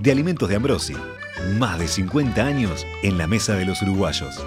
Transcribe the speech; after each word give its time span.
de 0.00 0.10
Alimentos 0.12 0.48
de 0.48 0.56
Ambrosi. 0.56 0.96
Más 1.58 1.78
de 1.78 1.88
50 1.88 2.44
años 2.44 2.86
en 3.02 3.16
la 3.18 3.26
mesa 3.26 3.54
de 3.54 3.64
los 3.64 3.80
uruguayos. 3.82 4.44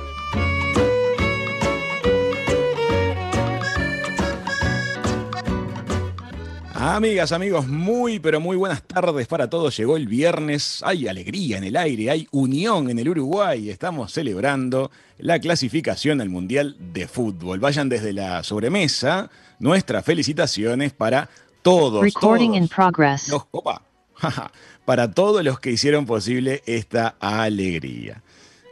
Amigas, 6.75 7.31
amigos, 7.31 7.67
muy 7.67 8.20
pero 8.20 8.39
muy 8.41 8.58
buenas 8.58 8.81
tardes 8.84 9.27
para 9.27 9.49
todos. 9.49 9.77
Llegó 9.77 9.95
el 9.95 10.08
viernes, 10.08 10.81
hay 10.84 11.08
alegría 11.08 11.58
en 11.58 11.63
el 11.63 11.77
aire, 11.77 12.09
hay 12.09 12.27
unión 12.31 12.89
en 12.89 12.99
el 12.99 13.08
Uruguay. 13.09 13.70
Estamos 13.70 14.11
celebrando 14.11 14.91
la 15.20 15.39
clasificación 15.39 16.20
al 16.20 16.30
Mundial 16.30 16.75
de 16.80 17.08
Fútbol. 17.08 17.59
Vayan 17.59 17.88
desde 17.89 18.11
la 18.11 18.44
sobremesa 18.44 19.30
nuestras 19.59 20.03
felicitaciones 20.03 20.91
para 20.94 21.30
todos, 21.61 22.02
Recording 22.02 22.49
todos 22.52 22.61
in 22.63 22.67
progress. 22.67 23.30
los- 23.30 23.44
opa, 23.52 23.81
para 24.85 25.12
todos 25.12 25.44
los 25.44 25.59
que 25.59 25.72
hicieron 25.72 26.05
posible 26.05 26.63
esta 26.66 27.16
alegría. 27.19 28.22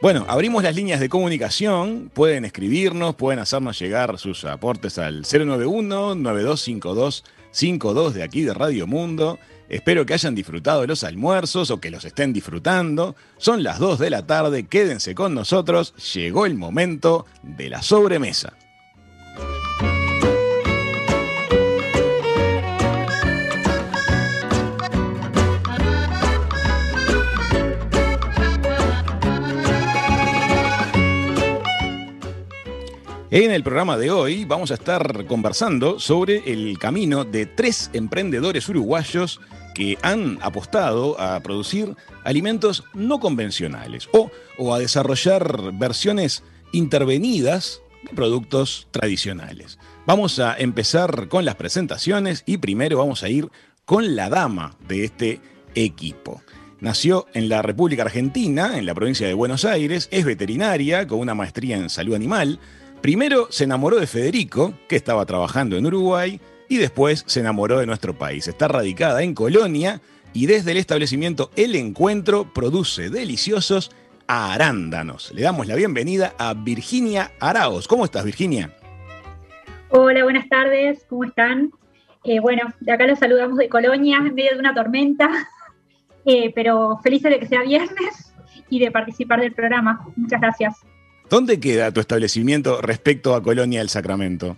Bueno, 0.02 0.25
abrimos 0.28 0.64
las 0.64 0.75
líneas 0.75 1.00
de 1.00 1.09
comunicación, 1.09 2.09
pueden 2.11 2.44
escribirnos, 2.44 3.14
pueden 3.16 3.38
hacernos 3.39 3.80
llegar 3.80 4.17
sus 4.17 4.44
aportes 4.45 4.98
al 4.98 5.25
091-9252-52 5.25 8.14
de 8.14 8.23
aquí 8.23 8.42
de 8.42 8.56
Radio 8.56 8.88
Mundo. 8.88 9.38
Espero 9.70 10.03
que 10.06 10.16
hayan 10.16 10.33
disfrutado 10.33 10.88
los 10.88 11.03
almuerzos 11.03 11.70
o 11.70 11.80
que 11.80 11.92
los 11.92 12.03
estén 12.03 12.33
disfrutando. 12.33 13.16
Son 13.38 13.61
las 13.61 13.78
2 13.78 14.00
de 14.00 14.09
la 14.09 14.26
tarde, 14.26 14.66
quédense 14.66 15.14
con 15.14 15.36
nosotros, 15.36 15.94
llegó 16.14 16.48
el 16.48 16.55
momento 16.55 17.28
de 17.44 17.70
la 17.70 17.83
sobremesa. 17.83 18.53
En 33.33 33.51
el 33.51 33.63
programa 33.63 33.97
de 33.97 34.11
hoy 34.11 34.43
vamos 34.43 34.71
a 34.71 34.73
estar 34.73 35.25
conversando 35.25 36.01
sobre 36.01 36.51
el 36.51 36.77
camino 36.77 37.23
de 37.23 37.45
tres 37.45 37.89
emprendedores 37.93 38.67
uruguayos 38.67 39.39
que 39.73 39.97
han 40.01 40.37
apostado 40.41 41.17
a 41.17 41.39
producir 41.39 41.95
alimentos 42.25 42.83
no 42.93 43.21
convencionales 43.21 44.09
o, 44.11 44.29
o 44.57 44.73
a 44.73 44.79
desarrollar 44.79 45.71
versiones 45.71 46.43
intervenidas 46.73 47.81
de 48.03 48.13
productos 48.13 48.89
tradicionales. 48.91 49.79
Vamos 50.05 50.39
a 50.39 50.53
empezar 50.57 51.29
con 51.29 51.45
las 51.45 51.55
presentaciones 51.55 52.43
y 52.45 52.57
primero 52.57 52.97
vamos 52.97 53.23
a 53.23 53.29
ir 53.29 53.47
con 53.85 54.13
la 54.17 54.27
dama 54.27 54.75
de 54.89 55.05
este 55.05 55.39
equipo. 55.73 56.41
Nació 56.81 57.27
en 57.33 57.47
la 57.47 57.61
República 57.61 58.02
Argentina, 58.02 58.77
en 58.77 58.85
la 58.85 58.93
provincia 58.93 59.25
de 59.25 59.35
Buenos 59.35 59.63
Aires, 59.63 60.09
es 60.11 60.25
veterinaria 60.25 61.07
con 61.07 61.19
una 61.19 61.33
maestría 61.33 61.77
en 61.77 61.89
salud 61.89 62.15
animal. 62.15 62.59
Primero 63.02 63.48
se 63.50 63.64
enamoró 63.64 64.00
de 64.00 64.06
Federico, 64.06 64.76
que 64.88 64.95
estaba 64.95 65.26
trabajando 65.26 65.76
en 65.76 65.88
Uruguay, 65.88 66.39
y 66.70 66.78
después 66.78 67.23
se 67.26 67.39
enamoró 67.39 67.80
de 67.80 67.88
nuestro 67.88 68.14
país. 68.14 68.48
Está 68.48 68.67
radicada 68.67 69.23
en 69.23 69.34
Colonia 69.34 70.02
y 70.34 70.45
desde 70.45 70.72
el 70.72 70.78
establecimiento 70.78 71.50
El 71.56 71.76
Encuentro 71.76 72.54
produce 72.54 73.10
deliciosos 73.10 73.89
arándanos. 74.28 75.32
Le 75.34 75.42
damos 75.42 75.66
la 75.66 75.76
bienvenida 75.76 76.36
a 76.38 76.54
Virginia 76.54 77.32
Araos. 77.39 77.88
¿Cómo 77.88 78.06
estás, 78.06 78.23
Virginia? 78.23 78.72
Hola, 79.89 80.23
buenas 80.23 80.48
tardes, 80.48 81.04
¿cómo 81.10 81.23
están? 81.23 81.72
Eh, 82.23 82.39
bueno, 82.39 82.72
de 82.82 82.92
acá 82.92 83.08
los 83.08 83.18
saludamos 83.18 83.58
de 83.58 83.68
Colonia, 83.68 84.18
en 84.18 84.36
medio 84.36 84.54
de 84.54 84.60
una 84.60 84.76
tormenta, 84.76 85.28
eh, 86.26 86.52
pero 86.54 87.00
felices 87.02 87.32
de 87.32 87.39
que 87.39 87.48
sea 87.48 87.64
viernes 87.64 88.36
y 88.70 88.78
de 88.78 88.92
participar 88.92 89.42
del 89.42 89.54
programa. 89.54 90.06
Muchas 90.16 90.39
gracias. 90.39 90.86
¿Dónde 91.31 91.61
queda 91.61 91.93
tu 91.93 92.02
establecimiento 92.02 92.81
respecto 92.81 93.33
a 93.33 93.42
Colonia 93.42 93.80
del 93.80 93.87
Sacramento? 93.87 94.58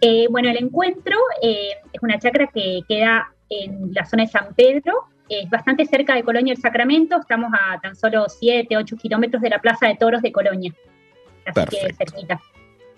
Eh, 0.00 0.26
bueno, 0.30 0.48
el 0.48 0.56
encuentro 0.56 1.16
eh, 1.42 1.72
es 1.92 2.00
una 2.00 2.16
chacra 2.16 2.46
que 2.46 2.82
queda 2.86 3.32
en 3.48 3.92
la 3.92 4.06
zona 4.06 4.22
de 4.22 4.28
San 4.28 4.54
Pedro, 4.54 5.08
es 5.28 5.50
bastante 5.50 5.84
cerca 5.86 6.14
de 6.14 6.22
Colonia 6.22 6.54
del 6.54 6.62
Sacramento, 6.62 7.18
estamos 7.20 7.50
a 7.52 7.80
tan 7.80 7.96
solo 7.96 8.26
7, 8.28 8.76
8 8.76 8.96
kilómetros 8.98 9.42
de 9.42 9.50
la 9.50 9.58
Plaza 9.58 9.88
de 9.88 9.96
Toros 9.96 10.22
de 10.22 10.30
Colonia. 10.30 10.72
Así 11.44 11.54
Perfecto. 11.54 11.86
que 11.88 11.94
cerquita. 11.94 12.40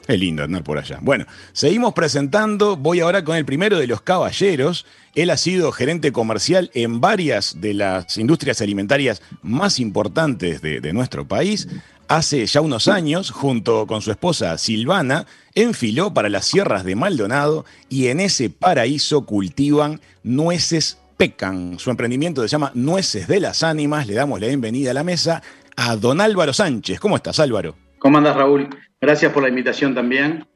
Es 0.07 0.19
lindo 0.19 0.43
andar 0.43 0.63
por 0.63 0.79
allá. 0.79 0.99
Bueno, 1.01 1.25
seguimos 1.53 1.95
presentando. 1.95 2.77
Voy 2.77 3.01
ahora 3.01 3.25
con 3.25 3.37
el 3.37 3.47
primero 3.47 3.79
de 3.79 3.87
los 3.87 4.03
caballeros. 4.03 4.85
Él 5.15 5.31
ha 5.31 5.37
sido 5.37 5.71
gerente 5.73 6.13
comercial 6.13 6.71
en 6.75 7.01
varias 7.01 7.61
de 7.61 7.73
las 7.73 8.19
industrias 8.19 8.61
alimentarias 8.61 9.23
más 9.43 9.79
importantes 9.79 10.61
de, 10.61 10.81
de 10.81 10.93
nuestro 10.93 11.27
país. 11.27 11.69
Hace 12.09 12.45
ya 12.47 12.61
unos 12.61 12.89
años, 12.89 13.31
junto 13.31 13.87
con 13.87 14.03
su 14.03 14.11
esposa 14.11 14.59
Silvana, 14.59 15.27
enfiló 15.55 16.13
para 16.13 16.29
las 16.29 16.47
sierras 16.47 16.85
de 16.85 16.95
Maldonado 16.95 17.65
y 17.89 18.09
en 18.09 18.21
ese 18.21 18.51
paraíso 18.51 19.25
cultivan 19.25 20.01
nueces 20.23 20.99
pecan. 21.17 21.79
Su 21.79 21.91
emprendimiento 21.91 22.43
se 22.43 22.49
llama 22.49 22.71
Nueces 22.75 23.29
de 23.29 23.41
las 23.41 23.63
Ánimas. 23.63 24.07
Le 24.07 24.15
damos 24.15 24.41
la 24.41 24.49
bienvenida 24.49 24.91
a 24.91 24.95
la 24.95 25.05
mesa 25.05 25.43
a 25.77 25.97
don 25.97 26.21
Álvaro 26.21 26.53
Sánchez. 26.53 27.01
¿Cómo 27.01 27.17
estás, 27.17 27.41
Álvaro? 27.41 27.77
¿Cómo 27.99 28.19
andas, 28.19 28.37
Raúl? 28.37 28.69
Gracias 29.01 29.33
por 29.33 29.43
la 29.43 29.49
invitación 29.49 29.95
también. 29.95 30.47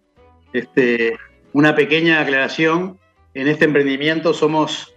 Este, 0.53 1.17
una 1.53 1.75
pequeña 1.75 2.21
aclaración. 2.21 2.99
En 3.35 3.49
este 3.49 3.65
emprendimiento 3.65 4.35
somos 4.35 4.95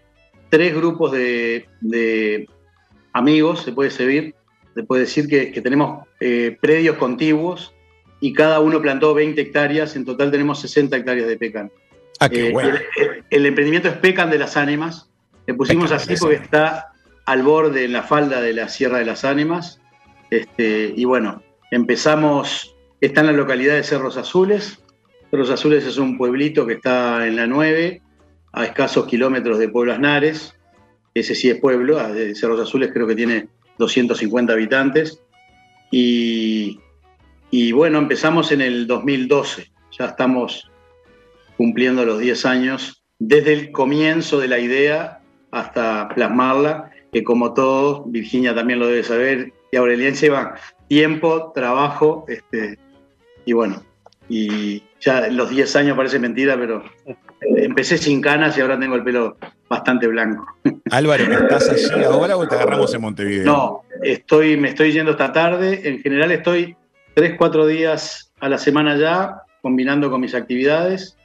tres 0.50 0.76
grupos 0.76 1.12
de, 1.12 1.68
de 1.82 2.48
amigos, 3.14 3.62
se 3.62 3.72
puede 3.72 3.90
decir, 3.90 4.36
se 4.80 4.86
puede 4.86 5.02
decir 5.02 5.28
que, 5.28 5.52
que 5.52 5.62
tenemos 5.62 6.08
eh, 6.22 6.58
predios 6.62 6.96
contiguos 6.96 7.74
y 8.22 8.32
cada 8.32 8.62
uno 8.62 8.82
plantó 8.82 9.14
20 9.14 9.42
hectáreas, 9.42 9.98
en 9.98 10.06
total 10.06 10.32
tenemos 10.32 10.62
60 10.62 10.96
hectáreas 10.96 11.28
de 11.28 11.36
pecan. 11.38 11.70
Ah, 12.22 12.30
qué 12.30 12.48
Eh, 12.48 12.52
bueno. 12.54 12.70
el, 12.70 12.76
el- 13.06 13.24
el 13.30 13.46
emprendimiento 13.46 13.90
es 13.90 13.96
Pecan 13.96 14.30
de 14.30 14.40
las 14.40 14.56
Ánimas. 14.56 15.10
Le 15.48 15.54
pusimos 15.54 15.86
Pecan 15.92 15.98
así 15.98 16.16
porque 16.18 16.36
está 16.38 16.94
al 17.26 17.44
borde, 17.44 17.84
en 17.84 17.92
la 17.92 18.04
falda 18.04 18.40
de 18.40 18.54
la 18.54 18.70
Sierra 18.70 19.00
de 19.00 19.06
las 19.06 19.26
Ánimas. 19.26 19.82
Este, 20.30 20.94
y 20.96 21.04
bueno, 21.04 21.44
empezamos, 21.72 22.74
está 23.02 23.20
en 23.20 23.28
la 23.28 23.34
localidad 23.34 23.76
de 23.76 23.84
Cerros 23.84 24.16
Azules. 24.16 24.80
Cerros 25.30 25.50
Azules 25.50 25.86
es 25.86 25.98
un 25.98 26.18
pueblito 26.18 26.66
que 26.66 26.74
está 26.76 27.28
en 27.28 27.36
la 27.36 27.48
9, 27.48 28.02
a 28.54 28.64
escasos 28.66 29.08
kilómetros 29.08 29.60
de 29.60 29.68
Pueblo 29.68 29.92
Asnares. 29.92 30.56
Ese 31.14 31.36
sí 31.36 31.50
es 31.50 31.60
pueblo, 31.60 32.00
a- 32.00 32.14
de 32.14 32.34
Cerros 32.34 32.62
Azules 32.62 32.92
creo 32.94 33.08
que 33.08 33.16
tiene 33.16 33.48
250 33.80 34.54
habitantes. 34.54 35.24
Y, 35.90 36.80
y 37.50 37.72
bueno, 37.72 37.98
empezamos 37.98 38.52
en 38.52 38.62
el 38.62 38.86
2012. 38.86 39.72
Ya 39.98 40.06
estamos 40.06 40.70
cumpliendo 41.58 42.06
los 42.06 42.20
10 42.20 42.46
años, 42.46 43.04
desde 43.18 43.54
el 43.54 43.72
comienzo 43.72 44.40
de 44.40 44.48
la 44.48 44.60
idea 44.60 45.22
hasta 45.52 46.08
plasmarla, 46.10 46.92
que 47.12 47.24
como 47.24 47.54
todos, 47.54 48.04
Virginia 48.12 48.54
también 48.54 48.80
lo 48.80 48.88
debe 48.88 49.04
saber, 49.04 49.52
y 49.72 49.76
Aurelian 49.76 50.14
lleva 50.14 50.56
tiempo, 50.88 51.52
trabajo, 51.54 52.26
este, 52.28 52.78
y 53.46 53.54
bueno, 53.54 53.84
y 54.30 54.84
ya 55.02 55.28
los 55.28 55.50
10 55.50 55.76
años 55.76 55.98
parece 55.98 56.20
mentira, 56.20 56.56
pero 56.58 56.84
empecé 57.58 57.98
sin 57.98 58.22
canas 58.22 58.58
y 58.58 58.62
ahora 58.62 58.80
tengo 58.80 58.96
el 58.96 59.04
pelo 59.04 59.38
bastante 59.68 60.08
blanco. 60.08 60.46
Álvaro, 60.92 61.24
¿estás 61.24 61.70
allí 61.70 62.04
ahora 62.04 62.38
o 62.38 62.48
te 62.48 62.56
agarramos 62.56 62.94
en 62.94 63.02
Montevideo? 63.02 63.46
No, 63.46 63.82
estoy, 64.04 64.56
me 64.58 64.70
estoy 64.70 64.92
yendo 64.92 65.12
esta 65.12 65.32
tarde, 65.34 65.82
en 65.90 66.00
general 66.00 66.32
estoy 66.32 66.76
3, 67.16 67.36
4 67.38 67.66
días 67.68 68.32
a 68.40 68.48
la 68.50 68.58
semana 68.58 68.96
ya, 68.98 69.42
combinando 69.62 70.10
con 70.12 70.22
mis 70.22 70.36
actividades, 70.36 71.18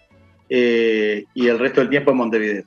eh, 0.48 1.24
y 1.34 1.48
el 1.48 1.58
resto 1.58 1.80
del 1.80 1.90
tiempo 1.90 2.10
en 2.10 2.16
Montevideo. 2.16 2.64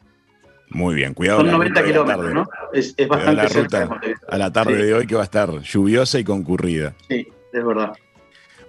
Muy 0.69 0.95
bien, 0.95 1.13
cuidado. 1.13 1.39
Son 1.39 1.48
la 1.48 1.54
90 1.54 1.81
ruta 1.81 1.81
de 1.81 1.88
la 1.88 2.04
kilómetros. 2.04 2.34
¿no? 2.34 2.50
Es, 2.74 2.94
es 2.98 3.07
bastante 3.07 3.44
la 3.44 3.50
cerca 3.50 3.78
de 3.80 3.84
ruta 3.86 3.94
Montevideo. 3.95 4.28
a 4.30 4.38
la 4.38 4.51
tarde 4.51 4.75
Sí. 4.75 4.81
de 4.84 4.94
hoy 4.94 5.07
que 5.07 5.16
va 5.16 5.22
a 5.22 5.24
estar 5.24 5.50
lluviosa 5.62 6.19
y 6.19 6.24
concurrida. 6.24 6.94
Sí, 7.07 7.28
es 7.54 7.66
verdad. 7.66 7.94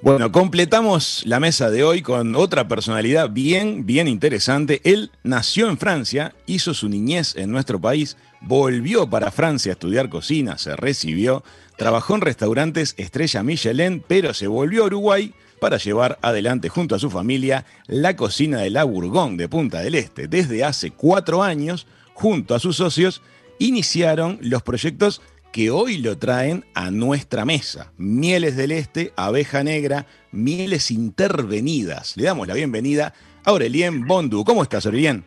Bueno, 0.01 0.31
completamos 0.31 1.23
la 1.27 1.41
mesa 1.41 1.71
de 1.71 1.83
hoy 1.83 2.03
con 2.03 2.37
otra 2.37 2.69
personalidad 2.69 3.31
bien, 3.31 3.85
bien 3.85 4.07
interesante. 4.07 4.81
Él 4.85 5.11
nació 5.25 5.69
en 5.69 5.77
Francia, 5.77 6.37
hizo 6.47 6.73
su 6.73 6.89
niñez 6.89 7.35
en 7.35 7.51
nuestro 7.51 7.81
país, 7.81 8.17
volvió 8.41 9.11
para 9.11 9.33
Francia 9.33 9.73
a 9.73 9.75
estudiar 9.75 10.09
cocina, 10.09 10.57
se 10.57 10.77
recibió, 10.77 11.43
trabajó 11.77 12.15
en 12.15 12.21
restaurantes 12.21 12.95
Estrella 12.97 13.43
Michelin, 13.43 14.05
pero 14.07 14.35
se 14.35 14.47
volvió 14.47 14.85
a 14.85 14.87
Uruguay 14.87 15.35
para 15.61 15.79
llevar 15.79 16.17
adelante 16.23 16.69
junto 16.69 16.95
a 16.95 17.01
su 17.01 17.11
familia 17.11 17.67
la 17.89 18.15
cocina 18.15 18.59
de 18.61 18.71
la 18.71 18.85
Bourgogne 18.85 19.37
de 19.37 19.49
Punta 19.49 19.81
del 19.81 19.97
Este. 19.97 20.29
Desde 20.29 20.63
hace 20.63 20.93
cuatro 20.93 21.43
años, 21.43 21.89
junto 22.15 22.55
a 22.55 22.61
sus 22.61 22.77
socios, 22.77 23.21
iniciaron 23.59 24.39
los 24.43 24.63
proyectos 24.63 25.21
que 25.53 25.71
hoy 25.71 25.99
lo 25.99 26.19
traen 26.19 26.65
a 26.75 26.91
nuestra 26.91 27.45
mesa. 27.45 27.93
Mieles 27.97 28.57
del 28.57 28.73
Este, 28.73 29.13
abeja 29.17 29.63
negra, 29.63 30.07
mieles 30.31 30.91
intervenidas. 30.91 32.17
Le 32.17 32.25
damos 32.25 32.47
la 32.47 32.55
bienvenida 32.55 33.13
a 33.45 33.51
Aurelien 33.51 34.07
Bondu. 34.07 34.45
¿Cómo 34.45 34.63
estás, 34.63 34.87
Aurelien? 34.87 35.25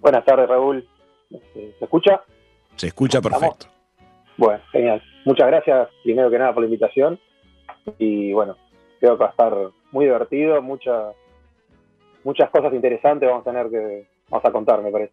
Buenas 0.00 0.24
tardes, 0.24 0.48
Raúl. 0.48 0.86
¿Se 1.30 1.84
escucha? 1.84 2.22
Se 2.76 2.88
escucha 2.88 3.20
perfecto. 3.20 3.66
Bueno, 4.36 4.62
genial. 4.72 5.02
Muchas 5.24 5.46
gracias, 5.46 5.88
primero 6.02 6.30
que 6.30 6.38
nada, 6.38 6.52
por 6.52 6.62
la 6.62 6.66
invitación. 6.66 7.18
Y 7.98 8.32
bueno, 8.32 8.56
creo 9.00 9.16
que 9.16 9.24
va 9.24 9.28
a 9.28 9.30
estar 9.30 9.54
muy 9.90 10.06
divertido, 10.06 10.60
muchas 10.62 11.14
muchas 12.24 12.50
cosas 12.50 12.72
interesantes 12.72 13.28
vamos 13.28 13.46
a 13.46 13.50
tener 13.50 13.68
que 13.68 14.06
vamos 14.28 14.44
a 14.44 14.52
contar, 14.52 14.82
me 14.82 14.90
parece. 14.90 15.12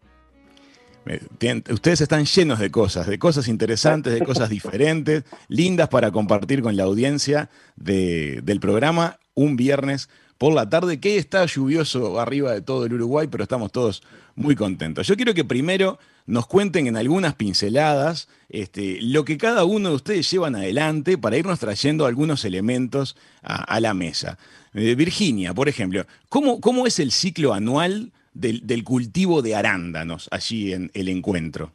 Ustedes 1.70 2.00
están 2.02 2.24
llenos 2.26 2.58
de 2.58 2.70
cosas, 2.70 3.06
de 3.06 3.18
cosas 3.18 3.48
interesantes, 3.48 4.12
de 4.12 4.24
cosas 4.24 4.50
diferentes, 4.50 5.24
lindas 5.48 5.88
para 5.88 6.10
compartir 6.10 6.62
con 6.62 6.76
la 6.76 6.84
audiencia 6.84 7.48
del 7.76 8.60
programa 8.60 9.18
un 9.34 9.56
viernes 9.56 10.08
por 10.40 10.54
la 10.54 10.68
tarde, 10.68 11.00
que 11.00 11.18
está 11.18 11.44
lluvioso 11.44 12.18
arriba 12.18 12.52
de 12.52 12.62
todo 12.62 12.86
el 12.86 12.94
Uruguay, 12.94 13.28
pero 13.30 13.42
estamos 13.42 13.72
todos 13.72 14.02
muy 14.36 14.56
contentos. 14.56 15.06
Yo 15.06 15.14
quiero 15.16 15.34
que 15.34 15.44
primero 15.44 15.98
nos 16.24 16.46
cuenten 16.46 16.86
en 16.86 16.96
algunas 16.96 17.34
pinceladas 17.34 18.28
este, 18.48 18.98
lo 19.02 19.24
que 19.26 19.36
cada 19.36 19.64
uno 19.64 19.90
de 19.90 19.96
ustedes 19.96 20.30
llevan 20.30 20.54
adelante 20.54 21.18
para 21.18 21.36
irnos 21.36 21.58
trayendo 21.58 22.06
algunos 22.06 22.44
elementos 22.46 23.16
a, 23.42 23.80
la 23.80 23.92
mesa. 23.92 24.38
Eh, 24.72 24.94
Virginia, 24.94 25.52
por 25.52 25.68
ejemplo, 25.68 26.06
¿cómo, 26.28 26.60
¿cómo 26.60 26.86
es 26.86 27.00
el 27.00 27.10
ciclo 27.10 27.52
anual 27.52 28.12
del, 28.32 28.84
cultivo 28.84 29.42
de 29.42 29.54
arándanos 29.54 30.28
allí 30.30 30.72
en 30.72 30.90
el 30.94 31.08
encuentro? 31.08 31.72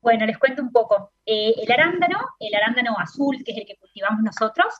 Bueno, 0.00 0.26
les 0.26 0.38
cuento 0.38 0.62
un 0.62 0.70
poco. 0.70 1.12
Eh, 1.24 1.54
el 1.62 1.70
arándano, 1.70 2.18
el 2.38 2.54
arándano 2.54 2.96
azul, 2.98 3.42
que 3.44 3.52
es 3.52 3.58
el 3.58 3.66
que 3.66 3.76
cultivamos 3.76 4.22
nosotros, 4.22 4.72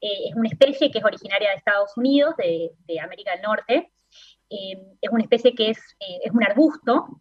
eh, 0.00 0.28
es 0.28 0.34
una 0.34 0.48
especie 0.48 0.90
que 0.90 0.98
es 0.98 1.04
originaria 1.04 1.50
de 1.50 1.56
Estados 1.56 1.96
Unidos, 1.96 2.34
de, 2.36 3.00
América 3.00 3.32
del 3.32 3.42
Norte. 3.42 3.92
Eh, 4.50 4.78
es 5.00 5.10
una 5.10 5.22
especie 5.22 5.54
que 5.54 5.70
es, 5.70 5.78
es 6.22 6.30
un 6.32 6.44
arbusto 6.44 7.18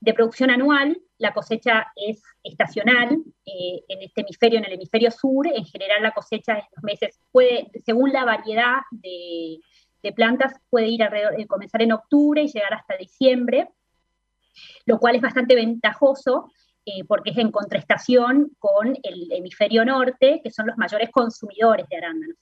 de 0.00 0.14
producción 0.14 0.50
anual. 0.50 1.00
La 1.18 1.32
cosecha 1.32 1.86
es 1.94 2.20
estacional 2.42 3.22
en 3.44 4.02
este 4.02 4.22
hemisferio, 4.22 4.58
en 4.58 4.64
el 4.64 4.72
hemisferio 4.72 5.10
sur. 5.10 5.46
En 5.46 5.64
general, 5.64 6.02
la 6.02 6.10
cosecha 6.10 6.54
en 6.54 6.64
los 6.74 6.82
meses 6.82 7.20
puede, 7.30 7.70
según 7.84 8.12
la 8.12 8.24
variedad 8.24 8.78
de, 8.90 9.60
de 10.02 10.12
plantas 10.12 10.54
puede 10.70 10.88
ir 10.88 11.02
alrededor, 11.02 11.40
eh, 11.40 11.46
comenzar 11.46 11.82
en 11.82 11.92
octubre 11.92 12.42
y 12.42 12.48
llegar 12.48 12.74
hasta 12.74 12.96
diciembre, 12.96 13.68
lo 14.86 14.98
cual 14.98 15.16
es 15.16 15.22
bastante 15.22 15.54
ventajoso 15.54 16.50
eh, 16.90 17.04
porque 17.04 17.30
es 17.30 17.36
en 17.36 17.50
contrastación 17.50 18.56
con 18.58 18.96
el 19.02 19.30
hemisferio 19.30 19.84
norte, 19.84 20.40
que 20.42 20.50
son 20.50 20.66
los 20.66 20.78
mayores 20.78 21.10
consumidores 21.10 21.86
de 21.90 21.96
arándanos. 21.98 22.36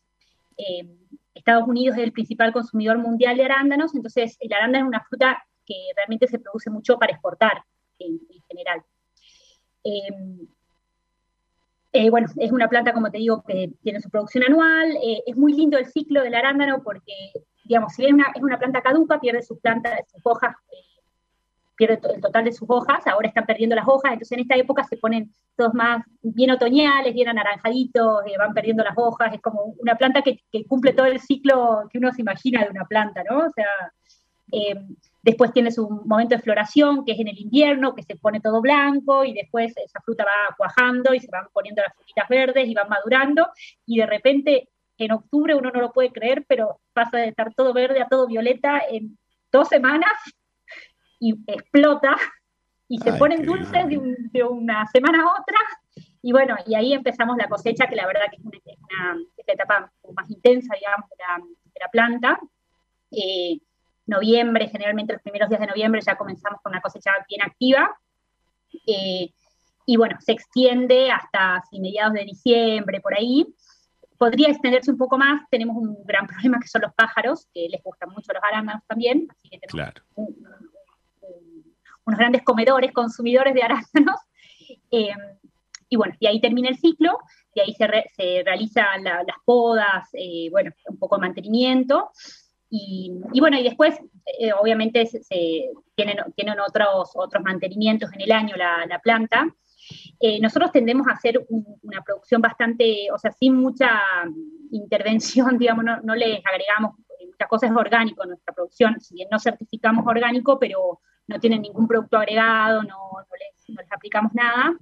Eh, 0.57 0.87
Estados 1.35 1.67
Unidos 1.67 1.97
es 1.97 2.05
el 2.05 2.13
principal 2.13 2.53
consumidor 2.53 2.99
mundial 2.99 3.37
de 3.37 3.45
arándanos, 3.45 3.93
entonces 3.97 4.37
el 4.39 4.53
arándano 4.53 4.85
es 4.85 4.89
una 4.89 5.05
fruta 5.05 5.45
que 5.65 5.75
realmente 5.97 6.29
se 6.29 6.39
produce 6.39 6.71
mucho 6.71 6.97
para 6.97 7.13
exportar 7.13 7.65
en, 7.99 8.21
general. 8.49 8.85
Eh, 9.83 10.47
bueno, 12.11 12.29
es 12.37 12.53
una 12.53 12.69
planta, 12.69 12.93
como 12.93 13.11
te 13.11 13.19
digo, 13.19 13.43
que 13.47 13.71
tiene 13.83 14.01
su 14.01 14.11
producción 14.11 14.45
anual. 14.45 14.97
Eh, 15.03 15.23
es 15.27 15.37
muy 15.37 15.53
lindo 15.53 15.79
el 15.79 15.87
ciclo 15.87 16.23
del 16.23 16.35
arándano 16.35 16.83
porque, 16.83 17.13
digamos, 17.65 17.93
si 17.95 18.05
es 18.05 18.13
una 18.13 18.59
planta 18.59 18.83
caduca, 18.83 19.21
pierde 19.21 19.43
sus 19.43 19.59
plantas, 19.59 20.01
sus 20.11 20.21
hojas, 20.25 20.55
eh, 20.73 21.01
pierde 21.77 22.01
el 22.15 22.21
total 22.21 22.45
de 22.45 22.53
sus 22.53 22.69
hojas, 22.71 23.07
ahora 23.07 23.29
están 23.29 23.45
perdiendo 23.45 23.77
las 23.77 23.87
hojas, 23.87 24.13
entonces 24.13 24.33
en 24.33 24.41
esta 24.41 24.57
época 24.57 24.85
se 24.85 24.97
ponen 24.97 25.31
todos 25.57 25.75
más 25.75 26.03
bien 26.23 26.51
otoñales, 26.51 27.13
bien 27.13 27.29
anaranjaditos, 27.29 28.25
van 28.39 28.55
perdiendo 28.55 28.83
las 28.83 28.95
hojas, 28.97 29.35
es 29.35 29.43
como 29.43 29.75
una 29.79 29.95
planta 29.95 30.23
que, 30.23 30.41
que, 30.51 30.65
cumple 30.65 30.95
todo 30.95 31.07
el 31.07 31.21
ciclo 31.21 31.87
que 31.91 31.99
uno 31.99 32.13
se 32.13 32.23
imagina 32.23 32.65
de 32.65 32.71
una 32.71 32.87
planta, 32.87 33.23
¿no? 33.29 33.41
O 33.41 33.51
sea, 33.51 33.67
Después 35.27 35.53
tiene 35.53 35.73
su 35.73 35.91
momento 36.05 36.37
de 36.37 36.41
floración, 36.41 37.05
que 37.05 37.11
es 37.11 37.19
en 37.19 37.27
el 37.27 37.37
invierno, 37.37 37.97
que 37.97 38.05
se 38.05 38.15
pone 38.15 38.39
todo 38.39 38.61
blanco 38.61 39.25
y 39.25 39.35
después 39.35 39.77
esa 39.77 40.01
fruta 40.01 40.25
va 40.25 40.55
cuajando 40.57 41.13
y 41.15 41.19
se 41.19 41.29
van 41.33 41.49
poniendo 41.53 41.83
las 41.83 41.93
frutitas 41.97 42.29
verdes 42.29 42.69
y 42.69 42.75
van 42.75 42.89
madurando 42.89 43.49
y 43.85 43.99
de 43.99 44.07
repente 44.07 44.69
en 44.99 45.11
octubre 45.11 45.57
uno 45.57 45.73
no 45.73 45.81
lo 45.81 45.93
puede 45.93 46.13
creer, 46.13 46.45
pero 46.47 46.79
pasa 46.93 47.19
de 47.19 47.31
estar 47.31 47.53
todo 47.55 47.75
verde 47.75 48.01
a 48.01 48.07
todo 48.07 48.29
violeta 48.29 48.81
en 48.89 49.19
dos 49.51 49.69
semanas 49.69 50.13
y 51.19 51.35
explota 51.49 52.17
y 52.87 52.99
se 52.99 53.13
ponen 53.15 53.45
dulces 53.45 53.85
de, 53.89 54.45
una 54.45 54.87
semana 54.87 55.25
a 55.25 55.41
otra. 55.41 55.59
Y 56.23 56.31
bueno, 56.31 56.55
y 56.69 56.77
ahí 56.77 56.93
empezamos 56.93 57.37
la 57.37 57.49
cosecha, 57.49 57.89
que 57.89 57.97
la 57.97 58.07
verdad 58.07 58.27
que 58.31 58.37
es 58.37 58.45
una, 58.45 59.19
etapa 59.45 59.91
más 60.15 60.31
intensa, 60.31 60.73
digamos, 60.77 61.11
de 61.11 61.81
la, 61.81 61.89
planta. 61.91 62.39
Eh, 63.11 63.59
noviembre, 64.07 64.69
generalmente 64.69 65.13
los 65.13 65.23
primeros 65.23 65.49
días 65.49 65.61
de 65.61 65.67
noviembre 65.67 66.01
ya 66.01 66.17
comenzamos 66.17 66.61
con 66.63 66.73
una 66.73 66.81
cosecha 66.81 67.13
bien 67.29 67.43
activa. 67.43 67.99
Eh, 68.87 69.31
y 69.87 69.97
bueno, 69.97 70.17
se 70.21 70.33
extiende 70.33 71.11
hasta 71.11 71.63
mediados 71.73 72.15
de 72.15 72.25
diciembre, 72.25 73.01
por 73.01 73.15
ahí. 73.15 73.47
Podría 74.19 74.49
extenderse 74.49 74.91
un 74.91 74.97
poco 74.97 75.19
más, 75.19 75.43
tenemos 75.51 75.77
un 75.77 75.97
gran 76.05 76.27
problema 76.27 76.59
que 76.61 76.69
son 76.69 76.83
los 76.83 76.95
pájaros, 76.95 77.47
que 77.55 77.69
les 77.69 77.83
gustan 77.83 78.11
mucho 78.11 78.33
los 78.33 78.43
arándanos 78.43 78.83
también, 78.87 79.29
así 79.31 79.49
que 79.51 79.59
tenemos 79.59 80.01
unos 82.05 82.19
grandes 82.19 82.43
comedores, 82.43 82.93
consumidores 82.93 83.55
de 83.55 83.63
arándanos. 83.63 84.17
Eh, 84.91 85.11
y 85.89 85.97
bueno, 85.97 86.15
y 86.19 86.27
ahí 86.27 86.41
termina 86.41 86.69
el 86.69 86.77
ciclo, 86.77 87.19
y 87.55 87.61
ahí 87.61 87.75
se, 87.75 87.87
se 88.17 88.43
realizan 88.45 89.05
las 89.05 89.37
podas, 89.45 90.09
eh, 90.13 90.49
bueno, 90.51 90.73
un 90.89 90.99
poco 90.99 91.17
de 91.17 91.21
mantenimiento. 91.21 92.11
Y, 92.69 93.13
bueno, 93.39 93.59
y 93.59 93.63
después, 93.63 93.97
eh, 94.39 94.53
obviamente, 94.53 95.09
tienen, 95.95 96.17
tienen 96.35 96.61
otros, 96.61 97.13
otros 97.15 97.43
mantenimientos 97.45 98.13
en 98.13 98.21
el 98.23 98.33
año 98.33 98.57
la, 98.57 99.01
planta. 99.03 99.47
Eh, 100.19 100.41
nosotros 100.41 100.73
tendemos 100.73 101.07
a 101.07 101.13
hacer 101.13 101.47
una 101.49 102.03
producción 102.03 102.41
bastante, 102.41 103.09
o 103.13 103.19
sea, 103.19 103.31
sin 103.31 103.55
mucha 103.55 104.03
intervención, 104.73 105.59
digamos, 105.59 105.85
no, 105.85 106.01
no 106.03 106.15
les 106.15 106.45
agregamos 106.45 106.97
muchas 107.37 107.49
cosas, 107.49 107.71
es 107.71 107.77
orgánico 107.77 108.25
nuestra 108.25 108.55
producción, 108.55 108.99
si 109.01 109.15
bien 109.15 109.29
no 109.31 109.39
certificamos 109.39 110.05
orgánico, 110.07 110.59
pero 110.59 111.01
no 111.27 111.41
tienen 111.41 111.63
ningún 111.63 111.87
producto 111.87 112.17
agregado, 112.17 112.83
no, 112.83 112.99
les, 113.39 113.93
aplicamos 113.93 114.33
nada. 114.35 114.77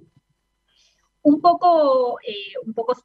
Un 1.23 1.41
poco, 1.41 2.19
eh, 2.25 2.53
un 2.65 2.73
poco 2.73 2.95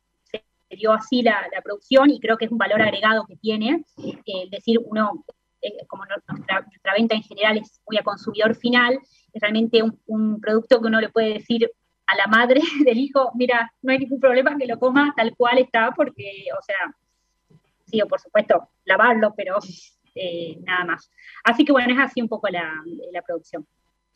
dio 0.77 0.93
así 0.93 1.23
la, 1.23 1.43
producción 1.63 2.11
y 2.11 2.21
creo 2.21 2.37
que 2.37 2.47
es 2.47 2.51
un 2.51 2.59
valor 2.59 2.81
agregado 2.83 3.27
que 3.27 3.37
tiene. 3.37 3.85
Eh, 3.99 4.45
es 4.45 4.51
decir, 4.51 4.79
uno, 4.85 5.25
eh, 5.63 5.87
como 5.87 6.05
nuestra, 6.07 6.65
venta 6.97 7.15
en 7.15 7.23
general 7.23 7.59
es 7.59 7.81
muy 7.87 7.99
a 7.99 8.03
consumidor 8.03 8.55
final, 8.55 8.99
es 9.33 9.41
realmente 9.41 9.83
un, 10.07 10.41
producto 10.41 10.81
que 10.81 10.87
uno 10.87 11.01
le 11.01 11.09
puede 11.09 11.35
decir 11.35 11.71
a 12.07 12.17
la 12.17 12.27
madre 12.27 12.61
del 12.85 12.99
hijo, 12.99 13.31
mira, 13.35 13.73
no 13.83 13.93
hay 13.93 13.99
ningún 13.99 14.21
problema 14.21 14.57
que 14.57 14.67
lo 14.67 14.79
coma 14.79 15.13
tal 15.17 15.35
cual 15.37 15.59
está, 15.59 15.93
porque, 15.93 16.47
o 16.59 16.63
sea, 16.63 17.59
sí, 17.87 18.01
o 18.01 18.07
por 18.07 18.21
supuesto, 18.21 18.69
lavarlo, 18.85 19.35
pero 19.37 19.59
eh, 20.15 20.59
nada 20.63 20.85
más. 20.85 21.11
Así 21.45 21.65
que 21.65 21.73
bueno, 21.73 21.93
es 21.93 22.01
así 22.01 22.21
un 22.21 22.29
poco 22.29 22.49
la, 22.49 22.73
la 23.13 23.23
producción. 23.23 23.67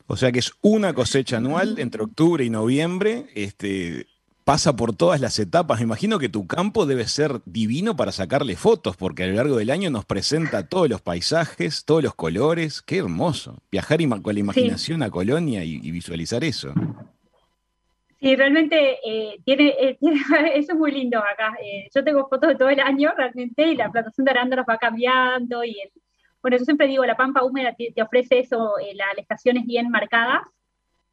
O 0.07 0.15
sea 0.15 0.31
que 0.31 0.39
es 0.39 0.53
una 0.61 0.93
cosecha 0.93 1.37
anual 1.37 1.79
entre 1.79 2.03
octubre 2.03 2.43
y 2.43 2.49
noviembre, 2.49 3.27
este, 3.33 4.05
pasa 4.45 4.75
por 4.75 4.95
todas 4.95 5.19
las 5.19 5.37
etapas. 5.39 5.79
Me 5.79 5.85
imagino 5.85 6.19
que 6.19 6.29
tu 6.29 6.45
campo 6.47 6.85
debe 6.85 7.07
ser 7.07 7.41
divino 7.45 7.95
para 7.95 8.11
sacarle 8.11 8.55
fotos, 8.55 8.95
porque 8.95 9.23
a 9.23 9.27
lo 9.27 9.33
largo 9.33 9.57
del 9.57 9.71
año 9.71 9.89
nos 9.89 10.05
presenta 10.05 10.69
todos 10.69 10.87
los 10.87 11.01
paisajes, 11.01 11.83
todos 11.83 12.03
los 12.03 12.13
colores. 12.13 12.81
Qué 12.83 12.99
hermoso. 12.99 13.57
Viajar 13.71 13.99
con 14.21 14.33
la 14.35 14.39
imaginación 14.39 15.01
a 15.01 15.09
Colonia 15.09 15.63
y, 15.63 15.79
visualizar 15.91 16.43
eso. 16.43 16.73
Sí, 18.19 18.35
realmente 18.35 18.99
eh, 19.03 19.39
tiene, 19.43 19.69
eh, 19.79 19.97
eso 20.53 20.73
es 20.73 20.77
muy 20.77 20.91
lindo 20.91 21.17
acá. 21.17 21.57
Eh, 21.61 21.89
yo 21.93 22.03
tengo 22.03 22.27
fotos 22.27 22.49
de 22.49 22.55
todo 22.55 22.69
el 22.69 22.79
año 22.79 23.11
realmente 23.17 23.67
y 23.67 23.75
la 23.75 23.91
plantación 23.91 24.25
de 24.25 24.31
arándanos 24.31 24.65
va 24.69 24.77
cambiando 24.77 25.63
y 25.63 25.75
bueno, 26.41 26.57
yo 26.57 26.65
siempre 26.65 26.87
digo, 26.87 27.03
la 27.03 27.17
pampa 27.17 27.43
húmeda 27.43 27.73
te, 27.75 27.99
ofrece 28.03 28.37
eso, 28.39 28.75
las 28.93 29.17
estaciones 29.17 29.65
bien 29.65 29.89
marcadas, 29.89 30.43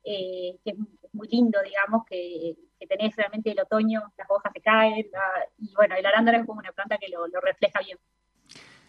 que 0.04 0.58
es 0.62 0.74
muy 1.12 1.28
lindo, 1.28 1.58
digamos, 1.64 2.04
que 2.04 2.54
que 2.82 2.96
tenés 2.96 3.14
realmente 3.14 3.52
el 3.52 3.60
otoño, 3.60 4.02
las 4.18 4.28
hojas 4.28 4.52
se 4.52 4.60
caen, 4.60 5.06
y 5.58 5.72
bueno, 5.74 5.94
el 5.94 6.04
arándano 6.04 6.38
es 6.38 6.46
como 6.46 6.58
una 6.58 6.72
planta 6.72 6.98
que 6.98 7.08
lo, 7.08 7.40
refleja 7.40 7.78
bien. 7.78 7.96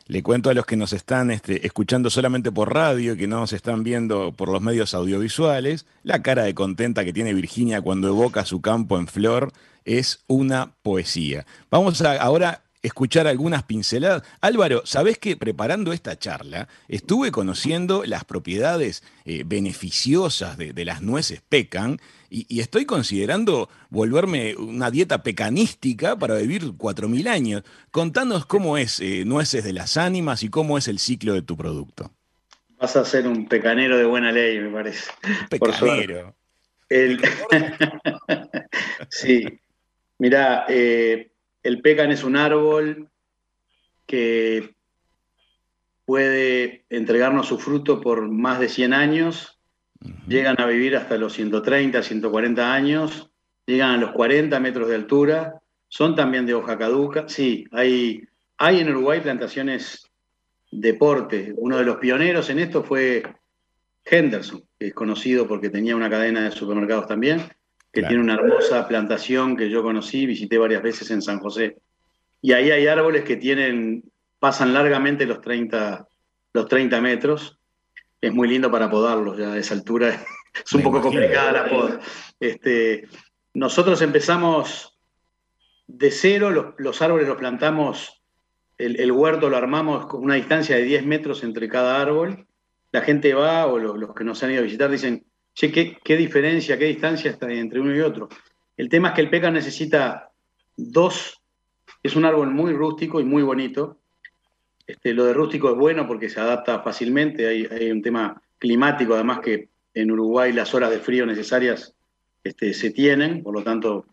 Le 0.07 0.23
cuento 0.23 0.49
a 0.49 0.55
los 0.55 0.65
que 0.65 0.75
nos 0.75 0.93
están 0.93 1.29
este, 1.29 1.65
escuchando 1.65 2.09
solamente 2.09 2.51
por 2.51 2.73
radio, 2.73 3.15
que 3.15 3.27
no 3.27 3.39
nos 3.39 3.53
están 3.53 3.83
viendo 3.83 4.31
por 4.31 4.49
los 4.49 4.61
medios 4.61 4.95
audiovisuales, 4.95 5.85
la 6.01 6.23
cara 6.23 6.43
de 6.43 6.55
contenta 6.55 7.05
que 7.05 7.13
tiene 7.13 7.35
Virginia 7.35 7.81
cuando 7.81 8.07
evoca 8.07 8.45
su 8.45 8.61
campo 8.61 8.97
en 8.97 9.07
flor 9.07 9.51
es 9.85 10.23
una 10.27 10.73
poesía. 10.81 11.45
Vamos 11.69 12.01
a 12.01 12.19
ahora 12.19 12.63
escuchar 12.83 13.27
algunas 13.27 13.63
pinceladas. 13.63 14.23
Álvaro, 14.41 14.83
¿sabés 14.85 15.17
que 15.17 15.37
preparando 15.37 15.93
esta 15.93 16.19
charla 16.19 16.67
estuve 16.87 17.31
conociendo 17.31 18.03
las 18.05 18.25
propiedades 18.25 19.03
eh, 19.25 19.43
beneficiosas 19.45 20.57
de, 20.57 20.85
las 20.85 21.01
nueces 21.01 21.41
pecan 21.47 21.99
y, 22.29 22.59
estoy 22.59 22.85
considerando 22.85 23.69
volverme 23.89 24.55
una 24.55 24.91
dieta 24.91 25.23
pecanística 25.23 26.17
para 26.17 26.35
vivir 26.35 26.63
4.000 26.63 27.27
años? 27.27 27.63
Contanos 27.91 28.45
cómo 28.45 28.77
es 28.77 28.99
eh, 28.99 29.23
Nueces 29.25 29.63
de 29.63 29.71
las 29.71 29.97
Ánimas 29.97 30.43
y 30.43 30.49
cómo 30.49 30.77
es 30.77 30.87
el 30.87 30.99
ciclo 30.99 31.33
de 31.33 31.41
tu 31.41 31.55
producto. 31.55 32.11
Vas 32.79 32.97
a 32.97 33.05
ser 33.05 33.27
un 33.27 33.47
pecanero 33.47 33.97
de 33.97 34.03
buena 34.03 34.31
ley, 34.31 34.59
me 34.59 34.69
parece. 34.69 35.09
Pecanero. 35.49 36.35
sí. 39.09 39.45
Mirá, 40.17 40.65
eh, 40.67 41.32
el 41.63 41.81
pecan 41.81 42.11
es 42.11 42.23
un 42.23 42.35
árbol 42.35 43.09
que 44.05 44.75
puede 46.05 46.85
entregarnos 46.89 47.47
su 47.47 47.57
fruto 47.57 48.01
por 48.01 48.29
más 48.29 48.59
de 48.59 48.67
100 48.67 48.93
años, 48.93 49.59
llegan 50.27 50.59
a 50.59 50.67
vivir 50.67 50.97
hasta 50.97 51.17
los 51.17 51.33
130, 51.33 52.03
140 52.03 52.73
años, 52.73 53.31
llegan 53.65 53.91
a 53.91 53.97
los 53.97 54.11
40 54.11 54.59
metros 54.59 54.89
de 54.89 54.95
altura, 54.95 55.61
son 55.87 56.15
también 56.15 56.45
de 56.45 56.53
hoja 56.53 56.77
caduca. 56.77 57.29
Sí, 57.29 57.65
hay, 57.71 58.21
hay 58.57 58.81
en 58.81 58.89
Uruguay 58.89 59.21
plantaciones 59.21 60.11
de 60.71 60.93
porte. 60.95 61.53
Uno 61.55 61.77
de 61.77 61.85
los 61.85 61.97
pioneros 61.97 62.49
en 62.49 62.59
esto 62.59 62.83
fue 62.83 63.23
Henderson, 64.03 64.63
que 64.77 64.87
es 64.87 64.93
conocido 64.93 65.47
porque 65.47 65.69
tenía 65.69 65.95
una 65.95 66.09
cadena 66.09 66.43
de 66.43 66.51
supermercados 66.51 67.07
también 67.07 67.41
que 67.93 68.01
tiene 68.01 68.23
una 68.23 68.33
hermosa 68.33 68.87
plantación 68.87 69.55
que 69.55 69.69
yo 69.69 69.83
conocí, 69.83 70.25
visité 70.25 70.57
varias 70.57 70.81
veces 70.81 71.11
en 71.11 71.21
San 71.21 71.39
José. 71.39 71.77
Y 72.41 72.51
ahí 72.53 72.71
hay 72.71 72.87
árboles 72.87 73.23
que 73.23 73.35
tienen, 73.35 74.03
pasan 74.39 74.73
largamente 74.73 75.27
los 75.27 75.39
30, 75.41 76.07
los 76.53 76.67
30 76.67 76.99
metros. 77.01 77.59
Es 78.19 78.33
muy 78.33 78.47
lindo 78.47 78.71
para 78.71 78.89
podarlos, 78.89 79.37
ya 79.37 79.53
a 79.53 79.57
esa 79.57 79.75
altura 79.75 80.09
es 80.09 80.73
un 80.73 80.81
poco 80.81 81.01
complicada 81.01 81.51
la 81.51 81.69
poda. 81.69 81.99
Este, 82.39 83.07
nosotros 83.53 84.01
empezamos 84.01 84.97
de 85.85 86.09
cero, 86.09 86.73
los, 86.75 87.01
árboles 87.03 87.27
los 87.27 87.37
plantamos, 87.37 88.23
el, 88.79 89.11
huerto 89.11 89.49
lo 89.49 89.57
armamos 89.57 90.07
con 90.07 90.23
una 90.23 90.33
distancia 90.33 90.75
de 90.75 90.83
10 90.83 91.05
metros 91.05 91.43
entre 91.43 91.69
cada 91.69 92.01
árbol. 92.01 92.47
La 92.91 93.01
gente 93.01 93.35
va, 93.35 93.67
o 93.67 93.77
los 93.77 94.15
que 94.15 94.23
nos 94.23 94.41
han 94.41 94.51
ido 94.51 94.61
a 94.61 94.63
visitar, 94.63 94.89
dicen, 94.89 95.27
che, 95.53 95.71
¿qué, 95.71 96.17
diferencia, 96.17 96.77
qué 96.77 96.85
distancia 96.85 97.31
está 97.31 97.51
entre 97.51 97.79
uno 97.79 97.95
y 97.95 98.01
otro. 98.01 98.29
El 98.75 98.89
tema 98.89 99.09
es 99.09 99.15
que 99.15 99.21
el 99.21 99.29
pecan 99.29 99.53
necesita 99.53 100.31
dos, 100.75 101.41
es 102.01 102.15
un 102.15 102.25
árbol 102.25 102.49
muy 102.51 102.73
rústico 102.73 103.19
y 103.21 103.23
muy 103.23 103.43
bonito. 103.43 103.97
Este, 104.85 105.13
lo 105.13 105.25
de 105.25 105.33
rústico 105.33 105.69
es 105.69 105.77
bueno 105.77 106.07
porque 106.07 106.29
se 106.29 106.39
adapta 106.39 106.79
fácilmente, 106.79 107.47
hay, 107.47 107.91
un 107.91 108.01
tema 108.01 108.41
climático, 108.57 109.13
además 109.13 109.39
que 109.39 109.69
en 109.93 110.11
Uruguay 110.11 110.51
las 110.51 110.73
horas 110.73 110.89
de 110.89 110.99
frío 110.99 111.25
necesarias 111.25 111.93
este, 112.43 112.73
se 112.73 112.89
tienen, 112.89 113.43
por 113.43 113.53
lo 113.53 113.63
tanto 113.63 114.05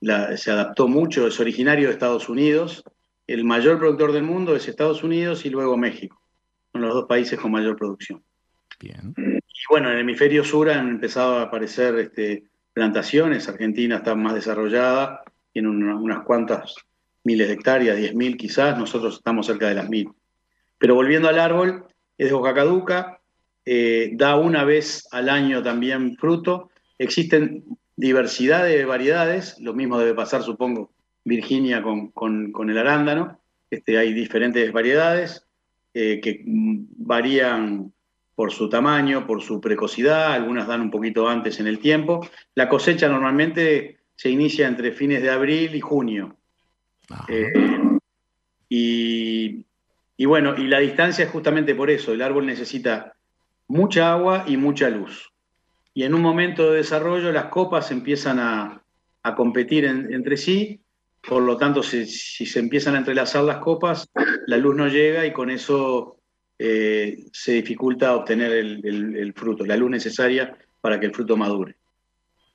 se 0.00 0.50
adaptó 0.50 0.88
mucho, 0.88 1.26
es 1.26 1.38
originario 1.40 1.86
de 1.86 1.94
Estados 1.94 2.28
Unidos, 2.28 2.84
el 3.26 3.44
mayor 3.44 3.78
productor 3.78 4.12
del 4.12 4.24
mundo 4.24 4.56
es 4.56 4.68
Estados 4.68 5.02
Unidos 5.02 5.44
y 5.46 5.50
luego 5.50 5.76
México, 5.76 6.20
son 6.72 6.82
los 6.82 6.94
dos 6.94 7.06
países 7.06 7.38
con 7.38 7.52
mayor 7.52 7.76
producción. 7.76 8.22
Bien. 8.80 9.14
Y 9.58 9.62
bueno, 9.68 9.88
en 9.88 9.94
el 9.94 10.00
hemisferio 10.02 10.44
sur 10.44 10.70
han 10.70 10.88
empezado 10.88 11.38
a 11.38 11.42
aparecer 11.42 11.96
este, 11.96 12.44
plantaciones. 12.72 13.48
Argentina 13.48 13.96
está 13.96 14.14
más 14.14 14.34
desarrollada, 14.34 15.24
tiene 15.52 15.68
unas 15.68 16.24
cuantas 16.24 16.76
miles 17.24 17.48
de 17.48 17.54
hectáreas, 17.54 17.98
10.000 17.98 18.36
quizás, 18.36 18.78
nosotros 18.78 19.16
estamos 19.16 19.46
cerca 19.46 19.68
de 19.68 19.74
las 19.74 19.88
1.000. 19.88 20.14
Pero 20.78 20.94
volviendo 20.94 21.28
al 21.28 21.40
árbol, 21.40 21.86
es 22.16 22.28
de 22.28 22.34
hoja 22.34 22.54
caduca, 22.54 23.20
eh, 23.66 24.12
da 24.14 24.36
una 24.36 24.64
vez 24.64 25.08
al 25.10 25.28
año 25.28 25.60
también 25.60 26.16
fruto. 26.16 26.70
Existen 26.96 27.64
diversidad 27.96 28.64
de 28.64 28.84
variedades, 28.84 29.58
lo 29.58 29.74
mismo 29.74 29.98
debe 29.98 30.14
pasar, 30.14 30.44
supongo, 30.44 30.92
Virginia 31.24 31.82
con, 31.82 32.70
el 32.70 32.78
arándano. 32.78 33.40
Este, 33.70 33.98
hay 33.98 34.12
diferentes 34.14 34.72
variedades 34.72 35.44
eh, 35.94 36.20
que 36.22 36.44
varían 36.46 37.92
por 38.38 38.52
su 38.52 38.68
tamaño, 38.68 39.26
por 39.26 39.42
su 39.42 39.60
precocidad, 39.60 40.32
algunas 40.32 40.68
dan 40.68 40.80
un 40.80 40.92
poquito 40.92 41.28
antes 41.28 41.58
en 41.58 41.66
el 41.66 41.80
tiempo. 41.80 42.24
La 42.54 42.68
cosecha 42.68 43.08
normalmente 43.08 43.98
se 44.14 44.30
inicia 44.30 44.68
entre 44.68 44.92
fines 44.92 45.22
de 45.22 45.30
abril 45.30 45.74
y 45.74 45.80
junio. 45.80 46.36
Eh, 47.26 47.52
y, 48.68 50.24
bueno, 50.24 50.54
y 50.56 50.68
la 50.68 50.78
distancia 50.78 51.24
es 51.24 51.32
justamente 51.32 51.74
por 51.74 51.90
eso, 51.90 52.12
el 52.12 52.22
árbol 52.22 52.46
necesita 52.46 53.12
mucha 53.66 54.12
agua 54.12 54.44
y 54.46 54.56
mucha 54.56 54.88
luz. 54.88 55.32
Y 55.92 56.04
en 56.04 56.14
un 56.14 56.22
momento 56.22 56.70
de 56.70 56.76
desarrollo 56.76 57.32
las 57.32 57.46
copas 57.46 57.90
empiezan 57.90 58.38
a, 58.38 58.84
competir 59.36 59.84
entre 59.84 60.36
sí, 60.36 60.80
por 61.28 61.42
lo 61.42 61.56
tanto 61.56 61.82
si, 61.82 62.06
si 62.06 62.46
se 62.46 62.60
empiezan 62.60 62.94
a 62.94 62.98
entrelazar 62.98 63.42
las 63.42 63.58
copas, 63.58 64.08
la 64.46 64.56
luz 64.58 64.76
no 64.76 64.86
llega 64.86 65.26
y 65.26 65.32
con 65.32 65.50
eso 65.50 66.17
eh, 66.60 67.26
se 67.32 67.52
dificulta 67.52 68.16
obtener 68.16 68.50
el, 68.50 69.32
fruto, 69.36 69.64
la 69.64 69.76
luz 69.76 69.90
necesaria 69.90 70.56
para 70.80 70.98
que 70.98 71.06
el 71.06 71.14
fruto 71.14 71.36
madure. 71.36 71.76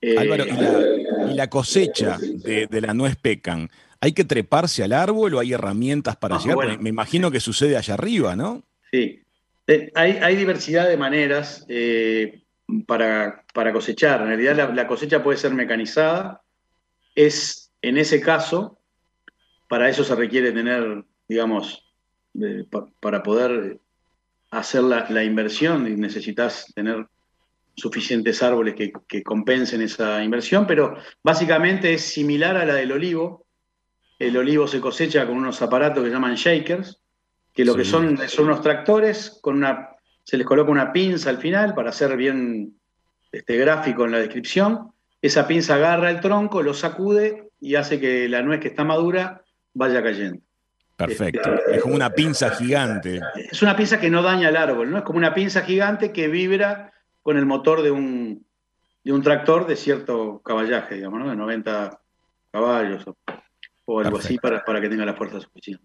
Eh, 0.00 0.18
Álvaro, 0.18 0.44
¿y 0.44 1.34
la, 1.34 1.48
cosecha 1.48 2.18
de, 2.18 2.80
la 2.82 2.92
nuez 2.92 3.16
pecan? 3.16 3.70
¿Hay 4.00 4.12
que 4.12 4.24
treparse 4.24 4.84
al 4.84 4.92
árbol 4.92 5.32
o 5.32 5.40
hay 5.40 5.54
herramientas 5.54 6.16
para 6.16 6.38
llegar? 6.38 6.78
Me 6.80 6.90
imagino 6.90 7.30
que 7.30 7.40
sucede 7.40 7.78
allá 7.78 7.94
arriba, 7.94 8.36
¿no? 8.36 8.62
Sí. 8.90 9.22
Eh, 9.66 9.90
hay, 9.94 10.36
diversidad 10.36 10.86
de 10.86 10.98
maneras 10.98 11.66
para, 12.86 13.72
cosechar. 13.72 14.20
En 14.20 14.26
realidad 14.26 14.70
la, 14.74 14.86
cosecha 14.86 15.22
puede 15.22 15.38
ser 15.38 15.54
mecanizada. 15.54 16.42
Es, 17.14 17.72
en 17.80 17.96
ese 17.96 18.20
caso, 18.20 18.78
para 19.66 19.88
eso 19.88 20.04
se 20.04 20.14
requiere 20.14 20.52
tener, 20.52 21.04
digamos, 21.26 21.82
para 23.00 23.22
poder 23.22 23.80
hacer 24.54 24.82
la, 24.82 25.24
inversión 25.24 25.86
y 25.86 25.96
necesitas 25.96 26.72
tener 26.74 27.06
suficientes 27.76 28.42
árboles 28.42 28.74
que, 28.74 29.22
compensen 29.22 29.82
esa 29.82 30.22
inversión, 30.22 30.66
pero 30.66 30.96
básicamente 31.22 31.94
es 31.94 32.02
similar 32.02 32.56
a 32.56 32.64
la 32.64 32.74
del 32.74 32.92
olivo. 32.92 33.46
El 34.18 34.36
olivo 34.36 34.68
se 34.68 34.80
cosecha 34.80 35.26
con 35.26 35.36
unos 35.36 35.60
aparatos 35.60 36.04
que 36.04 36.10
llaman 36.10 36.36
shakers, 36.36 37.00
que 37.52 37.64
lo 37.64 37.74
que 37.74 37.84
son 37.84 38.16
son 38.28 38.46
unos 38.46 38.62
tractores, 38.62 39.38
con 39.40 39.56
una, 39.56 39.90
se 40.22 40.36
les 40.36 40.46
coloca 40.46 40.70
una 40.70 40.92
pinza 40.92 41.30
al 41.30 41.38
final 41.38 41.74
para 41.74 41.90
hacer 41.90 42.16
bien 42.16 42.74
este, 43.32 43.56
gráfico 43.56 44.04
en 44.04 44.12
la 44.12 44.18
descripción. 44.18 44.92
Esa 45.20 45.48
pinza 45.48 45.74
agarra 45.74 46.10
el 46.10 46.20
tronco, 46.20 46.62
lo 46.62 46.74
sacude 46.74 47.50
y 47.60 47.74
hace 47.74 47.98
que 47.98 48.28
la 48.28 48.42
nuez 48.42 48.60
que 48.60 48.68
está 48.68 48.84
madura 48.84 49.42
vaya 49.72 50.02
cayendo. 50.02 50.40
Perfecto. 50.96 51.50
Es 51.70 51.82
como 51.82 51.94
una 51.94 52.10
pinza 52.10 52.50
gigante. 52.50 53.20
Es 53.50 53.62
una 53.62 53.76
pinza 53.76 53.98
que 53.98 54.10
no 54.10 54.22
daña 54.22 54.48
el 54.48 54.56
árbol, 54.56 54.90
¿no? 54.90 54.98
Es 54.98 55.04
como 55.04 55.18
una 55.18 55.34
pinza 55.34 55.62
gigante 55.62 56.12
que 56.12 56.28
vibra 56.28 56.92
con 57.22 57.36
el 57.36 57.46
motor 57.46 57.82
de 57.82 57.90
un, 57.90 58.46
de 59.02 59.12
un 59.12 59.22
tractor 59.22 59.66
de 59.66 59.76
cierto 59.76 60.40
caballaje, 60.44 60.96
digamos, 60.96 61.20
¿no? 61.20 61.30
De 61.30 61.36
90 61.36 62.00
caballos 62.52 63.04
o, 63.86 64.00
algo 64.00 64.18
así 64.18 64.38
para, 64.38 64.64
para 64.64 64.80
que 64.80 64.88
tenga 64.88 65.04
la 65.04 65.14
fuerza 65.14 65.40
suficiente. 65.40 65.84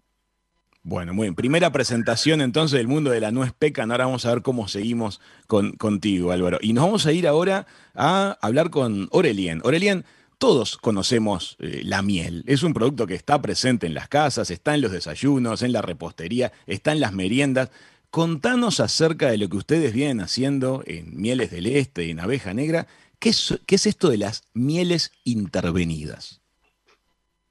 Bueno, 0.82 1.12
muy 1.12 1.26
bien. 1.26 1.34
Primera 1.34 1.70
presentación 1.72 2.40
entonces 2.40 2.78
del 2.78 2.88
mundo 2.88 3.10
de 3.10 3.20
la 3.20 3.32
nuez 3.32 3.52
pecan. 3.52 3.90
Ahora 3.90 4.06
vamos 4.06 4.24
a 4.24 4.32
ver 4.32 4.42
cómo 4.42 4.66
seguimos 4.66 5.20
con, 5.46 5.72
contigo, 5.72 6.32
Álvaro. 6.32 6.58
Y 6.62 6.72
nos 6.72 6.84
vamos 6.84 7.06
a 7.06 7.12
ir 7.12 7.28
ahora 7.28 7.66
a 7.94 8.38
hablar 8.40 8.70
con 8.70 9.08
Aurelien. 9.12 9.60
Aurelien, 9.62 10.06
todos 10.40 10.78
conocemos 10.78 11.58
eh, 11.60 11.82
la 11.84 12.00
miel. 12.00 12.44
Es 12.46 12.62
un 12.62 12.72
producto 12.72 13.06
que 13.06 13.14
está 13.14 13.40
presente 13.42 13.86
en 13.86 13.92
las 13.92 14.08
casas, 14.08 14.50
está 14.50 14.74
en 14.74 14.80
los 14.80 14.90
desayunos, 14.90 15.62
en 15.62 15.72
la 15.72 15.82
repostería, 15.82 16.50
está 16.66 16.92
en 16.92 17.00
las 17.00 17.12
meriendas. 17.12 17.70
Contanos 18.10 18.80
acerca 18.80 19.30
de 19.30 19.36
lo 19.36 19.48
que 19.50 19.58
ustedes 19.58 19.92
vienen 19.92 20.20
haciendo 20.20 20.82
en 20.86 21.20
Mieles 21.20 21.50
del 21.50 21.66
Este 21.66 22.04
y 22.04 22.12
en 22.12 22.20
Abeja 22.20 22.54
Negra. 22.54 22.86
¿Qué 23.18 23.28
es, 23.28 23.86
esto 23.86 24.08
de 24.08 24.16
las 24.16 24.50
mieles 24.54 25.12
intervenidas? 25.24 26.40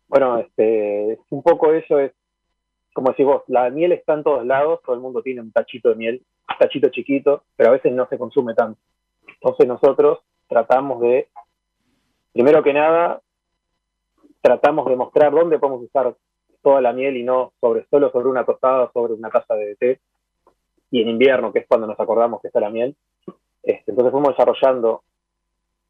Bueno, 0.07 0.39
este, 0.39 1.19
un 1.29 1.43
poco 1.43 1.71
eso 1.71 1.99
es, 1.99 2.11
como 2.93 3.11
decís 3.11 3.27
vos, 3.27 3.43
la 3.47 3.69
miel 3.69 3.91
está 3.91 4.15
en 4.15 4.23
todos 4.23 4.43
lados, 4.43 4.79
todo 4.83 4.95
el 4.95 5.01
mundo 5.01 5.21
tiene 5.21 5.41
un 5.41 5.51
tachito 5.51 5.89
de 5.89 5.95
miel, 5.95 6.23
un 6.49 6.57
tachito 6.57 6.89
chiquito, 6.89 7.43
pero 7.55 7.69
a 7.69 7.73
veces 7.73 7.93
no 7.93 8.07
se 8.09 8.17
consume 8.17 8.55
tanto. 8.55 8.81
Entonces 9.27 9.67
nosotros 9.67 10.21
tratamos 10.47 11.01
de 11.01 11.27
primero 12.33 12.63
que 12.63 12.73
nada, 12.73 13.21
tratamos 14.41 14.87
de 14.87 14.95
mostrar 14.95 15.31
dónde 15.31 15.59
podemos 15.59 15.83
usar 15.83 16.15
toda 16.61 16.81
la 16.81 16.93
miel 16.93 17.17
y 17.17 17.23
no 17.23 17.53
sobre 17.59 17.85
solo 17.89 18.11
sobre 18.11 18.27
una 18.27 18.45
tostada, 18.45 18.89
sobre 18.93 19.13
una 19.13 19.29
taza 19.29 19.55
de 19.55 19.75
té, 19.75 19.99
y 20.91 21.01
en 21.01 21.09
invierno, 21.09 21.51
que 21.51 21.59
es 21.59 21.67
cuando 21.67 21.87
nos 21.87 21.99
acordamos 21.99 22.41
que 22.41 22.47
está 22.47 22.59
la 22.59 22.69
miel. 22.69 22.95
Este, 23.63 23.91
entonces 23.91 24.11
fuimos 24.11 24.35
desarrollando 24.35 25.03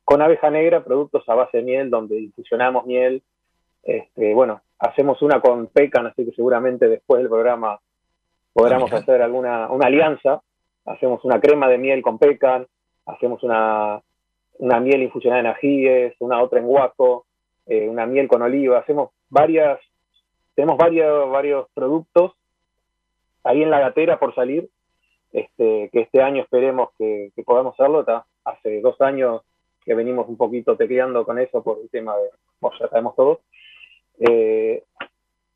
con 0.03 0.21
abeja 0.21 0.49
negra 0.49 0.83
productos 0.83 1.23
a 1.29 1.35
base 1.35 1.57
de 1.57 1.63
miel, 1.63 1.89
donde 1.89 2.19
infusionamos 2.19 2.85
miel. 2.85 3.23
Este, 3.83 4.33
bueno, 4.33 4.61
hacemos 4.79 5.21
una 5.21 5.39
con 5.39 5.67
pecan, 5.67 6.07
así 6.07 6.25
que 6.25 6.31
seguramente 6.31 6.87
después 6.87 7.19
del 7.19 7.29
programa 7.29 7.79
podremos 8.53 8.91
hacer 8.91 9.21
alguna 9.21 9.69
una 9.69 9.87
alianza. 9.87 10.41
Hacemos 10.85 11.23
una 11.23 11.39
crema 11.39 11.67
de 11.67 11.77
miel 11.77 12.01
con 12.01 12.17
pecan, 12.17 12.65
hacemos 13.05 13.43
una, 13.43 14.01
una 14.59 14.79
miel 14.79 15.01
infusionada 15.01 15.41
en 15.41 15.47
ajíes, 15.47 16.15
una 16.19 16.41
otra 16.41 16.59
en 16.59 16.67
guaco, 16.67 17.25
eh, 17.65 17.87
una 17.89 18.05
miel 18.05 18.27
con 18.27 18.41
oliva. 18.41 18.79
Hacemos 18.79 19.11
varias, 19.29 19.79
tenemos 20.55 20.77
varios, 20.77 21.29
varios 21.31 21.67
productos 21.73 22.33
ahí 23.43 23.63
en 23.63 23.71
la 23.71 23.79
gatera 23.79 24.19
por 24.19 24.35
salir, 24.35 24.69
este, 25.31 25.89
que 25.91 26.01
este 26.01 26.21
año 26.21 26.43
esperemos 26.43 26.89
que, 26.97 27.31
podamos 27.45 27.73
hacerlo. 27.73 28.05
hace 28.43 28.81
dos 28.81 28.99
años 29.01 29.41
que 29.85 29.95
venimos 29.95 30.27
un 30.27 30.37
poquito 30.37 30.75
tecleando 30.75 31.25
con 31.25 31.39
eso 31.39 31.63
por 31.63 31.79
el 31.81 31.89
tema 31.89 32.15
de, 32.17 32.29
bueno, 32.59 32.77
ya 32.79 32.89
sabemos 32.89 33.15
todos. 33.15 33.39
Eh, 34.19 34.83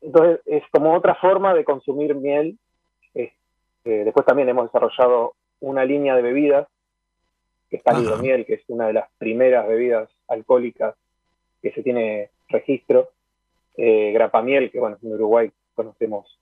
entonces 0.00 0.40
es 0.46 0.62
como 0.70 0.94
otra 0.94 1.14
forma 1.16 1.54
de 1.54 1.64
consumir 1.64 2.14
miel. 2.14 2.58
Eh, 3.14 3.32
después 3.84 4.24
también 4.24 4.48
hemos 4.48 4.72
desarrollado 4.72 5.34
una 5.60 5.84
línea 5.84 6.16
de 6.16 6.22
bebidas, 6.22 6.66
que 7.74 7.78
está 7.78 8.16
miel, 8.18 8.46
que 8.46 8.54
es 8.54 8.62
una 8.68 8.86
de 8.86 8.92
las 8.92 9.10
primeras 9.18 9.66
bebidas 9.66 10.08
alcohólicas 10.28 10.94
que 11.60 11.72
se 11.72 11.82
tiene 11.82 12.30
registro. 12.48 13.10
Eh, 13.76 14.12
grapamiel, 14.12 14.70
que 14.70 14.78
bueno, 14.78 14.96
en 15.02 15.12
Uruguay 15.14 15.50
conocemos, 15.74 16.38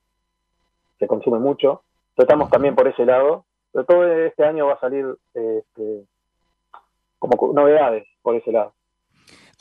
se 0.99 1.07
consume 1.07 1.39
mucho. 1.39 1.83
Tratamos 2.15 2.51
también 2.51 2.75
por 2.75 2.87
ese 2.87 3.07
lado, 3.07 3.47
pero 3.73 3.87
todo 3.87 4.13
este 4.13 4.45
año 4.45 4.67
va 4.67 4.75
a 4.75 4.81
salir 4.81 5.07
este, 5.33 6.05
como 7.19 7.55
novedades 7.55 8.07
por 8.21 8.37
ese 8.37 8.53
lado. 8.53 8.75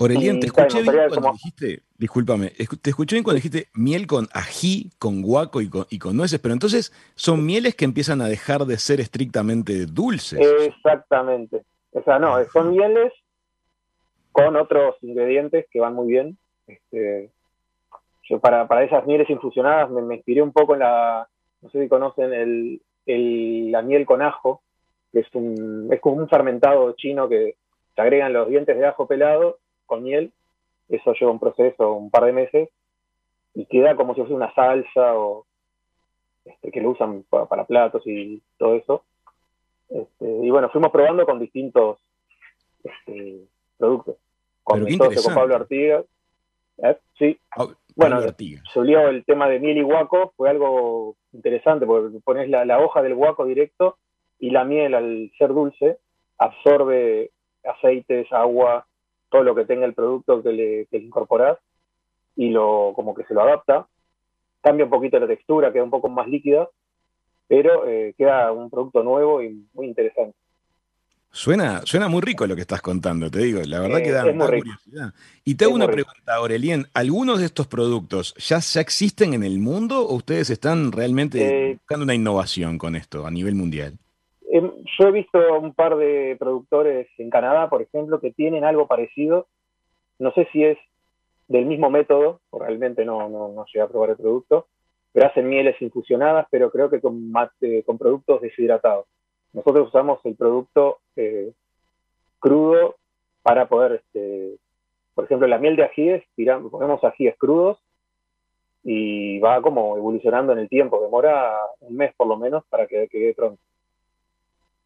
Aurelien, 0.01 0.39
te 0.39 0.47
escuché 0.47 0.81
bien 0.81 0.95
cuando 1.09 1.31
dijiste, 1.33 1.83
discúlpame, 1.97 2.49
te 2.49 2.89
escuché 2.89 3.15
bien 3.15 3.23
cuando 3.23 3.35
dijiste 3.35 3.67
miel 3.75 4.07
con 4.07 4.27
ají, 4.33 4.89
con 4.97 5.21
guaco 5.21 5.61
y 5.61 5.69
con, 5.69 5.85
y 5.89 5.99
con 5.99 6.17
nueces, 6.17 6.39
pero 6.39 6.53
entonces 6.53 6.91
son 7.13 7.45
mieles 7.45 7.75
que 7.75 7.85
empiezan 7.85 8.21
a 8.21 8.27
dejar 8.27 8.65
de 8.65 8.77
ser 8.77 8.99
estrictamente 8.99 9.85
dulces. 9.85 10.39
Exactamente. 10.39 11.63
O 11.91 12.01
sea, 12.01 12.17
no, 12.17 12.43
son 12.45 12.71
mieles 12.71 13.13
con 14.31 14.55
otros 14.55 14.95
ingredientes 15.01 15.65
que 15.69 15.79
van 15.79 15.93
muy 15.93 16.07
bien. 16.07 16.37
Este, 16.65 17.29
yo 18.23 18.39
para, 18.39 18.67
para 18.67 18.83
esas 18.83 19.05
mieles 19.05 19.29
infusionadas 19.29 19.89
me, 19.91 20.15
inspiré 20.15 20.41
un 20.41 20.51
poco 20.51 20.73
en 20.73 20.79
la, 20.79 21.27
no 21.61 21.69
sé 21.69 21.83
si 21.83 21.87
conocen 21.87 22.33
el, 22.33 23.71
la 23.71 23.81
miel 23.83 24.05
con 24.05 24.23
ajo, 24.23 24.63
que 25.11 25.19
es, 25.19 25.27
un, 25.33 25.89
es 25.91 25.99
como 25.99 26.15
un 26.15 26.29
fermentado 26.29 26.91
chino 26.93 27.29
que 27.29 27.55
se 27.93 28.01
agregan 28.01 28.33
los 28.33 28.49
dientes 28.49 28.75
de 28.75 28.87
ajo 28.87 29.05
pelado 29.05 29.59
con 29.91 30.03
miel, 30.03 30.31
eso 30.87 31.13
lleva 31.13 31.33
un 31.33 31.39
proceso 31.39 31.91
un 31.91 32.09
par 32.09 32.23
de 32.23 32.31
meses 32.31 32.69
y 33.53 33.65
queda 33.65 33.97
como 33.97 34.15
si 34.15 34.21
fuese 34.21 34.33
una 34.33 34.53
salsa 34.53 35.17
o 35.17 35.45
este, 36.45 36.71
que 36.71 36.79
lo 36.79 36.91
usan 36.91 37.25
para, 37.29 37.65
platos 37.65 38.01
y 38.05 38.41
todo 38.57 38.75
eso. 38.75 39.03
Este, 39.89 40.25
y 40.25 40.49
bueno, 40.49 40.69
fuimos 40.69 40.91
probando 40.91 41.25
con 41.25 41.39
distintos 41.39 41.99
este, 42.85 43.41
productos. 43.77 44.15
Con 44.63 44.85
mi 44.85 44.95
socio, 44.95 45.21
con 45.23 45.35
Pablo 45.35 45.55
Artigas. 45.57 46.05
¿Eh? 46.77 46.97
Sí. 47.19 47.39
bueno, 47.97 48.21
se 48.21 48.79
el 48.79 49.25
tema 49.25 49.49
de 49.49 49.59
miel 49.59 49.77
y 49.77 49.81
guaco, 49.81 50.33
fue 50.37 50.49
algo 50.49 51.17
interesante 51.33 51.85
porque 51.85 52.17
pones 52.23 52.47
la, 52.47 52.63
la 52.63 52.79
hoja 52.79 53.01
del 53.01 53.15
guaco 53.15 53.43
directo 53.43 53.97
y 54.39 54.51
la 54.51 54.63
miel 54.63 54.95
al 54.95 55.31
ser 55.37 55.49
dulce 55.49 55.97
absorbe 56.37 57.31
aceites, 57.65 58.31
agua, 58.31 58.87
todo 59.31 59.43
lo 59.43 59.55
que 59.55 59.65
tenga 59.65 59.85
el 59.85 59.93
producto 59.93 60.43
que 60.43 60.51
le, 60.51 60.85
que 60.87 60.97
incorporás 60.97 61.57
y 62.35 62.49
lo, 62.49 62.91
como 62.95 63.15
que 63.15 63.23
se 63.23 63.33
lo 63.33 63.41
adapta. 63.41 63.87
Cambia 64.61 64.85
un 64.85 64.91
poquito 64.91 65.19
la 65.19 65.27
textura, 65.27 65.71
queda 65.71 65.83
un 65.83 65.89
poco 65.89 66.09
más 66.09 66.27
líquida, 66.27 66.69
pero 67.47 67.87
eh, 67.87 68.13
queda 68.17 68.51
un 68.51 68.69
producto 68.69 69.01
nuevo 69.01 69.41
y 69.41 69.65
muy 69.73 69.87
interesante. 69.87 70.37
Suena, 71.33 71.81
suena 71.85 72.09
muy 72.09 72.21
rico 72.21 72.45
lo 72.45 72.55
que 72.55 72.61
estás 72.61 72.81
contando, 72.81 73.31
te 73.31 73.39
digo, 73.39 73.61
la 73.63 73.79
verdad 73.79 73.99
que 74.03 74.11
da, 74.11 74.23
curiosidad. 74.23 75.13
Y 75.45 75.55
te 75.55 75.63
hago 75.63 75.75
una 75.75 75.87
pregunta, 75.87 76.35
Aurelien, 76.35 76.87
¿algunos 76.93 77.39
de 77.39 77.45
estos 77.45 77.67
productos 77.67 78.33
ya, 78.35 78.59
ya 78.59 78.81
existen 78.81 79.33
en 79.33 79.43
el 79.43 79.57
mundo 79.57 80.05
o 80.05 80.15
ustedes 80.15 80.49
están 80.49 80.91
realmente 80.91 81.69
eh, 81.69 81.73
buscando 81.75 82.03
una 82.03 82.15
innovación 82.15 82.77
con 82.77 82.97
esto 82.97 83.25
a 83.25 83.31
nivel 83.31 83.55
mundial? 83.55 83.97
Em, 84.53 84.69
yo 84.99 85.07
he 85.07 85.11
visto 85.11 85.39
un 85.59 85.73
par 85.73 85.95
de 85.95 86.35
productores 86.37 87.07
en 87.17 87.29
Canadá, 87.29 87.69
por 87.69 87.81
ejemplo, 87.81 88.19
que 88.19 88.31
tienen 88.31 88.65
algo 88.65 88.85
parecido. 88.85 89.47
No 90.19 90.33
sé 90.33 90.45
si 90.51 90.65
es 90.65 90.77
del 91.47 91.65
mismo 91.65 91.89
método, 91.89 92.41
realmente 92.51 93.05
no, 93.05 93.29
no, 93.29 93.65
llegué 93.67 93.81
a 93.81 93.87
probar 93.87 94.09
el 94.09 94.17
producto, 94.17 94.67
pero 95.13 95.27
hacen 95.27 95.47
mieles 95.47 95.81
infusionadas, 95.81 96.47
pero 96.51 96.69
creo 96.69 96.89
que 96.89 96.99
con, 96.99 97.31
con 97.85 97.97
productos 97.97 98.41
deshidratados. 98.41 99.05
Nosotros 99.53 99.87
usamos 99.87 100.19
el 100.25 100.35
producto 100.35 100.99
eh, 101.15 101.53
crudo 102.39 102.95
para 103.43 103.69
poder, 103.69 104.03
este, 104.03 104.57
por 105.15 105.25
ejemplo, 105.25 105.47
la 105.47 105.59
miel 105.59 105.77
de 105.77 105.83
ajíes, 105.83 106.23
tiramos, 106.35 106.71
ponemos 106.71 107.01
ajíes 107.05 107.37
crudos 107.37 107.79
y 108.83 109.39
va 109.39 109.61
como 109.61 109.95
evolucionando 109.95 110.51
en 110.51 110.59
el 110.59 110.67
tiempo, 110.67 111.01
demora 111.01 111.57
un 111.79 111.95
mes 111.95 112.13
por 112.15 112.27
lo 112.27 112.35
menos 112.35 112.65
para 112.69 112.85
que 112.85 113.07
quede 113.07 113.33
pronto. 113.33 113.61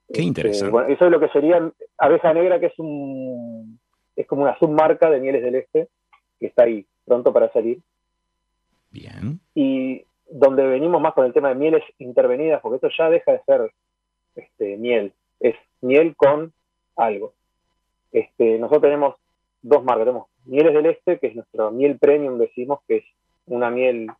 Qué 0.07 0.21
este, 0.21 0.23
interesante. 0.23 0.93
eso 0.93 1.05
es 1.05 1.11
lo 1.11 1.19
que 1.19 1.29
sería 1.29 1.71
abeja 1.97 2.33
negra, 2.33 2.59
que 2.59 2.67
es 2.67 2.79
un 2.79 3.79
es 4.15 4.27
como 4.27 4.43
una 4.43 4.57
submarca 4.57 5.09
de 5.09 5.19
mieles 5.19 5.43
del 5.43 5.55
este, 5.55 5.89
que 6.39 6.47
está 6.47 6.63
ahí, 6.63 6.85
pronto 7.05 7.33
para 7.33 7.51
salir. 7.51 7.79
Bien. 8.91 9.39
Y 9.53 10.05
donde 10.29 10.65
venimos 10.65 11.01
más 11.01 11.13
con 11.13 11.25
el 11.25 11.33
tema 11.33 11.49
de 11.49 11.55
mieles 11.55 11.83
intervenidas, 11.99 12.61
porque 12.61 12.75
esto 12.75 12.89
ya 12.97 13.09
deja 13.09 13.33
de 13.33 13.41
ser 13.45 13.71
este, 14.35 14.77
miel, 14.77 15.13
es 15.39 15.55
miel 15.81 16.15
con 16.15 16.53
algo. 16.95 17.33
Este, 18.11 18.57
nosotros 18.57 18.83
tenemos 18.83 19.15
dos 19.61 19.83
marcas, 19.83 20.05
tenemos 20.05 20.27
Mieles 20.45 20.73
del 20.73 20.85
Este, 20.85 21.17
que 21.17 21.27
es 21.27 21.35
nuestra 21.35 21.71
miel 21.71 21.97
premium, 21.97 22.37
decimos 22.37 22.79
que 22.87 22.97
es 22.97 23.05
una 23.47 23.71
miel 23.71 24.11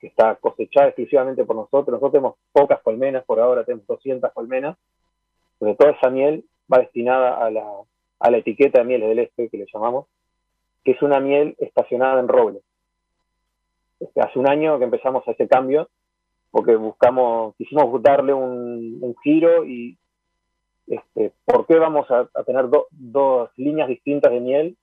que 0.00 0.06
está 0.06 0.34
cosechada 0.36 0.88
exclusivamente 0.88 1.44
por 1.44 1.56
nosotros. 1.56 1.88
Nosotros 1.88 2.12
tenemos 2.12 2.34
pocas 2.52 2.80
colmenas, 2.80 3.24
por 3.24 3.38
ahora 3.38 3.64
tenemos 3.64 3.86
200 3.86 4.32
colmenas, 4.32 4.76
porque 5.64 5.76
toda 5.78 5.92
esa 5.92 6.10
miel 6.10 6.44
va 6.70 6.80
destinada 6.80 7.38
a 7.38 7.50
la, 7.50 7.66
a 8.18 8.30
la 8.30 8.36
etiqueta 8.36 8.80
de 8.80 8.84
mieles 8.84 9.08
del 9.08 9.20
este, 9.20 9.48
que 9.48 9.56
le 9.56 9.66
llamamos, 9.72 10.06
que 10.84 10.90
es 10.90 11.00
una 11.00 11.20
miel 11.20 11.56
estacionada 11.58 12.20
en 12.20 12.28
roble. 12.28 12.60
Este, 13.98 14.20
hace 14.20 14.38
un 14.38 14.46
año 14.46 14.78
que 14.78 14.84
empezamos 14.84 15.26
a 15.26 15.30
ese 15.30 15.48
cambio, 15.48 15.88
porque 16.50 16.76
buscamos, 16.76 17.56
quisimos 17.56 18.02
darle 18.02 18.34
un, 18.34 19.16
giro 19.22 19.64
y 19.64 19.96
este, 20.86 21.32
¿por 21.46 21.66
qué 21.66 21.78
vamos 21.78 22.10
a, 22.10 22.28
tener 22.44 22.66
dos 22.68 23.50
líneas 23.56 23.88
distintas 23.88 24.32
de 24.32 24.40
miel? 24.40 24.76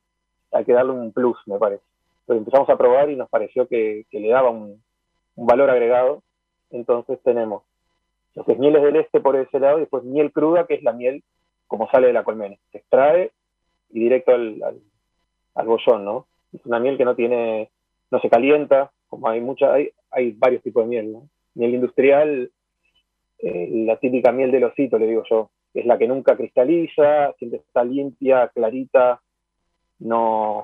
Hay 0.51 0.65
que 0.65 0.73
darle 0.73 0.93
un 0.93 1.11
plus, 1.11 1.37
me 1.45 1.59
parece. 1.59 1.83
Entonces 2.21 2.39
empezamos 2.39 2.69
a 2.71 2.77
probar 2.77 3.11
y 3.11 3.15
nos 3.15 3.29
pareció 3.29 3.67
que, 3.67 4.07
le 4.11 4.29
daba 4.29 4.49
un, 4.49 4.81
un 5.35 5.45
valor 5.45 5.69
agregado. 5.69 6.23
Entonces 6.71 7.19
tenemos 7.23 7.61
lo 8.35 8.45
que 8.45 8.53
es 8.53 8.59
del 8.59 8.95
este 8.95 9.19
por 9.19 9.35
ese 9.35 9.59
lado, 9.59 9.77
y 9.77 9.81
después 9.81 10.03
miel 10.03 10.31
cruda, 10.31 10.65
que 10.65 10.75
es 10.75 10.83
la 10.83 10.93
miel 10.93 11.23
como 11.67 11.89
sale 11.89 12.07
de 12.07 12.13
la 12.13 12.23
colmena. 12.23 12.55
Se 12.71 12.79
extrae 12.79 13.31
y 13.91 13.99
directo 13.99 14.33
al, 14.33 14.61
al, 15.55 16.03
¿no? 16.03 16.27
Es 16.53 16.65
una 16.65 16.79
miel 16.79 16.97
que 16.97 17.05
no 17.05 17.15
tiene, 17.15 17.69
no 18.09 18.19
se 18.19 18.29
calienta, 18.29 18.91
como 19.09 19.27
hay 19.29 19.41
mucha, 19.41 19.73
hay, 19.73 19.89
hay 20.11 20.31
varios 20.31 20.63
tipos 20.63 20.83
de 20.83 20.89
miel, 20.89 21.11
¿no? 21.11 21.27
Miel 21.55 21.75
industrial, 21.75 22.51
eh, 23.39 23.69
la 23.85 23.97
típica 23.97 24.31
miel 24.31 24.51
del 24.51 24.65
osito, 24.65 24.97
le 24.97 25.07
digo 25.07 25.23
yo, 25.29 25.49
es 25.73 25.85
la 25.85 25.97
que 25.97 26.07
nunca 26.07 26.35
cristaliza, 26.35 27.33
siempre 27.33 27.59
está 27.59 27.83
limpia, 27.83 28.49
clarita, 28.49 29.21
no, 29.99 30.61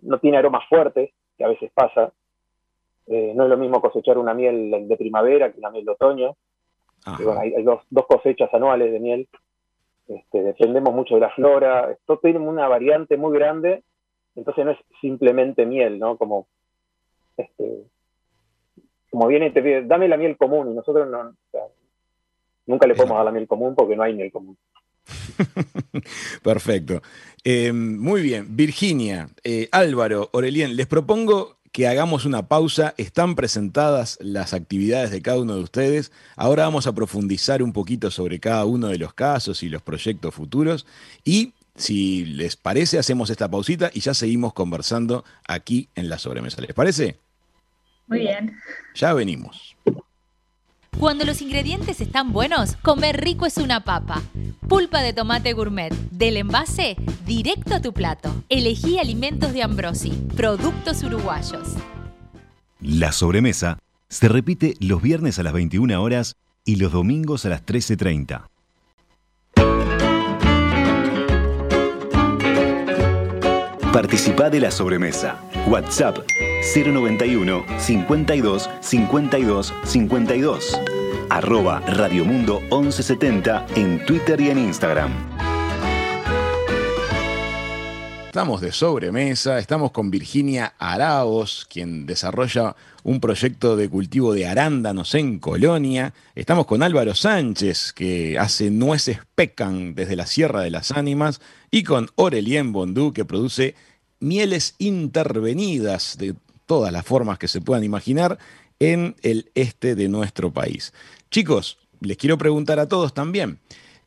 no 0.00 0.18
tiene 0.18 0.38
aromas 0.38 0.68
fuertes, 0.68 1.10
que 1.36 1.44
a 1.44 1.48
veces 1.48 1.70
pasa. 1.72 2.12
Eh, 3.06 3.32
no 3.34 3.44
es 3.44 3.50
lo 3.50 3.56
mismo 3.56 3.80
cosechar 3.80 4.18
una 4.18 4.34
miel 4.34 4.86
de 4.86 4.96
primavera 4.96 5.50
que 5.50 5.58
una 5.58 5.70
miel 5.70 5.86
de 5.86 5.92
otoño 5.92 6.36
hay, 7.04 7.62
dos, 7.62 8.06
cosechas 8.06 8.52
anuales 8.52 8.92
de 8.92 9.00
miel. 9.00 9.28
Este, 10.08 10.42
dependemos 10.42 10.94
mucho 10.94 11.14
de 11.14 11.20
la 11.20 11.30
flora. 11.30 11.90
Esto 11.92 12.18
tiene 12.18 12.38
una 12.38 12.66
variante 12.68 13.16
muy 13.16 13.36
grande, 13.36 13.82
entonces 14.34 14.64
no 14.64 14.70
es 14.70 14.78
simplemente 15.00 15.66
miel, 15.66 15.98
¿no? 15.98 16.16
Como, 16.16 16.46
este, 17.36 17.84
como 19.10 19.26
viene 19.26 19.46
y 19.48 19.50
te 19.50 19.62
pide, 19.62 19.82
dame 19.82 20.08
la 20.08 20.16
miel 20.16 20.36
común, 20.36 20.70
y 20.70 20.74
nosotros 20.74 21.08
no, 21.08 21.34
nunca 22.66 22.86
le 22.86 22.94
podemos 22.94 23.16
dar 23.16 23.26
la 23.26 23.32
miel 23.32 23.46
común 23.46 23.74
porque 23.74 23.96
no 23.96 24.02
hay 24.02 24.14
miel 24.14 24.32
común. 24.32 24.56
Perfecto. 26.42 27.02
Eh, 27.44 27.72
muy 27.72 28.22
bien. 28.22 28.56
Virginia, 28.56 29.28
eh, 29.44 29.68
Álvaro, 29.72 30.30
Aurelien, 30.32 30.76
les 30.76 30.86
propongo 30.86 31.57
que 31.78 31.86
hagamos 31.86 32.24
una 32.24 32.48
pausa. 32.48 32.92
Están 32.96 33.36
presentadas 33.36 34.18
las 34.20 34.52
actividades 34.52 35.12
de 35.12 35.22
cada 35.22 35.38
uno 35.38 35.54
de 35.54 35.62
ustedes. 35.62 36.10
Ahora 36.34 36.64
vamos 36.64 36.88
a 36.88 36.92
profundizar 36.92 37.62
un 37.62 37.72
poquito 37.72 38.10
sobre 38.10 38.40
cada 38.40 38.64
uno 38.64 38.88
de 38.88 38.98
los 38.98 39.14
casos 39.14 39.62
y 39.62 39.68
los 39.68 39.80
proyectos 39.80 40.34
futuros. 40.34 40.86
Y 41.24 41.52
si 41.76 42.24
les 42.24 42.56
parece, 42.56 42.98
hacemos 42.98 43.30
esta 43.30 43.48
pausita 43.48 43.92
y 43.94 44.00
ya 44.00 44.12
seguimos 44.12 44.54
conversando 44.54 45.24
aquí 45.46 45.88
en 45.94 46.08
la 46.08 46.18
sobremesa. 46.18 46.60
¿Les 46.62 46.74
parece? 46.74 47.20
Muy 48.08 48.18
bien. 48.22 48.56
Ya 48.96 49.14
venimos. 49.14 49.76
Cuando 50.98 51.24
los 51.24 51.40
ingredientes 51.42 52.00
están 52.00 52.32
buenos, 52.32 52.74
comer 52.82 53.20
rico 53.20 53.46
es 53.46 53.56
una 53.58 53.84
papa. 53.84 54.20
Pulpa 54.68 55.00
de 55.00 55.12
tomate 55.12 55.52
gourmet, 55.52 55.94
del 56.10 56.36
envase 56.36 56.96
directo 57.24 57.76
a 57.76 57.80
tu 57.80 57.92
plato. 57.92 58.34
Elegí 58.48 58.98
alimentos 58.98 59.52
de 59.52 59.62
Ambrosi, 59.62 60.10
productos 60.34 61.04
uruguayos. 61.04 61.68
La 62.80 63.12
sobremesa 63.12 63.78
se 64.08 64.28
repite 64.28 64.74
los 64.80 65.00
viernes 65.00 65.38
a 65.38 65.44
las 65.44 65.52
21 65.52 66.02
horas 66.02 66.34
y 66.64 66.76
los 66.76 66.90
domingos 66.90 67.46
a 67.46 67.50
las 67.50 67.64
13.30. 67.64 68.48
Participa 73.92 74.50
de 74.50 74.60
la 74.60 74.72
sobremesa. 74.72 75.40
WhatsApp 75.68 76.18
091 76.74 77.64
52 77.78 78.70
52 78.80 79.74
52. 79.84 80.80
Arroba 81.30 81.80
Radiomundo 81.80 82.60
1170 82.60 83.66
en 83.76 84.04
Twitter 84.04 84.38
y 84.40 84.50
en 84.50 84.58
Instagram. 84.58 85.10
Estamos 88.26 88.60
de 88.60 88.70
sobremesa, 88.70 89.58
estamos 89.58 89.92
con 89.92 90.10
Virginia 90.10 90.74
Araos, 90.78 91.66
quien 91.70 92.04
desarrolla 92.04 92.76
un 93.02 93.18
proyecto 93.20 93.74
de 93.74 93.88
cultivo 93.88 94.34
de 94.34 94.46
arándanos 94.46 95.14
en 95.14 95.38
Colonia. 95.38 96.12
Estamos 96.34 96.66
con 96.66 96.82
Álvaro 96.82 97.14
Sánchez, 97.14 97.94
que 97.94 98.38
hace 98.38 98.70
nueces 98.70 99.20
pecan 99.34 99.94
desde 99.94 100.16
la 100.16 100.26
Sierra 100.26 100.60
de 100.60 100.70
las 100.70 100.92
Ánimas, 100.92 101.40
y 101.70 101.82
con 101.82 102.10
Aurelien 102.18 102.72
Bondú, 102.72 103.14
que 103.14 103.24
produce 103.24 103.74
mieles 104.20 104.74
intervenidas 104.78 106.18
de 106.18 106.34
todas 106.68 106.92
las 106.92 107.04
formas 107.04 107.38
que 107.38 107.48
se 107.48 107.62
puedan 107.62 107.82
imaginar 107.82 108.38
en 108.78 109.16
el 109.22 109.50
este 109.54 109.96
de 109.96 110.08
nuestro 110.08 110.52
país. 110.52 110.92
Chicos, 111.30 111.78
les 112.00 112.16
quiero 112.16 112.38
preguntar 112.38 112.78
a 112.78 112.86
todos 112.86 113.14
también, 113.14 113.58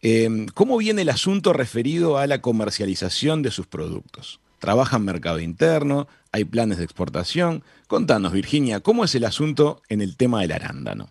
eh, 0.02 0.46
¿cómo 0.54 0.78
viene 0.78 1.02
el 1.02 1.10
asunto 1.10 1.52
referido 1.52 2.18
a 2.18 2.28
la 2.28 2.40
comercialización 2.40 3.42
de 3.42 3.52
sus 3.52 3.68
productos? 3.68 4.40
¿Trabajan 4.60 5.04
mercado 5.04 5.40
interno? 5.40 6.08
¿Hay 6.32 6.46
planes 6.46 6.78
de 6.78 6.84
exportación? 6.84 7.64
Contanos, 7.88 8.32
Virginia, 8.32 8.80
¿cómo 8.80 9.04
es 9.04 9.16
el 9.16 9.26
asunto 9.26 9.82
en 9.90 10.02
el 10.02 10.16
tema 10.16 10.42
del 10.42 10.52
arándano? 10.52 11.10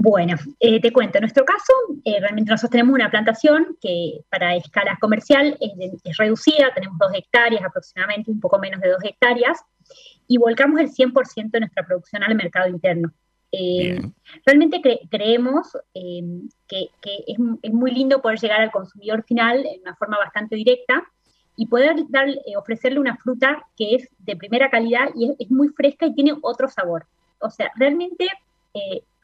Bueno, 0.00 0.36
eh, 0.60 0.80
te 0.80 0.92
cuento, 0.92 1.18
en 1.18 1.22
nuestro 1.22 1.44
caso, 1.44 1.72
eh, 2.04 2.20
realmente 2.20 2.52
nosotros 2.52 2.70
tenemos 2.70 2.94
una 2.94 3.10
plantación 3.10 3.76
que 3.80 4.20
para 4.30 4.54
escala 4.54 4.96
comercial 5.00 5.56
es, 5.60 5.76
de- 5.76 5.98
es 6.04 6.16
reducida, 6.16 6.72
tenemos 6.72 6.96
dos 6.98 7.10
hectáreas 7.14 7.64
aproximadamente, 7.64 8.30
un 8.30 8.38
poco 8.38 8.60
menos 8.60 8.80
de 8.80 8.90
dos 8.90 9.02
hectáreas, 9.02 9.58
y 10.28 10.38
volcamos 10.38 10.78
el 10.80 10.90
100% 10.92 11.50
de 11.50 11.60
nuestra 11.60 11.84
producción 11.84 12.22
al 12.22 12.36
mercado 12.36 12.68
interno. 12.68 13.12
Eh, 13.50 14.00
realmente 14.46 14.80
cre- 14.80 15.00
creemos 15.10 15.76
que, 15.92 16.90
que 17.00 17.16
es, 17.26 17.36
es 17.62 17.72
muy 17.72 17.90
lindo 17.90 18.22
poder 18.22 18.38
llegar 18.38 18.60
al 18.60 18.70
consumidor 18.70 19.24
final 19.24 19.64
de 19.64 19.80
una 19.82 19.96
forma 19.96 20.16
bastante 20.18 20.54
directa 20.54 21.02
y 21.56 21.66
poder 21.66 21.96
dar, 22.10 22.28
ofrecerle 22.56 23.00
una 23.00 23.16
fruta 23.16 23.64
que 23.76 23.96
es 23.96 24.08
de 24.18 24.36
primera 24.36 24.70
calidad 24.70 25.08
y 25.16 25.30
es, 25.30 25.36
es 25.40 25.50
muy 25.50 25.70
fresca 25.70 26.06
y 26.06 26.14
tiene 26.14 26.34
otro 26.40 26.68
sabor. 26.68 27.04
O 27.40 27.50
sea, 27.50 27.72
realmente 27.74 28.28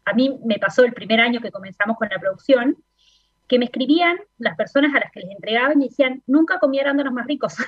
a 0.04 0.12
mí 0.14 0.38
me 0.44 0.58
pasó 0.58 0.84
el 0.84 0.92
primer 0.92 1.20
año 1.20 1.40
que 1.40 1.50
comenzamos 1.50 1.96
con 1.96 2.08
la 2.08 2.18
producción, 2.18 2.76
que 3.46 3.58
me 3.58 3.66
escribían 3.66 4.16
las 4.38 4.56
personas 4.56 4.94
a 4.94 5.00
las 5.00 5.12
que 5.12 5.20
les 5.20 5.30
entregaban 5.30 5.80
y 5.82 5.88
decían, 5.88 6.22
nunca 6.26 6.58
comí 6.58 6.78
arándanos 6.80 7.12
más 7.12 7.26
ricos. 7.26 7.54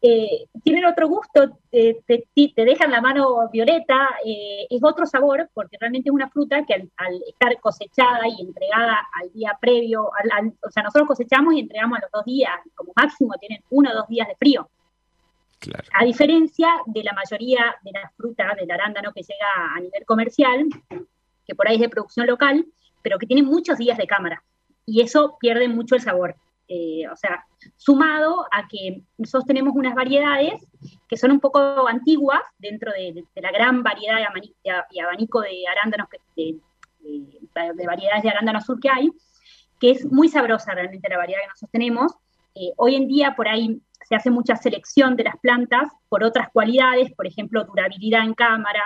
Eh, 0.00 0.46
tienen 0.62 0.84
otro 0.84 1.08
gusto, 1.08 1.58
eh, 1.72 1.96
te, 2.06 2.24
te- 2.32 2.64
dejan 2.64 2.92
la 2.92 3.00
mano 3.00 3.50
violeta, 3.50 4.08
eh, 4.24 4.64
es 4.70 4.80
otro 4.84 5.04
sabor, 5.06 5.50
porque 5.52 5.76
realmente 5.78 6.08
es 6.08 6.14
una 6.14 6.30
fruta 6.30 6.64
que 6.64 6.74
al, 6.74 6.90
al 6.96 7.20
estar 7.28 7.58
cosechada 7.60 8.20
y 8.28 8.40
entregada 8.40 8.96
al 9.20 9.32
día 9.32 9.58
previo, 9.60 10.08
al- 10.14 10.30
al- 10.30 10.52
o 10.64 10.70
sea, 10.70 10.84
nosotros 10.84 11.08
cosechamos 11.08 11.52
y 11.54 11.58
entregamos 11.60 11.98
a 11.98 12.02
los 12.02 12.10
dos 12.12 12.24
días, 12.24 12.52
como 12.76 12.92
máximo 12.94 13.34
tienen 13.40 13.60
uno 13.70 13.90
o 13.90 13.94
dos 13.94 14.06
días 14.08 14.28
de 14.28 14.36
frío. 14.36 14.70
Claro. 15.58 15.84
A 15.92 16.04
diferencia 16.04 16.68
de 16.86 17.02
la 17.02 17.12
mayoría 17.12 17.74
de 17.82 17.90
la 17.90 18.08
fruta 18.16 18.54
del 18.58 18.70
arándano 18.70 19.12
que 19.12 19.22
llega 19.22 19.74
a 19.76 19.80
nivel 19.80 20.04
comercial, 20.06 20.64
que 21.48 21.54
por 21.56 21.66
ahí 21.66 21.76
es 21.76 21.80
de 21.80 21.88
producción 21.88 22.26
local, 22.26 22.66
pero 23.02 23.18
que 23.18 23.26
tiene 23.26 23.42
muchos 23.42 23.78
días 23.78 23.96
de 23.96 24.06
cámara. 24.06 24.44
Y 24.86 25.00
eso 25.00 25.36
pierde 25.40 25.66
mucho 25.66 25.94
el 25.94 26.02
sabor. 26.02 26.36
Eh, 26.68 27.08
o 27.10 27.16
sea, 27.16 27.46
sumado 27.76 28.46
a 28.52 28.68
que 28.68 29.00
nosotros 29.16 29.46
tenemos 29.46 29.74
unas 29.74 29.94
variedades 29.94 30.62
que 31.08 31.16
son 31.16 31.30
un 31.32 31.40
poco 31.40 31.88
antiguas 31.88 32.42
dentro 32.58 32.92
de, 32.92 33.24
la 33.36 33.50
gran 33.50 33.82
variedad 33.82 34.18
y 34.90 35.00
abanico 35.00 35.40
de 35.40 35.66
arándanos, 35.66 36.08
que- 36.10 36.20
de, 36.36 36.58
de- 37.00 37.72
de 37.74 37.86
variedades 37.86 38.22
de 38.22 38.28
arándano 38.28 38.60
sur 38.60 38.78
que 38.78 38.90
hay, 38.90 39.10
que 39.80 39.92
es 39.92 40.04
muy 40.12 40.28
sabrosa 40.28 40.74
realmente 40.74 41.08
la 41.08 41.16
variedad 41.16 41.40
que 41.40 41.48
nosotros 41.48 41.70
tenemos. 41.72 42.12
Eh, 42.54 42.72
hoy 42.76 42.96
en 42.96 43.08
día 43.08 43.34
por 43.34 43.48
ahí 43.48 43.80
se 44.06 44.16
hace 44.16 44.30
mucha 44.30 44.56
selección 44.56 45.16
de 45.16 45.24
las 45.24 45.36
plantas 45.38 45.90
por 46.10 46.22
otras 46.24 46.48
cualidades, 46.52 47.12
por 47.14 47.26
ejemplo, 47.26 47.64
durabilidad 47.64 48.24
en 48.24 48.34
cámara, 48.34 48.84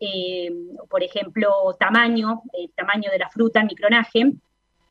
eh, 0.00 0.50
por 0.88 1.02
ejemplo, 1.02 1.76
tamaño, 1.78 2.42
el 2.52 2.70
tamaño 2.72 3.10
de 3.10 3.18
la 3.18 3.28
fruta, 3.28 3.62
micronaje. 3.64 4.32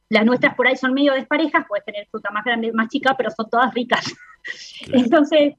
Las 0.10 0.26
nuestras 0.26 0.56
por 0.56 0.68
ahí 0.68 0.76
son 0.76 0.94
medio 0.94 1.14
desparejas, 1.14 1.66
puedes 1.68 1.86
tener 1.86 2.08
fruta 2.08 2.32
más 2.32 2.44
grande, 2.44 2.72
más 2.72 2.88
chica, 2.90 3.16
pero 3.18 3.30
son 3.32 3.50
todas 3.50 3.74
ricas. 3.74 4.06
Claro. 4.86 5.00
Entonces, 5.04 5.54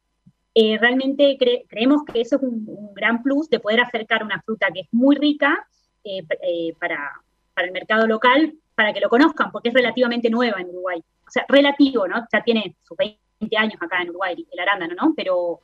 eh, 0.54 0.78
realmente 0.78 1.36
cre- 1.38 1.64
creemos 1.68 2.04
que 2.04 2.20
eso 2.20 2.36
es 2.36 2.42
un, 2.42 2.64
un 2.66 2.94
gran 2.94 3.22
plus 3.22 3.48
de 3.48 3.60
poder 3.60 3.80
acercar 3.80 4.24
una 4.24 4.40
fruta 4.42 4.68
que 4.72 4.80
es 4.80 4.88
muy 4.92 5.14
rica 5.16 5.66
eh, 6.02 6.24
eh, 6.42 6.74
para, 6.80 7.12
para 7.54 7.66
el 7.68 7.72
mercado 7.72 8.06
local, 8.06 8.54
para 8.74 8.92
que 8.92 9.00
lo 9.00 9.08
conozcan, 9.08 9.52
porque 9.52 9.68
es 9.68 9.74
relativamente 9.74 10.30
nueva 10.30 10.60
en 10.60 10.68
Uruguay. 10.70 10.98
O 11.26 11.30
sea, 11.30 11.44
relativo, 11.48 12.08
¿no? 12.08 12.26
Ya 12.32 12.42
tiene 12.42 12.74
sus 12.82 12.96
20 12.96 13.56
años 13.56 13.80
acá 13.80 14.02
en 14.02 14.10
Uruguay, 14.10 14.44
el 14.50 14.58
arándano, 14.58 14.94
¿no? 15.00 15.14
Pero 15.14 15.60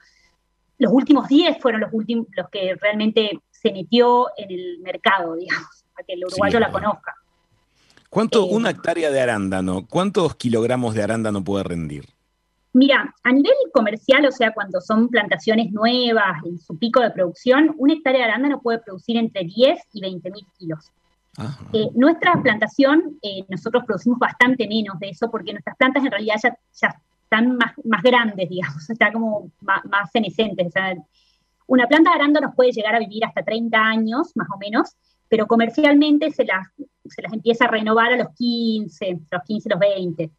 los 0.78 0.92
últimos 0.92 1.26
10 1.26 1.58
fueron 1.58 1.80
los 1.80 1.92
últimos 1.92 2.26
los 2.36 2.48
que 2.50 2.76
realmente 2.80 3.40
se 3.60 3.72
metió 3.72 4.28
en 4.36 4.50
el 4.50 4.78
mercado, 4.80 5.34
digamos, 5.36 5.84
para 5.94 6.06
que 6.06 6.12
el 6.14 6.24
uruguayo 6.24 6.60
la 6.60 6.68
verdad. 6.68 6.80
conozca. 6.80 7.14
¿Cuánto 8.10 8.44
Eh, 8.44 8.48
una 8.50 8.70
hectárea 8.70 9.10
de 9.10 9.20
arándano? 9.20 9.86
¿Cuántos 9.86 10.36
kilogramos 10.36 10.94
de 10.94 11.02
arándano 11.02 11.42
puede 11.42 11.64
rendir? 11.64 12.06
Mira, 12.72 13.14
a 13.22 13.32
nivel 13.32 13.54
comercial, 13.72 14.26
o 14.26 14.30
sea, 14.30 14.52
cuando 14.52 14.80
son 14.80 15.08
plantaciones 15.08 15.72
nuevas, 15.72 16.44
en 16.44 16.58
su 16.58 16.78
pico 16.78 17.00
de 17.00 17.10
producción, 17.10 17.74
una 17.78 17.94
hectárea 17.94 18.20
de 18.20 18.32
arándano 18.32 18.60
puede 18.60 18.78
producir 18.80 19.16
entre 19.16 19.44
10 19.44 19.78
y 19.94 20.00
20 20.00 20.30
mil 20.30 20.46
kilos. 20.58 20.92
Ajá. 21.38 21.58
Eh, 21.72 21.88
nuestra 21.94 22.40
plantación, 22.42 23.18
eh, 23.22 23.44
nosotros 23.48 23.84
producimos 23.86 24.18
bastante 24.18 24.68
menos 24.68 24.98
de 24.98 25.08
eso 25.10 25.30
porque 25.30 25.52
nuestras 25.52 25.76
plantas 25.76 26.04
en 26.04 26.10
realidad 26.10 26.36
ya, 26.42 26.56
ya 26.80 27.00
están 27.22 27.56
más, 27.56 27.72
más 27.84 28.02
grandes, 28.02 28.48
digamos, 28.48 28.88
están 28.90 29.12
como 29.12 29.50
más, 29.60 29.84
más 29.86 30.10
senescentes. 30.10 30.66
O 30.66 30.70
sea, 30.70 30.94
una 31.66 31.86
planta 31.86 32.10
de 32.10 32.16
arándanos 32.16 32.54
puede 32.54 32.72
llegar 32.72 32.94
a 32.94 32.98
vivir 32.98 33.24
hasta 33.24 33.42
30 33.42 33.78
años, 33.78 34.32
más 34.34 34.48
o 34.54 34.58
menos, 34.58 34.96
pero 35.28 35.46
comercialmente 35.46 36.30
se 36.30 36.44
las, 36.44 36.68
se 37.04 37.22
las 37.22 37.32
empieza 37.32 37.64
a 37.64 37.68
renovar 37.68 38.12
a 38.12 38.16
los 38.16 38.28
15, 38.36 39.20
los 39.30 39.42
15, 39.42 39.68
los 39.70 39.78
20. 39.78 40.30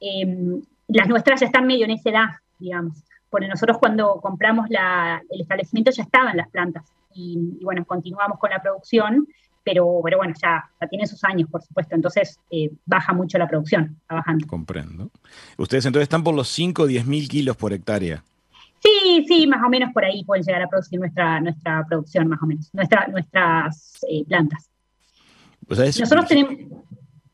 Eh, 0.00 0.60
las 0.88 1.08
nuestras 1.08 1.40
ya 1.40 1.46
están 1.46 1.66
medio 1.66 1.84
en 1.84 1.92
esa 1.92 2.10
edad, 2.10 2.28
digamos, 2.58 3.04
porque 3.28 3.48
nosotros 3.48 3.78
cuando 3.78 4.20
compramos 4.20 4.68
el 4.68 5.40
establecimiento 5.40 5.90
ya 5.90 6.02
estaban 6.02 6.36
las 6.36 6.48
plantas 6.48 6.84
y, 7.14 7.58
bueno, 7.62 7.84
continuamos 7.84 8.38
con 8.38 8.50
la 8.50 8.62
producción, 8.62 9.26
pero, 9.62 10.00
pero 10.02 10.18
bueno, 10.18 10.34
ya, 10.40 10.68
ya 10.80 10.86
tiene 10.88 11.06
sus 11.06 11.22
años, 11.24 11.48
por 11.50 11.62
supuesto, 11.62 11.94
entonces 11.94 12.40
eh, 12.50 12.70
baja 12.86 13.12
mucho 13.12 13.38
la 13.38 13.46
producción, 13.46 13.96
bajando. 14.08 14.46
Comprendo. 14.46 15.10
Ustedes 15.58 15.86
entonces 15.86 16.04
están 16.04 16.24
por 16.24 16.34
los 16.34 16.48
5 16.48 16.82
o 16.82 16.86
10 16.86 17.06
mil 17.06 17.28
kilos 17.28 17.56
por 17.56 17.72
hectárea. 17.72 18.24
Sí, 18.82 19.24
sí, 19.28 19.46
más 19.46 19.62
o 19.64 19.68
menos 19.68 19.92
por 19.92 20.04
ahí 20.04 20.24
pueden 20.24 20.44
llegar 20.44 20.62
a 20.62 20.68
producir 20.68 20.98
nuestra, 20.98 21.40
nuestra 21.40 21.84
producción, 21.86 22.28
más 22.28 22.40
o 22.42 22.46
menos, 22.46 22.70
nuestra, 22.72 23.06
nuestras 23.08 23.98
eh, 24.08 24.24
plantas. 24.26 24.70
O 25.68 25.74
sea, 25.74 25.84
es- 25.84 26.00
Nosotros 26.00 26.26
tenemos, 26.26 26.54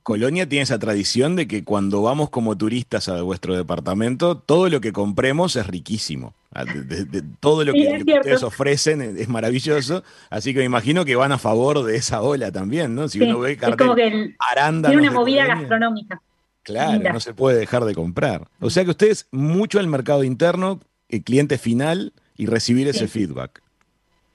Colonia 0.02 0.48
tiene 0.48 0.62
esa 0.62 0.78
tradición 0.78 1.35
de 1.37 1.48
que 1.48 1.64
cuando 1.64 2.02
vamos 2.02 2.30
como 2.30 2.56
turistas 2.56 3.09
a 3.09 3.22
vuestro 3.22 3.56
departamento, 3.56 4.37
todo 4.38 4.68
lo 4.68 4.80
que 4.80 4.92
compremos 4.92 5.56
es 5.56 5.66
riquísimo. 5.66 6.35
Ah, 6.52 6.64
de- 6.64 6.82
de- 6.82 7.04
de- 7.04 7.22
todo 7.40 7.64
lo 7.64 7.72
que, 7.72 8.02
ustedes 8.16 8.42
ofrecen 8.42 9.02
es, 9.02 9.16
es 9.16 9.28
maravilloso. 9.28 10.04
Así 10.30 10.52
que 10.54 10.61
me 10.61 10.64
imagino 10.64 11.04
que 11.04 11.16
van 11.16 11.32
a 11.32 11.38
favor 11.38 11.82
de 11.85 11.96
esa 11.96 12.22
ola 12.22 12.50
también, 12.52 12.94
¿no? 12.94 13.09
Si 13.09 13.18
sí, 13.18 13.24
uno 13.24 13.40
ve 13.40 13.52
es 13.52 13.59
cartel 13.59 13.76
como 13.78 13.94
que 13.94 14.06
el- 14.06 14.37
tiene 14.82 14.96
una 14.98 15.11
movida 15.11 15.42
Colonia. 15.42 15.54
gastronómica. 15.61 16.22
Claro, 16.62 17.12
no 17.12 17.20
se 17.20 17.35
puede 17.35 17.59
dejar 17.59 17.85
de 17.85 17.94
comprar. 17.94 18.48
O 18.61 18.70
sea 18.70 18.85
que 18.85 18.90
ustedes 18.90 19.28
mucho 19.32 19.78
al 19.78 19.87
mercado 19.87 20.24
interno, 20.24 20.80
el 21.09 21.23
cliente 21.23 21.59
final 21.59 22.12
y 22.37 22.47
recibir 22.47 22.88
ese 22.88 23.09
feedback. 23.09 23.62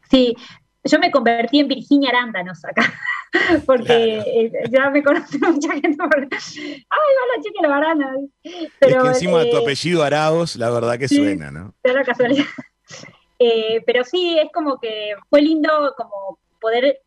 Sí, 0.10 0.36
yo 0.84 1.00
me 1.00 1.12
convertí 1.12 1.60
en 1.60 1.68
Virginia 1.68 2.10
Arándanos 2.10 2.64
acá, 2.66 2.94
porque 3.66 4.20
eh, 4.20 4.52
ya 4.70 4.90
me 4.90 5.04
conoce 5.04 5.38
mucha 5.40 5.74
gente 5.74 5.98
por, 5.98 6.18
ay, 6.18 6.30
hola 6.30 7.44
chica 7.44 7.62
la 7.62 7.68
barana. 7.68 8.16
Pero, 8.80 8.98
es 8.98 9.04
que 9.04 9.10
encima 9.10 9.44
tu 9.44 9.58
eh, 9.58 9.62
apellido 9.62 10.04
Araos, 10.04 10.56
la 10.56 10.70
verdad 10.70 10.98
que 10.98 11.08
suena, 11.08 11.52
¿no? 11.52 11.74
Casualidad. 12.06 12.46
Eh, 13.44 13.82
pero 13.88 14.04
sí, 14.04 14.38
es 14.38 14.52
como 14.54 14.80
que 14.80 15.16
fue 15.28 15.42
lindo 15.42 15.96
como 15.98 16.38
poder, 16.60 17.00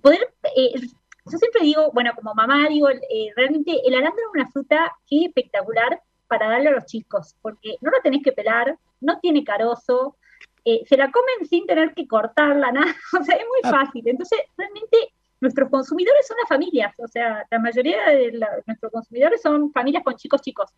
poder 0.00 0.26
yo 0.56 1.36
siempre 1.36 1.60
digo, 1.60 1.90
bueno, 1.92 2.12
como 2.16 2.32
mamá 2.32 2.66
digo, 2.70 2.88
realmente 3.36 3.72
el 3.84 3.92
arándano 3.92 4.22
es 4.22 4.40
una 4.40 4.50
fruta 4.50 4.96
que 5.06 5.18
es 5.18 5.26
espectacular 5.26 6.00
para 6.38 6.50
darle 6.50 6.70
a 6.70 6.72
los 6.72 6.86
chicos, 6.86 7.36
porque 7.40 7.76
no 7.80 7.90
lo 7.92 7.98
tenés 8.02 8.22
que 8.24 8.32
pelar, 8.32 8.76
no 9.00 9.20
tiene 9.20 9.44
carozo, 9.44 10.16
eh, 10.64 10.82
se 10.88 10.96
la 10.96 11.10
comen 11.12 11.48
sin 11.48 11.64
tener 11.64 11.94
que 11.94 12.08
cortarla, 12.08 12.72
nada, 12.72 12.94
o 13.20 13.22
sea, 13.22 13.36
es 13.36 13.44
muy 13.46 13.60
ah. 13.62 13.70
fácil. 13.70 14.02
Entonces, 14.06 14.40
realmente 14.56 14.96
nuestros 15.40 15.70
consumidores 15.70 16.26
son 16.26 16.36
las 16.40 16.48
familias, 16.48 16.92
o 16.98 17.06
sea, 17.06 17.46
la 17.48 17.58
mayoría 17.60 18.04
de 18.08 18.32
nuestros 18.66 18.90
consumidores 18.90 19.40
son 19.42 19.70
familias 19.70 20.02
con 20.02 20.16
chicos 20.16 20.40
chicos. 20.40 20.70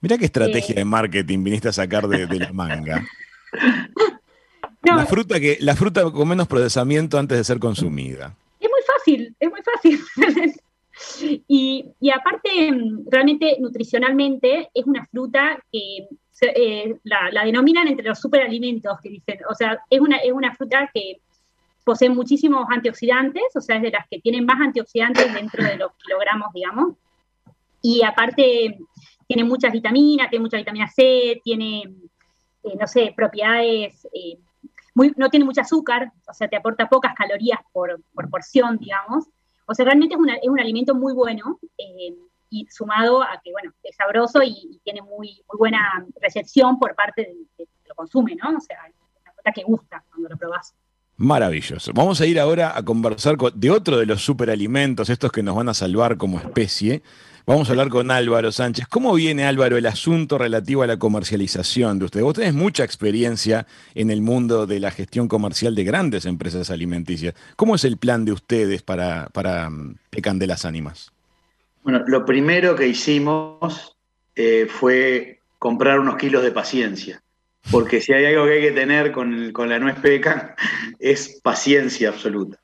Mira 0.00 0.18
qué 0.18 0.26
estrategia 0.26 0.74
eh. 0.74 0.78
de 0.78 0.84
marketing 0.84 1.42
viniste 1.42 1.68
a 1.68 1.72
sacar 1.72 2.06
de, 2.06 2.26
la 2.38 2.52
manga. 2.52 3.04
la, 4.82 5.06
fruta 5.06 5.40
que, 5.40 5.56
la 5.60 5.74
fruta 5.74 6.08
con 6.10 6.28
menos 6.28 6.46
procesamiento 6.46 7.18
antes 7.18 7.38
de 7.38 7.44
ser 7.44 7.58
consumida. 7.58 8.36
Es 8.60 8.68
muy 8.68 8.80
fácil, 8.86 9.36
es 9.40 9.50
muy 9.50 9.60
fácil. 9.62 10.00
y, 11.20 12.10
aparte, 12.10 12.70
realmente 13.10 13.56
nutricionalmente 13.60 14.70
es 14.72 14.86
una 14.86 15.04
fruta 15.06 15.58
que 15.70 16.08
eh, 16.40 16.96
la, 17.04 17.44
denominan 17.44 17.88
entre 17.88 18.08
los 18.08 18.18
superalimentos 18.20 18.98
que 19.00 19.10
dicen, 19.10 19.38
o 19.48 19.54
sea, 19.54 19.80
es 19.88 20.00
una, 20.00 20.16
es 20.18 20.32
una 20.32 20.54
fruta 20.54 20.90
que 20.92 21.20
posee 21.84 22.08
muchísimos 22.08 22.66
antioxidantes, 22.70 23.44
o 23.54 23.60
sea, 23.60 23.76
es 23.76 23.82
de 23.82 23.90
las 23.90 24.06
que 24.08 24.20
tienen 24.20 24.44
más 24.44 24.60
antioxidantes 24.60 25.32
dentro 25.34 25.64
de 25.64 25.76
los 25.76 25.92
kilogramos, 25.96 26.52
digamos, 26.52 26.94
y 27.80 28.02
aparte 28.02 28.78
tiene 29.26 29.44
muchas 29.44 29.72
vitaminas, 29.72 30.30
tiene 30.30 30.42
mucha 30.42 30.56
vitamina 30.56 30.88
C, 30.88 31.40
tiene, 31.42 31.82
eh, 32.62 32.76
no 32.78 32.86
sé, 32.86 33.12
propiedades, 33.16 34.06
eh, 34.12 34.38
muy, 34.94 35.12
no 35.16 35.28
tiene 35.28 35.44
mucho 35.44 35.62
azúcar, 35.62 36.12
o 36.28 36.34
sea, 36.34 36.48
te 36.48 36.56
aporta 36.56 36.88
pocas 36.88 37.14
calorías 37.14 37.58
por, 37.72 38.00
porción, 38.30 38.78
digamos, 38.78 39.26
o 39.66 39.74
sea, 39.74 39.84
realmente 39.84 40.14
es, 40.14 40.20
es 40.42 40.48
un 40.48 40.60
alimento 40.60 40.94
muy 40.94 41.12
bueno 41.12 41.58
y 42.52 42.66
sumado 42.70 43.22
a 43.22 43.40
que, 43.42 43.50
bueno, 43.50 43.72
es 43.82 43.96
sabroso 43.96 44.42
y, 44.42 44.78
tiene 44.84 45.00
muy, 45.00 45.42
muy 45.48 45.58
buena 45.58 46.06
recepción 46.20 46.78
por 46.78 46.94
parte 46.94 47.22
de, 47.22 47.46
que 47.56 47.88
lo 47.88 47.94
consume, 47.94 48.34
¿no? 48.36 48.56
O 48.56 48.60
sea, 48.60 48.86
es 48.88 48.94
una 49.22 49.32
fruta 49.32 49.52
que 49.52 49.62
gusta 49.62 50.04
cuando 50.10 50.28
lo 50.28 50.36
probás. 50.36 50.74
Maravilloso. 51.22 51.92
Vamos 51.94 52.20
a 52.20 52.26
ir 52.26 52.40
ahora 52.40 52.76
a 52.76 52.82
conversar 52.82 53.36
de 53.54 53.70
otro 53.70 53.96
de 53.96 54.06
los 54.06 54.24
superalimentos, 54.24 55.08
estos 55.08 55.30
que 55.30 55.44
nos 55.44 55.54
van 55.54 55.68
a 55.68 55.74
salvar 55.74 56.16
como 56.16 56.40
especie. 56.40 57.00
Vamos 57.46 57.68
a 57.68 57.72
hablar 57.72 57.90
con 57.90 58.10
Álvaro 58.10 58.50
Sánchez. 58.50 58.88
¿Cómo 58.88 59.14
viene, 59.14 59.44
Álvaro, 59.44 59.76
el 59.76 59.86
asunto 59.86 60.36
relativo 60.36 60.82
a 60.82 60.88
la 60.88 60.98
comercialización 60.98 62.00
de 62.00 62.06
ustedes? 62.06 62.24
Vos 62.24 62.34
tenés 62.34 62.54
mucha 62.54 62.82
experiencia 62.82 63.68
en 63.94 64.10
el 64.10 64.20
mundo 64.20 64.66
de 64.66 64.80
la 64.80 64.90
gestión 64.90 65.28
comercial 65.28 65.76
de 65.76 65.84
grandes 65.84 66.26
empresas 66.26 66.70
alimenticias. 66.70 67.34
¿Cómo 67.54 67.76
es 67.76 67.84
el 67.84 67.98
plan 67.98 68.24
de 68.24 68.32
ustedes 68.32 68.82
para, 68.82 69.28
para 69.28 69.70
mm, 69.70 69.98
Pecan 70.10 70.40
de 70.40 70.48
las 70.48 70.64
Ánimas? 70.64 71.12
Bueno, 71.84 72.02
lo 72.04 72.24
primero 72.24 72.74
que 72.74 72.88
hicimos 72.88 73.96
eh, 74.34 74.66
fue 74.68 75.38
comprar 75.60 76.00
unos 76.00 76.16
kilos 76.16 76.42
de 76.42 76.50
paciencia, 76.50 77.21
porque 77.70 78.00
si 78.00 78.12
hay 78.12 78.26
algo 78.26 78.46
que 78.46 78.52
hay 78.54 78.60
que 78.62 78.72
tener 78.72 79.12
con, 79.12 79.52
la 79.68 79.78
nuez 79.78 79.96
pecan 80.00 80.54
es 80.98 81.40
paciencia 81.42 82.08
absoluta. 82.08 82.58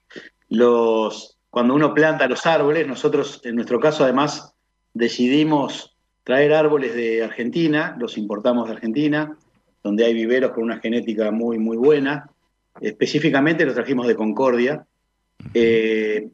Los, 0.49 1.39
cuando 1.51 1.75
uno 1.75 1.95
planta 1.95 2.27
los 2.27 2.47
árboles, 2.47 2.87
nosotros 2.87 3.41
en 3.45 3.55
nuestro 3.55 3.81
caso 3.81 4.05
además 4.05 4.55
decidimos 4.95 5.97
traer 6.25 6.53
árboles 6.53 6.95
de 6.95 7.23
Argentina, 7.25 7.97
los 7.99 8.19
importamos 8.19 8.67
de 8.67 8.75
Argentina, 8.75 9.37
donde 9.83 10.05
hay 10.05 10.15
viveros 10.15 10.53
con 10.53 10.65
una 10.65 10.79
genética 10.79 11.31
muy, 11.31 11.59
muy 11.59 11.77
buena. 11.77 12.31
Específicamente 12.81 13.65
los 13.65 13.75
trajimos 13.75 14.07
de 14.07 14.17
Concordia. 14.17 14.87
Eh, 15.55 16.29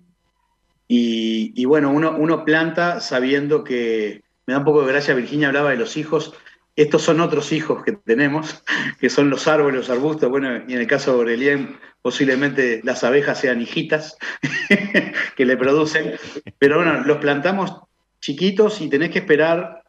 y, 0.87 1.65
bueno, 1.65 1.91
uno, 1.91 2.45
planta 2.45 3.01
sabiendo 3.01 3.65
que, 3.65 4.23
me 4.47 4.53
da 4.53 4.59
un 4.59 4.65
poco 4.65 4.83
de 4.83 4.93
gracia, 4.93 5.15
Virginia 5.15 5.49
hablaba 5.49 5.71
de 5.71 5.77
los 5.77 5.97
hijos, 5.97 6.35
estos 6.77 7.03
son 7.03 7.21
otros 7.21 7.53
hijos 7.53 7.83
que 7.83 7.93
tenemos, 7.93 8.63
que 9.01 9.11
son 9.11 9.31
los 9.31 9.47
árboles, 9.49 9.77
los 9.77 9.91
arbustos, 9.91 10.29
bueno, 10.31 10.63
y 10.67 10.75
en 10.75 10.81
el 10.81 10.87
caso 10.87 11.13
de 11.13 11.19
Aurelien 11.19 11.79
posiblemente 12.03 12.81
las 12.85 13.03
abejas 13.03 13.41
sean 13.41 13.63
hijitas 13.63 14.19
que 15.37 15.45
le 15.47 15.57
producen, 15.57 16.15
pero 16.59 16.77
bueno, 16.77 17.03
los 17.05 17.19
plantamos 17.19 17.73
chiquitos 18.21 18.81
y 18.81 18.89
tenés 18.89 19.11
que 19.11 19.21
esperar, 19.21 19.83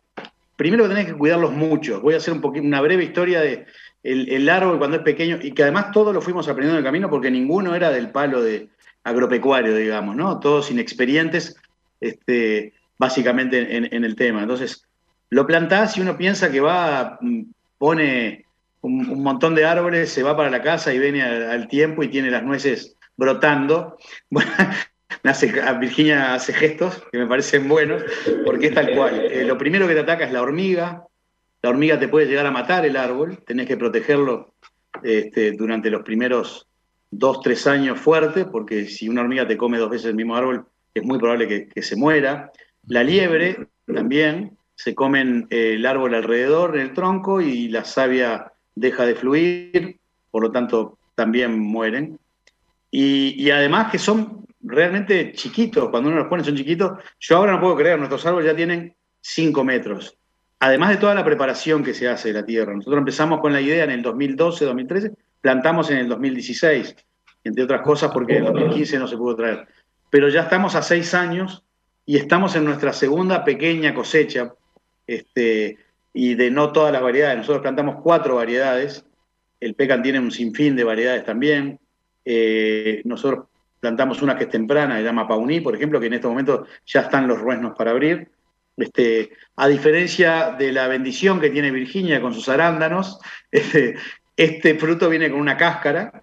primero 0.56 0.88
tenés 0.88 1.08
que 1.08 1.13
cuidarlos 1.13 1.52
mucho, 1.52 2.02
voy 2.02 2.13
a 2.13 2.17
hacer 2.17 2.34
un 2.34 2.41
poquito, 2.41 2.65
una 2.65 2.82
breve 2.82 3.04
historia 3.04 3.41
de 3.41 3.65
el, 4.04 4.48
árbol 4.50 4.78
cuando 4.78 4.98
es 4.98 5.04
pequeño, 5.04 5.39
y 5.41 5.52
que 5.52 5.63
además 5.63 5.91
todo 5.91 6.13
lo 6.13 6.21
fuimos 6.21 6.48
aprendiendo 6.48 6.78
en 6.78 6.86
el 6.86 6.88
camino 6.88 7.10
porque 7.10 7.32
ninguno 7.32 7.74
era 7.74 7.89
del 7.89 8.12
palo 8.12 8.41
de, 8.43 8.69
agropecuario, 9.06 9.76
digamos, 9.76 10.15
¿no? 10.15 10.39
Todos 10.39 10.71
inexperientes, 10.71 11.56
este, 12.02 12.74
básicamente 12.98 13.78
en, 13.78 14.04
el 14.04 14.15
tema. 14.15 14.41
Entonces, 14.41 14.86
lo 15.29 15.47
plantás 15.47 15.97
y 15.97 16.01
uno 16.01 16.17
piensa 16.17 16.51
que 16.51 16.61
va, 16.61 17.17
mm, 17.21 17.41
pone 17.77 18.45
un, 18.81 19.23
montón 19.23 19.55
de 19.55 19.65
árboles, 19.65 20.11
se 20.11 20.23
va 20.23 20.38
para 20.38 20.49
la 20.49 20.61
casa 20.61 20.93
y 20.93 20.99
viene 20.99 21.23
al, 21.23 21.67
tiempo 21.67 22.03
y 22.03 22.07
tiene 22.07 22.29
las 22.31 22.43
nueces 22.43 22.95
brotando. 23.17 23.97
Bueno, 25.23 25.79
Virginia 25.79 26.35
hace 26.35 26.53
gestos 26.53 27.03
que 27.11 27.17
me 27.17 27.25
parecen 27.25 27.67
buenos, 27.67 28.03
porque 28.45 28.67
es 28.67 28.75
tal 28.75 28.93
cual. 28.95 29.25
Eh, 29.25 29.43
lo 29.43 29.57
primero 29.57 29.88
que 29.88 29.95
te 29.95 30.01
ataca 30.01 30.25
es 30.25 30.31
la 30.31 30.41
hormiga. 30.41 31.07
La 31.63 31.69
hormiga 31.69 31.97
te 31.97 32.07
puede 32.07 32.27
llegar 32.27 32.45
a 32.45 32.51
matar 32.51 32.85
el 32.85 32.95
árbol, 32.95 33.39
tenés 33.45 33.65
que 33.65 33.77
protegerlo 33.77 34.53
este, 35.03 35.53
durante 35.53 35.89
los 35.89 36.03
primeros 36.03 36.67
dos, 37.09 37.41
tres 37.41 37.65
años 37.67 37.99
fuerte, 37.99 38.45
porque 38.45 38.85
si 38.85 39.09
una 39.09 39.21
hormiga 39.21 39.47
te 39.47 39.57
come 39.57 39.77
dos 39.77 39.89
veces 39.89 40.07
el 40.07 40.15
mismo 40.15 40.35
árbol, 40.35 40.65
es 40.93 41.03
muy 41.03 41.17
probable 41.17 41.69
que, 41.73 41.81
se 41.81 41.95
muera. 41.95 42.51
La 42.88 43.03
liebre 43.03 43.67
también, 43.85 44.57
se 44.75 44.93
comen 44.93 45.47
eh, 45.49 45.73
el 45.75 45.85
árbol 45.85 46.13
alrededor, 46.13 46.77
el 46.77 46.93
tronco, 46.93 47.41
y 47.41 47.69
la 47.69 47.85
savia 47.85 48.51
deja 48.75 49.05
de 49.05 49.15
fluir, 49.15 49.99
por 50.31 50.43
lo 50.43 50.51
tanto 50.51 50.97
también 51.15 51.57
mueren. 51.57 52.19
Y, 52.91 53.49
además 53.49 53.91
que 53.91 53.99
son 53.99 54.45
realmente 54.61 55.33
chiquitos, 55.33 55.89
cuando 55.89 56.09
uno 56.09 56.19
los 56.19 56.27
pone 56.27 56.43
son 56.43 56.55
chiquitos. 56.55 56.99
Yo 57.19 57.38
ahora 57.38 57.53
no 57.53 57.59
puedo 57.59 57.75
creer, 57.75 57.97
nuestros 57.97 58.25
árboles 58.25 58.49
ya 58.49 58.55
tienen 58.55 58.95
5 59.21 59.63
metros. 59.63 60.17
Además 60.59 60.91
de 60.91 60.97
toda 60.97 61.13
la 61.13 61.25
preparación 61.25 61.83
que 61.83 61.93
se 61.93 62.07
hace 62.07 62.29
de 62.29 62.35
la 62.35 62.45
tierra. 62.45 62.73
Nosotros 62.73 62.99
empezamos 62.99 63.41
con 63.41 63.51
la 63.51 63.59
idea 63.59 63.83
en 63.83 63.91
el 63.91 64.01
2012, 64.01 64.65
2013, 64.65 65.11
plantamos 65.41 65.91
en 65.91 65.97
el 65.97 66.07
2016, 66.07 66.95
entre 67.43 67.63
otras 67.63 67.81
cosas 67.81 68.11
porque 68.11 68.38
en 68.38 68.45
el 68.45 68.53
2015 68.53 68.99
no 68.99 69.07
se 69.07 69.17
pudo 69.17 69.35
traer. 69.35 69.67
Pero 70.09 70.29
ya 70.29 70.43
estamos 70.43 70.75
a 70.75 70.81
seis 70.81 71.13
años 71.13 71.63
y 72.05 72.17
estamos 72.17 72.55
en 72.55 72.63
nuestra 72.63 72.93
segunda 72.93 73.43
pequeña 73.43 73.93
cosecha, 73.93 74.53
este, 75.08 75.78
y 76.13 76.36
de 76.36 76.52
no 76.52 76.72
todas 76.72 76.91
las 76.91 77.02
variedades. 77.02 77.38
Nosotros 77.38 77.62
plantamos 77.62 77.98
cuatro 78.02 78.36
variedades, 78.36 79.06
el 79.60 79.76
pecan 79.76 80.04
tiene 80.04 80.20
un 80.20 80.32
sinfín 80.32 80.76
de 80.76 80.84
variedades 80.84 81.26
también. 81.26 81.80
Eh, 82.24 83.02
nosotros 83.06 83.46
plantamos 83.80 84.22
una 84.22 84.38
que 84.38 84.46
es 84.46 84.50
temprana, 84.50 84.98
se 84.98 85.04
llama 85.04 85.28
Pauní, 85.28 85.62
por 85.62 85.76
ejemplo, 85.76 86.00
que 86.00 86.08
en 86.08 86.13
este 86.13 86.28
momento 86.28 86.65
ya 86.86 87.02
están 87.02 87.28
los 87.28 87.39
ruesnos 87.39 87.76
para 87.78 87.91
abrir. 87.91 88.30
Este, 88.78 89.32
a 89.56 89.68
diferencia 89.68 90.56
de 90.58 90.72
la 90.72 90.88
bendición 90.88 91.39
que 91.39 91.50
tiene 91.50 91.72
Virginia 91.72 92.20
con 92.20 92.34
sus 92.34 92.50
arándanos, 92.50 93.20
este, 93.52 93.96
este 94.36 94.76
fruto 94.76 95.10
viene 95.10 95.30
con 95.30 95.39
una 95.39 95.58
cáscara 95.58 96.22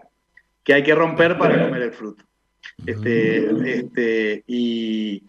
que 0.63 0.75
hay 0.75 0.83
que 0.83 0.95
romper 0.95 1.39
para 1.39 1.65
comer 1.65 1.83
el 1.83 1.93
fruto. 1.93 2.25
Este, 2.87 4.45
y 4.47 5.23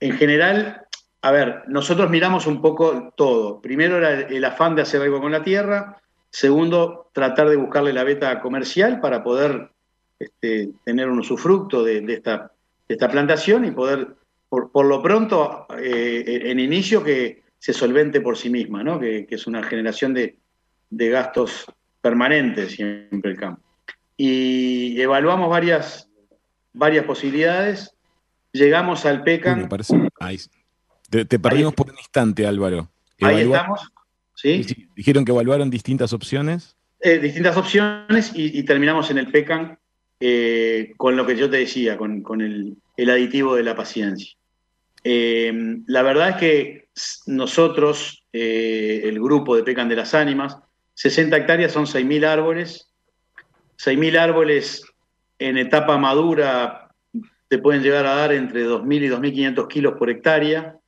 en 0.00 0.12
general, 0.16 0.85
a 1.22 1.30
ver, 1.32 1.62
nosotros 1.68 2.10
miramos 2.10 2.46
un 2.46 2.60
poco 2.60 3.12
todo. 3.16 3.60
Primero 3.60 3.98
era 3.98 4.20
el 4.28 4.44
afán 4.44 4.74
de 4.74 4.82
hacer 4.82 5.02
algo 5.02 5.20
con 5.20 5.32
la 5.32 5.42
tierra. 5.42 6.00
Segundo, 6.30 7.10
tratar 7.12 7.48
de 7.48 7.56
buscarle 7.56 7.92
la 7.92 8.04
beta 8.04 8.40
comercial 8.40 9.00
para 9.00 9.22
poder 9.22 9.70
este, 10.18 10.70
tener 10.84 11.08
un 11.08 11.18
usufructo 11.18 11.82
de, 11.82 12.04
esta, 12.08 12.52
esta, 12.88 13.08
plantación 13.08 13.64
y 13.64 13.70
poder, 13.70 14.16
por, 14.48 14.84
lo 14.84 15.02
pronto, 15.02 15.66
eh, 15.78 16.42
en 16.44 16.60
inicio, 16.60 17.02
que 17.02 17.42
se 17.58 17.72
solvente 17.72 18.20
por 18.20 18.36
sí 18.36 18.50
misma, 18.50 18.82
¿no? 18.84 19.00
que, 19.00 19.26
es 19.28 19.46
una 19.46 19.62
generación 19.62 20.14
de, 20.14 20.38
de 20.90 21.08
gastos 21.08 21.66
permanente 22.00 22.68
siempre 22.68 23.32
el 23.32 23.36
campo. 23.36 23.62
Y 24.16 25.00
evaluamos 25.00 25.50
varias, 25.50 26.08
varias 26.72 27.04
posibilidades, 27.04 27.96
llegamos 28.52 29.04
al 29.04 29.22
PECA. 29.24 29.54
Te, 31.10 31.38
perdimos 31.38 31.74
por 31.74 31.90
un 31.90 31.98
instante, 31.98 32.46
Álvaro. 32.46 32.90
Ahí 33.20 33.42
estamos. 33.42 33.92
¿Sí? 34.34 34.88
Dijeron 34.94 35.24
que 35.24 35.32
evaluaron 35.32 35.70
distintas 35.70 36.12
opciones. 36.12 36.76
Eh, 37.00 37.18
distintas 37.18 37.56
opciones 37.56 38.32
y, 38.34 38.62
terminamos 38.64 39.10
en 39.10 39.18
el 39.18 39.30
PECAN 39.30 39.78
eh, 40.18 40.92
con 40.96 41.16
lo 41.16 41.26
que 41.26 41.36
yo 41.36 41.48
te 41.48 41.58
decía, 41.58 41.96
con, 41.96 42.40
el, 42.40 42.76
aditivo 43.10 43.54
de 43.54 43.62
la 43.62 43.76
paciencia. 43.76 44.32
Eh, 45.04 45.52
la 45.86 46.02
verdad 46.02 46.30
es 46.30 46.36
que 46.36 46.88
nosotros, 47.26 48.24
el 48.32 49.20
grupo 49.20 49.56
de 49.56 49.62
PECAN 49.62 49.88
de 49.88 49.96
las 49.96 50.14
ánimas, 50.14 50.58
60 50.94 51.36
hectáreas 51.36 51.72
son 51.72 51.84
6.000 51.84 52.24
árboles. 52.26 52.90
6.000 53.78 54.18
árboles 54.18 54.84
en 55.38 55.58
etapa 55.58 55.98
madura 55.98 56.90
te 57.48 57.58
pueden 57.58 57.82
llegar 57.82 58.06
a 58.06 58.14
dar 58.14 58.32
entre 58.32 58.66
2.000 58.66 59.04
y 59.04 59.08
2.500 59.08 59.68
kilos 59.68 59.94
por 59.98 60.10
hectárea. 60.10 60.78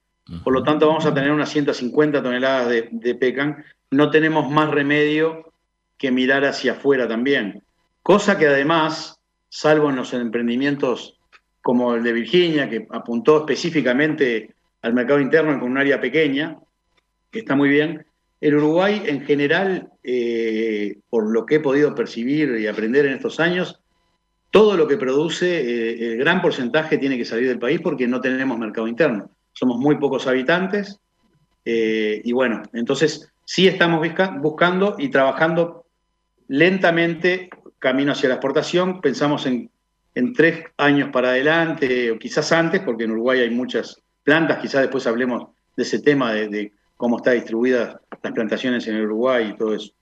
Por 0.44 0.52
lo 0.52 0.62
tanto, 0.62 0.86
vamos 0.86 1.06
a 1.06 1.14
tener 1.14 1.30
unas 1.30 1.48
150 1.48 2.22
toneladas 2.22 2.68
de, 2.68 3.14
pecan. 3.14 3.64
No 3.90 4.10
tenemos 4.10 4.50
más 4.50 4.70
remedio 4.70 5.52
que 5.96 6.10
mirar 6.10 6.44
hacia 6.44 6.72
afuera 6.72 7.08
también. 7.08 7.62
Cosa 8.02 8.38
que 8.38 8.46
además, 8.46 9.20
salvo 9.48 9.88
en 9.88 9.96
los 9.96 10.12
emprendimientos 10.12 11.18
como 11.62 11.94
el 11.94 12.02
de 12.02 12.12
Virginia, 12.12 12.68
que 12.68 12.86
apuntó 12.90 13.38
específicamente 13.38 14.54
al 14.82 14.92
mercado 14.92 15.20
interno 15.20 15.58
con 15.58 15.70
un 15.70 15.78
área 15.78 16.00
pequeña, 16.00 16.58
que 17.30 17.40
está 17.40 17.56
muy 17.56 17.70
bien, 17.70 18.04
el 18.40 18.56
Uruguay 18.56 19.02
en 19.06 19.24
general, 19.24 19.90
eh, 20.04 20.98
por 21.08 21.30
lo 21.30 21.46
que 21.46 21.56
he 21.56 21.60
podido 21.60 21.94
percibir 21.94 22.56
y 22.60 22.66
aprender 22.66 23.06
en 23.06 23.14
estos 23.14 23.40
años, 23.40 23.80
todo 24.50 24.76
lo 24.76 24.86
que 24.86 24.96
produce, 24.96 25.60
eh, 25.60 26.12
el 26.12 26.18
gran 26.18 26.40
porcentaje 26.40 26.98
tiene 26.98 27.18
que 27.18 27.24
salir 27.24 27.48
del 27.48 27.58
país 27.58 27.80
porque 27.80 28.06
no 28.06 28.20
tenemos 28.20 28.58
mercado 28.58 28.86
interno 28.86 29.30
somos 29.58 29.78
muy 29.78 29.96
pocos 29.96 30.26
habitantes, 30.28 31.00
eh, 31.64 32.22
y 32.24 32.32
bueno, 32.32 32.62
entonces 32.72 33.28
sí 33.44 33.66
estamos 33.66 34.06
buscando 34.40 34.94
y 34.98 35.08
trabajando 35.08 35.84
lentamente 36.46 37.50
camino 37.80 38.12
hacia 38.12 38.28
la 38.28 38.36
exportación, 38.36 39.00
pensamos 39.00 39.46
en, 39.46 39.70
tres 40.34 40.64
años 40.76 41.10
para 41.12 41.28
adelante, 41.28 42.10
o 42.10 42.18
quizás 42.18 42.50
antes, 42.50 42.80
porque 42.80 43.04
en 43.04 43.12
Uruguay 43.12 43.40
hay 43.40 43.50
muchas 43.50 44.02
plantas, 44.24 44.58
quizás 44.58 44.82
después 44.82 45.06
hablemos 45.06 45.50
de 45.76 45.82
ese 45.82 46.00
tema, 46.00 46.32
de, 46.32 46.72
cómo 46.96 47.18
están 47.18 47.34
distribuidas 47.34 47.96
las 48.22 48.32
plantaciones 48.32 48.86
en 48.88 49.00
Uruguay 49.00 49.50
y 49.52 49.56
todo 49.56 49.74
eso. 49.74 49.92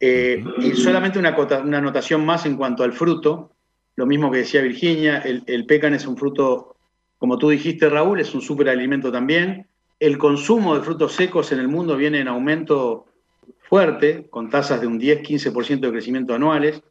Eh, 0.00 0.44
y 0.58 0.72
solamente 0.72 1.20
una, 1.20 1.36
una 1.62 1.78
anotación 1.78 2.26
más 2.26 2.44
en 2.44 2.56
cuanto 2.56 2.82
al 2.82 2.92
fruto, 2.92 3.52
lo 3.94 4.06
mismo 4.06 4.32
que 4.32 4.38
decía 4.38 4.62
Virginia, 4.62 5.18
el, 5.18 5.44
el 5.46 5.64
pecan 5.66 5.94
es 5.94 6.06
un 6.06 6.16
fruto 6.16 6.76
como 7.22 7.38
tú 7.38 7.50
dijiste, 7.50 7.88
Raúl, 7.88 8.18
es 8.18 8.34
un 8.34 8.40
superalimento 8.40 9.12
también. 9.12 9.68
El 10.00 10.18
consumo 10.18 10.74
de 10.74 10.82
frutos 10.82 11.12
secos 11.12 11.52
en 11.52 11.60
el 11.60 11.68
mundo 11.68 11.96
viene 11.96 12.18
en 12.18 12.26
aumento 12.26 13.06
fuerte, 13.60 14.26
con 14.28 14.50
tasas 14.50 14.80
de 14.80 14.88
un 14.88 14.98
10-15% 14.98 15.78
de 15.78 15.92
crecimiento 15.92 16.34
anuales. 16.34 16.82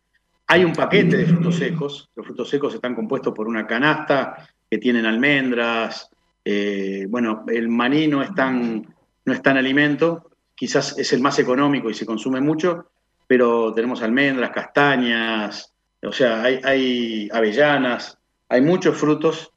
Hay 0.47 0.63
un 0.63 0.71
paquete 0.71 1.17
de 1.17 1.25
frutos 1.25 1.57
secos. 1.57 2.09
Los 2.15 2.25
frutos 2.25 2.47
secos 2.47 2.73
están 2.73 2.95
compuestos 2.95 3.33
por 3.33 3.45
una 3.45 3.67
canasta 3.67 4.47
que 4.69 4.77
tienen 4.77 5.05
almendras. 5.05 6.09
Eh, 6.45 7.07
bueno, 7.09 7.43
el 7.49 7.67
maní 7.67 8.07
no 8.07 8.23
es, 8.23 8.33
tan, 8.33 8.87
no 9.25 9.33
es 9.33 9.41
tan 9.41 9.57
alimento, 9.57 10.31
quizás 10.55 10.97
es 10.97 11.11
el 11.11 11.19
más 11.19 11.39
económico 11.39 11.89
y 11.89 11.93
se 11.93 12.05
consume 12.05 12.39
mucho, 12.39 12.85
pero 13.27 13.73
tenemos 13.73 14.01
almendras, 14.01 14.51
castañas, 14.51 15.73
o 16.01 16.13
sea, 16.13 16.41
hay, 16.41 16.61
hay 16.63 17.29
avellanas, 17.33 18.17
hay 18.47 18.61
muchos 18.61 18.97
frutos 18.97 19.51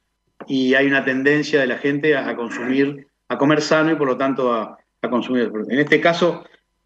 y 0.46 0.74
hay 0.74 0.87
una 0.87 1.04
tendencia 1.04 1.61
de 1.61 1.66
la 1.66 1.78
gente 1.78 2.16
a, 2.16 2.35
consumir, 2.37 3.07
a 3.28 3.38
comer 3.38 3.61
sano 3.61 3.92
y 3.92 3.96
por 3.96 4.07
lo 4.07 4.16
tanto 4.16 4.52
a, 4.52 4.78
consumir. 5.11 5.52
En 5.68 5.78
este 5.78 6.00
caso, 6.00 6.44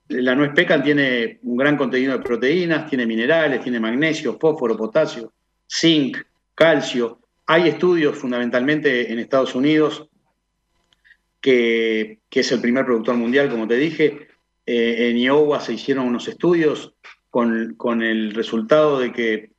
la 0.09 0.35
nuez 0.35 0.51
pecan 0.53 0.83
tiene 0.83 1.39
un 1.45 1.57
gran 1.57 1.77
contenido 1.77 2.15
de 2.15 2.25
proteínas, 2.25 2.91
tiene 2.91 3.07
minerales, 3.07 3.63
tiene 3.63 3.79
magnesio, 3.79 4.37
fósforo, 4.41 4.77
potasio, 4.77 5.33
zinc, 5.71 6.19
calcio. 6.57 7.21
Hay 7.47 7.69
estudios 7.69 8.19
fundamentalmente 8.19 9.13
en 9.13 9.21
Estados 9.21 9.55
Unidos, 9.55 10.09
que, 11.41 12.19
es 12.29 12.53
el 12.53 12.61
primer 12.61 12.85
productor 12.85 13.15
mundial, 13.15 13.49
como 13.49 13.69
te 13.69 13.77
dije. 13.77 14.27
Eh, 14.67 15.11
en 15.11 15.17
Iowa 15.17 15.61
se 15.61 15.75
hicieron 15.75 16.07
unos 16.07 16.27
estudios 16.27 16.95
con, 17.31 17.75
con 17.77 18.03
el 18.03 18.35
resultado 18.35 18.99
de 18.99 19.13
que 19.13 19.53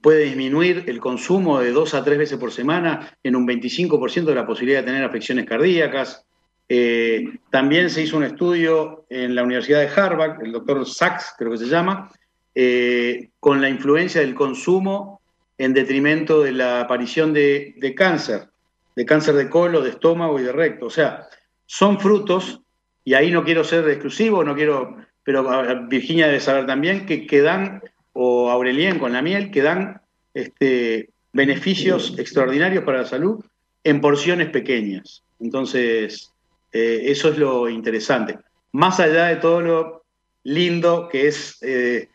puede 0.00 0.24
disminuir 0.24 0.84
el 0.86 1.00
consumo 1.00 1.60
de 1.60 1.72
dos 1.72 1.94
a 1.94 2.04
tres 2.04 2.18
veces 2.18 2.38
por 2.38 2.52
semana 2.52 3.16
en 3.22 3.36
un 3.36 3.46
25% 3.46 4.24
de 4.24 4.34
la 4.34 4.46
posibilidad 4.46 4.80
de 4.80 4.86
tener 4.86 5.04
afecciones 5.04 5.46
cardíacas. 5.46 6.24
Eh, 6.68 7.38
también 7.50 7.88
se 7.88 8.02
hizo 8.02 8.16
un 8.16 8.24
estudio 8.24 9.06
en 9.08 9.34
la 9.34 9.42
Universidad 9.42 9.80
de 9.80 9.88
Harvard, 9.88 10.42
el 10.44 10.52
doctor 10.52 10.86
Sachs 10.86 11.34
creo 11.38 11.52
que 11.52 11.58
se 11.58 11.66
llama, 11.66 12.10
eh, 12.54 13.30
con 13.40 13.60
la 13.60 13.68
influencia 13.68 14.20
del 14.20 14.34
consumo 14.34 15.20
en 15.56 15.72
detrimento 15.74 16.42
de 16.42 16.52
la 16.52 16.80
aparición 16.80 17.32
de, 17.32 17.94
cáncer, 17.96 18.48
de 18.96 19.06
cáncer 19.06 19.34
de 19.34 19.48
colon, 19.48 19.84
de 19.84 19.90
estómago 19.90 20.38
y 20.38 20.42
de 20.42 20.52
recto. 20.52 20.86
O 20.86 20.90
sea, 20.90 21.26
son 21.66 21.98
frutos, 22.00 22.60
y 23.04 23.14
ahí 23.14 23.30
no 23.30 23.44
quiero 23.44 23.64
ser 23.64 23.88
exclusivo, 23.88 24.44
no 24.44 24.54
quiero, 24.54 24.96
pero 25.24 25.48
Virginia 25.88 26.26
debe 26.26 26.40
saber 26.40 26.66
también, 26.66 27.06
que, 27.06 27.26
que 27.26 27.42
dan 27.42 27.82
o 28.20 28.50
Aurelien 28.50 28.98
con 28.98 29.12
la 29.12 29.22
miel, 29.22 29.52
que 29.52 29.62
dan 29.62 30.00
este, 30.34 31.10
beneficios 31.32 32.18
extraordinarios 32.18 32.82
para 32.82 33.02
la 33.02 33.04
salud 33.04 33.44
en 33.84 34.00
porciones 34.00 34.50
pequeñas. 34.50 35.22
Entonces, 35.38 36.32
eh, 36.72 37.02
eso 37.04 37.28
es 37.28 37.38
lo 37.38 37.68
interesante. 37.68 38.36
Más 38.72 38.98
allá 38.98 39.26
de 39.26 39.36
todo 39.36 39.60
lo 39.60 40.04
lindo 40.42 41.08
que 41.08 41.28
es 41.28 41.58
eh, 41.62 42.08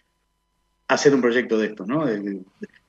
hacer 0.89 1.15
un 1.15 1.21
proyecto 1.21 1.57
de 1.57 1.67
esto, 1.67 1.85
¿no? 1.85 2.05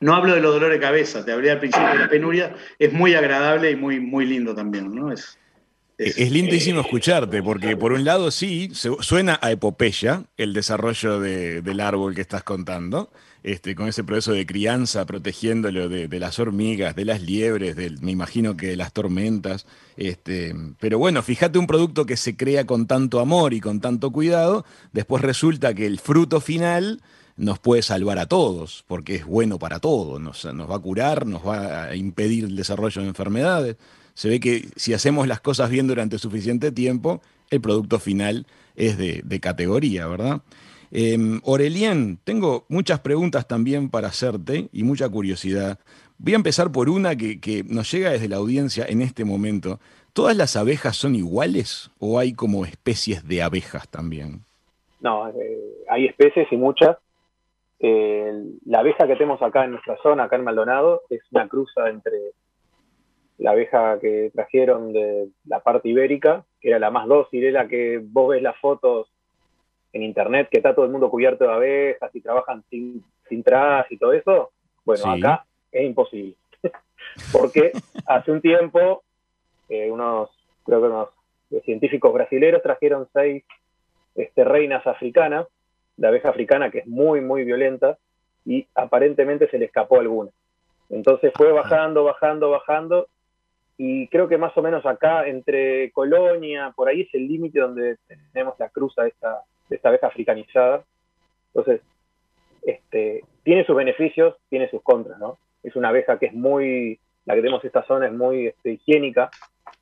no 0.01 0.15
hablo 0.15 0.35
de 0.35 0.41
los 0.41 0.53
dolores 0.53 0.81
de 0.81 0.85
cabeza, 0.85 1.25
te 1.25 1.31
hablé 1.31 1.53
al 1.53 1.61
principio 1.61 1.91
de 1.91 1.99
la 1.99 2.09
penuria, 2.09 2.57
es 2.81 2.93
muy 2.93 3.15
agradable 3.15 3.71
y 3.71 3.77
muy, 3.77 4.01
muy 4.01 4.27
lindo 4.27 4.57
también, 4.57 4.93
¿no? 4.93 5.13
Es, 5.13 5.39
es, 5.99 6.31
lindísimo 6.31 6.81
escucharte, 6.81 7.43
porque 7.43 7.77
por 7.77 7.93
un 7.93 8.05
lado 8.05 8.31
sí, 8.31 8.71
suena 8.73 9.39
a 9.41 9.53
epopeya 9.53 10.25
el 10.37 10.53
desarrollo 10.53 11.21
del 11.21 11.81
árbol 11.81 12.15
que 12.15 12.21
estás 12.21 12.43
contando, 12.43 13.11
este, 13.43 13.75
con 13.75 13.89
ese 13.89 14.03
proceso 14.03 14.33
de 14.33 14.47
crianza, 14.47 15.05
protegiéndolo 15.05 15.89
de, 15.89 16.19
las 16.19 16.39
hormigas, 16.39 16.97
de 16.97 17.05
las 17.05 17.23
liebres, 17.23 17.77
me 18.01 18.11
imagino 18.11 18.57
que 18.57 18.69
de 18.69 18.77
las 18.77 18.93
tormentas. 18.93 19.67
Este, 19.97 20.55
pero 20.81 20.99
bueno, 20.99 21.23
fíjate 21.23 21.59
un 21.59 21.67
producto 21.67 22.07
que 22.07 22.17
se 22.17 22.37
crea 22.37 22.65
con 22.65 22.87
tanto 22.87 23.21
amor 23.21 23.55
y 23.55 23.61
con 23.61 23.81
tanto 23.81 24.11
cuidado, 24.11 24.65
después 24.93 25.23
resulta 25.23 25.75
que 25.75 25.87
el 25.87 26.01
fruto 26.01 26.41
final 26.41 27.03
nos 27.37 27.59
puede 27.59 27.83
salvar 27.83 28.19
a 28.19 28.27
todos, 28.27 28.85
porque 28.89 29.17
es 29.17 29.27
bueno 29.27 29.59
para 29.59 29.79
todos, 29.79 30.21
nos, 30.21 30.45
nos 30.55 30.71
va 30.71 30.77
a 30.77 30.81
curar, 30.81 31.27
nos 31.27 31.47
va 31.47 31.85
a 31.85 31.97
impedir 31.97 32.45
el 32.45 32.57
desarrollo 32.57 33.03
de 33.03 33.09
enfermedades 33.09 33.77
se 34.15 34.29
ve 34.29 34.41
que 34.41 34.69
si 34.77 34.95
hacemos 34.95 35.29
las 35.29 35.41
cosas 35.41 35.71
bien 35.71 35.87
durante 35.87 36.19
suficiente 36.19 36.73
tiempo, 36.73 37.21
el 37.51 37.61
producto 37.61 37.99
final 37.99 38.47
es 38.77 38.97
de, 38.97 39.41
categoría, 39.41 40.07
¿verdad? 40.07 40.41
Eh, 40.91 41.19
tengo 42.25 42.65
muchas 42.69 43.01
preguntas 43.01 43.47
también 43.49 43.91
para 43.91 44.09
hacerte 44.09 44.69
y 44.73 44.85
mucha 44.85 45.09
curiosidad. 45.09 45.79
Voy 46.19 46.35
a 46.35 46.37
empezar 46.37 46.71
por 46.71 46.89
una 46.89 47.17
que, 47.17 47.65
nos 47.69 47.91
llega 47.91 48.11
desde 48.11 48.29
la 48.29 48.37
audiencia 48.37 48.87
en 48.89 49.03
este 49.03 49.25
momento. 49.25 49.81
¿Todas 50.13 50.37
las 50.37 50.57
abejas 50.57 50.97
son 50.97 51.17
iguales 51.17 51.91
o 51.99 52.21
hay 52.21 52.35
como 52.35 52.65
especies 52.65 53.27
de 53.27 53.43
abejas 53.43 53.89
también? 53.89 54.45
No, 55.01 55.29
eh, 55.29 55.59
hay 55.91 56.07
especies 56.07 56.47
y 56.53 56.57
muchas. 56.57 56.97
Eh, 57.81 58.33
la 58.65 58.79
abeja 58.79 59.07
que 59.09 59.15
tenemos 59.15 59.43
acá 59.43 59.65
en 59.65 59.73
nuestra 59.73 59.99
zona, 60.03 60.25
acá 60.25 60.37
en 60.37 60.45
Maldonado, 60.45 61.03
es 61.11 61.21
una 61.33 61.49
cruza 61.49 61.89
entre 61.91 62.17
la 63.39 63.53
abeja 63.53 63.99
que 64.01 64.31
trajeron 64.33 64.93
de 64.93 65.29
la 65.47 65.61
parte 65.61 65.89
ibérica, 65.89 66.45
que 66.61 66.69
era 66.71 66.79
la 66.79 66.91
más 66.91 67.07
dócil, 67.07 67.45
es 67.45 67.53
la 67.53 67.69
que 67.69 68.01
vos 68.03 68.31
ves 68.31 68.43
las 68.43 68.57
fotos 68.59 69.09
en 69.93 70.03
internet, 70.03 70.49
que 70.51 70.59
está 70.59 70.75
todo 70.75 70.85
el 70.85 70.91
mundo 70.91 71.11
cubierto 71.11 71.45
de 71.45 71.53
abejas 71.53 72.15
y 72.15 72.21
trabajan 72.21 72.65
sin, 72.71 73.05
sin 73.29 73.45
y 73.91 73.97
todo 73.97 74.13
eso. 74.13 74.51
Bueno, 74.85 75.13
acá 75.13 75.47
es 75.73 75.85
imposible. 75.85 76.35
Porque 77.33 77.73
hace 78.07 78.33
un 78.33 78.41
tiempo, 78.41 79.03
eh, 79.69 79.91
unos, 79.91 80.31
creo 80.65 80.81
que 80.81 80.87
unos 80.87 81.09
científicos 81.65 82.13
brasileños 82.13 82.63
trajeron 82.63 83.09
seis 83.13 83.45
este, 84.15 84.45
reinas 84.45 84.87
africanas, 84.87 85.47
de 85.97 86.09
abeja 86.09 86.31
africana 86.31 86.71
que 86.71 86.79
es 86.79 86.87
muy, 86.87 87.21
muy 87.21 87.45
violenta, 87.45 87.99
y 88.45 88.67
aparentemente 88.75 89.49
se 89.49 89.59
le 89.59 89.67
escapó 89.67 90.01
alguna. 90.01 90.31
Entonces 90.91 91.33
fue 91.35 91.51
bajando, 91.53 92.05
bajando, 92.05 92.51
bajando, 92.51 93.09
y 93.77 94.07
creo 94.09 94.29
que 94.29 94.39
más 94.39 94.57
o 94.57 94.63
menos 94.63 94.87
acá 94.87 95.27
entre 95.27 95.91
Colonia, 95.93 96.73
por 96.77 96.89
ahí 96.89 97.03
es 97.03 97.15
el 97.15 97.27
límite 97.27 97.59
donde 97.59 97.97
tenemos 98.33 98.55
la 98.59 98.69
cruza 98.69 99.03
de 99.03 99.09
esta, 99.09 99.41
de 99.69 99.77
esta 99.77 99.89
abeja 99.89 100.07
africanizada. 100.07 100.85
Entonces, 101.49 101.81
este, 102.63 103.25
tiene 103.43 103.65
sus 103.65 103.75
beneficios, 103.75 104.37
tiene 104.49 104.71
sus 104.71 104.83
contras, 104.83 105.19
¿no? 105.19 105.39
Es 105.63 105.75
una 105.77 105.89
abeja 105.89 106.19
que 106.19 106.27
es 106.27 106.35
muy, 106.35 107.01
la 107.25 107.35
que 107.35 107.41
tenemos 107.41 107.65
en 107.65 107.69
esta 107.69 107.85
zona 107.85 108.07
es 108.07 108.13
muy 108.13 108.47
este, 108.47 108.73
higiénica, 108.73 109.31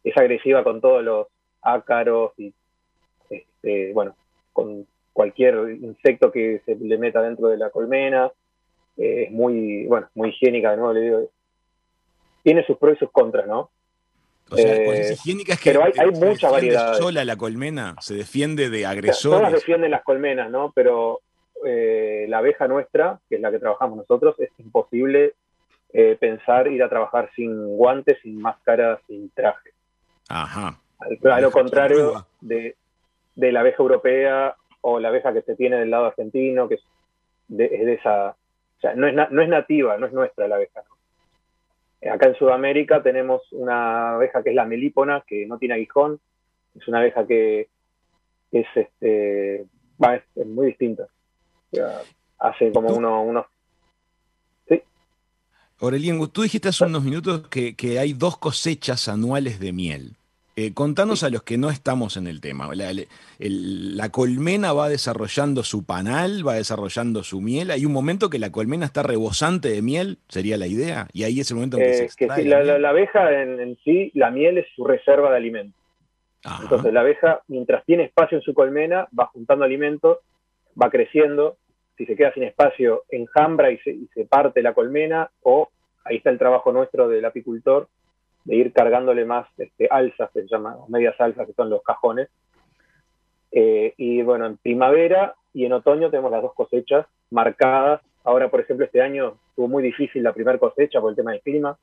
es 0.03 0.17
agresiva 0.17 0.65
con 0.65 0.81
todos 0.81 1.05
los 1.05 1.27
ácaros 1.61 2.33
y, 2.39 2.55
este, 3.29 3.93
bueno, 3.93 4.17
con 4.53 4.87
cualquier 5.13 5.55
insecto 5.81 6.33
que 6.33 6.63
se 6.65 6.77
le 6.77 6.97
meta 6.97 7.21
dentro 7.21 7.49
de 7.49 7.59
la 7.59 7.71
colmena. 7.71 8.31
Eh, 8.97 9.25
es 9.25 9.31
muy, 9.31 9.87
bueno, 9.87 10.09
muy 10.15 10.31
higiénica, 10.31 10.75
¿no? 10.77 10.93
Le 10.93 11.01
digo, 11.01 11.31
tiene 12.43 12.65
sus 12.65 12.79
pros 12.79 12.97
y 12.97 12.99
sus 12.99 13.11
contras, 13.11 13.47
¿no? 13.47 13.71
O 14.53 14.57
sea, 14.57 14.77
eh, 14.77 15.13
higiénica 15.15 15.55
es 15.55 15.61
que 15.61 15.71
pero 15.71 15.85
hay, 15.85 15.93
hay 15.97 16.11
mucha 16.11 16.51
variedad. 16.51 16.95
sola 16.95 17.25
la 17.25 17.37
colmena, 17.37 17.97
se 18.01 18.15
defiende 18.15 18.69
de 18.69 18.85
agresores. 18.85 19.41
todas 19.41 19.53
defienden 19.53 19.91
las 19.91 20.03
colmenas, 20.03 20.51
¿no? 20.51 20.73
Pero 20.75 21.21
eh, 21.65 22.27
la 22.29 22.39
abeja 22.39 22.69
nuestra, 22.69 23.21
que 23.29 23.37
es 23.37 23.41
la 23.41 23.51
que 23.51 23.59
trabajamos 23.59 23.97
nosotros, 23.97 24.35
es 24.39 24.51
imposible 24.59 25.35
eh, 25.93 26.17
pensar 26.19 26.69
ir 26.69 26.83
a 26.83 26.89
trabajar 26.89 27.31
sin 27.35 27.77
guantes, 27.77 28.19
sin 28.23 28.41
máscara, 28.41 29.01
sin 29.07 29.31
traje. 29.31 29.71
Ajá. 30.29 30.79
A 30.99 31.41
lo 31.41 31.51
contrario 31.51 32.27
de, 32.41 32.77
la 33.37 33.61
abeja 33.61 33.83
europea 33.83 34.55
o 34.81 35.01
la 35.01 35.09
abeja 35.09 35.33
que 35.33 35.43
se 35.43 35.57
tiene 35.57 35.77
del 35.77 35.91
lado 35.91 36.07
argentino, 36.07 36.69
que 36.69 36.75
es 36.75 36.83
de, 37.49 37.95
esa... 37.95 38.31
O 38.31 38.81
sea, 38.81 38.95
no 38.95 39.07
es, 39.07 39.15
no 39.15 39.43
es 39.43 39.49
nativa, 39.49 39.97
no 39.97 40.07
es 40.07 40.13
nuestra 40.13 40.49
la 40.49 40.57
abeja. 40.57 40.83
Acá 42.11 42.29
en 42.29 42.35
Sudamérica 42.35 43.03
tenemos 43.03 43.43
una 43.53 44.15
abeja 44.15 44.43
que 44.43 44.51
es 44.51 44.57
la 44.57 44.65
melípona, 44.65 45.25
que 45.27 45.47
no 45.47 45.59
tiene 45.59 45.75
aguijón. 45.75 46.21
Es 46.75 46.89
una 46.89 46.99
abeja 46.99 47.27
que 47.27 47.69
es, 48.51 48.67
este, 48.75 49.61
es, 49.63 50.47
muy 50.47 50.67
distinta. 50.67 51.07
hace 52.39 52.73
como 52.73 52.89
uno, 52.89 53.23
unos 53.23 53.47
Aurelien, 55.83 56.25
tú 56.29 56.43
dijiste 56.43 56.69
hace 56.69 56.85
unos 56.85 57.03
minutos 57.03 57.49
que, 57.49 57.99
hay 57.99 58.13
dos 58.13 58.39
cosechas 58.39 59.09
anuales 59.09 59.59
de 59.59 59.73
miel. 59.73 60.17
Eh, 60.55 60.75
contanos 60.75 61.25
a 61.25 61.31
los 61.31 61.43
que 61.45 61.57
no 61.57 61.71
estamos 61.71 62.19
en 62.19 62.27
el 62.27 62.43
tema. 62.43 62.69
La, 62.75 64.09
colmena 64.11 64.75
va 64.75 64.91
desarrollando 64.91 65.63
su 65.63 65.87
panal, 65.87 66.47
va 66.47 66.55
desarrollando 66.55 67.23
su 67.23 67.41
miel. 67.41 67.71
Hay 67.71 67.87
un 67.87 67.93
momento 67.93 68.29
que 68.29 68.39
la 68.39 68.53
colmena 68.53 68.85
está 68.85 69.03
rebosante 69.03 69.71
de 69.71 69.81
miel, 69.81 70.19
sería 70.29 70.59
la 70.59 70.67
idea, 70.67 71.09
y 71.15 71.25
ahí 71.25 71.41
es 71.41 71.51
el 71.51 71.57
momento 71.57 71.79
en 71.79 71.85
que 71.85 71.95
se 71.95 72.05
eh, 72.05 72.11
que 72.19 72.45
la, 72.45 72.89
abeja 72.89 73.43
en, 73.43 73.79
sí, 73.83 74.11
la 74.15 74.31
miel 74.31 74.59
es 74.59 74.67
su 74.77 74.85
reserva 74.85 75.31
de 75.31 75.39
alimento. 75.39 75.79
Entonces 76.61 76.93
la 76.93 77.01
abeja, 77.01 77.41
mientras 77.49 77.85
tiene 77.87 78.05
espacio 78.05 78.37
en 78.37 78.43
su 78.43 78.53
colmena, 78.53 79.09
va 79.19 79.27
juntando 79.27 79.65
alimento, 79.65 80.21
va 80.81 80.91
creciendo, 80.91 81.57
si 81.97 82.05
se 82.05 82.17
queda 82.17 82.33
sin 82.35 82.43
espacio, 82.43 83.05
enjambra 83.09 83.71
y 83.71 83.79
se, 83.79 84.25
parte 84.29 84.61
la 84.61 84.75
colmena, 84.75 85.31
o 85.43 85.71
ahí 86.05 86.17
está 86.17 86.31
el 86.31 86.39
trabajo 86.39 86.73
nuestro 86.73 87.09
del 87.09 87.25
apicultor, 87.25 87.89
de 88.45 88.57
ir 88.57 88.73
cargándole 88.73 89.25
más 89.25 89.47
este, 89.59 89.87
alzas, 89.91 90.31
que 90.33 90.43
se 90.43 90.49
llaman, 90.49 90.77
medias 90.89 91.21
alzas, 91.21 91.47
que 91.47 91.53
son 91.53 91.71
los 91.71 91.83
cajones. 91.83 92.29
Eh, 93.51 93.95
y 93.97 94.23
bueno, 94.23 94.47
en 94.47 94.57
primavera 94.57 95.35
y 95.53 95.65
en 95.65 95.75
otoño 95.75 96.11
tenemos 96.11 96.31
las 96.31 96.43
dos 96.43 96.55
cosechas 96.55 97.07
marcadas. 97.31 98.01
Ahora, 98.25 98.51
por 98.51 98.61
ejemplo, 98.61 98.87
este 98.87 99.03
año 99.03 99.37
estuvo 99.51 99.69
muy 99.69 99.83
difícil 99.83 100.23
la 100.23 100.33
primera 100.33 100.59
cosecha 100.59 101.01
por 101.01 101.11
el 101.11 101.17
tema 101.17 101.33
del 101.33 101.43
clima, 101.43 101.77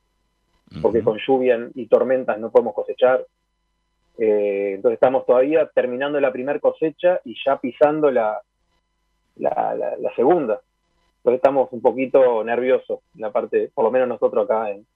porque 0.82 1.02
con 1.02 1.18
lluvia 1.18 1.68
y 1.74 1.86
tormentas 1.86 2.38
no 2.38 2.50
podemos 2.50 2.74
cosechar. 2.74 3.24
Eh, 4.18 4.72
entonces 4.74 4.96
estamos 4.96 5.24
todavía 5.24 5.66
terminando 5.74 6.20
la 6.20 6.32
primera 6.32 6.58
cosecha 6.58 7.20
y 7.24 7.36
ya 7.44 7.58
pisando 7.58 8.10
la, 8.10 8.40
la, 9.36 10.12
segunda. 10.14 10.60
Entonces 11.18 11.36
estamos 11.36 11.68
un 11.72 11.80
poquito 11.80 12.42
nerviosos, 12.44 13.00
la 13.16 13.30
parte, 13.30 13.70
por 13.74 13.84
lo 13.84 13.90
menos 13.90 14.08
nosotros 14.08 14.44
acá 14.44 14.70
en, 14.70 14.86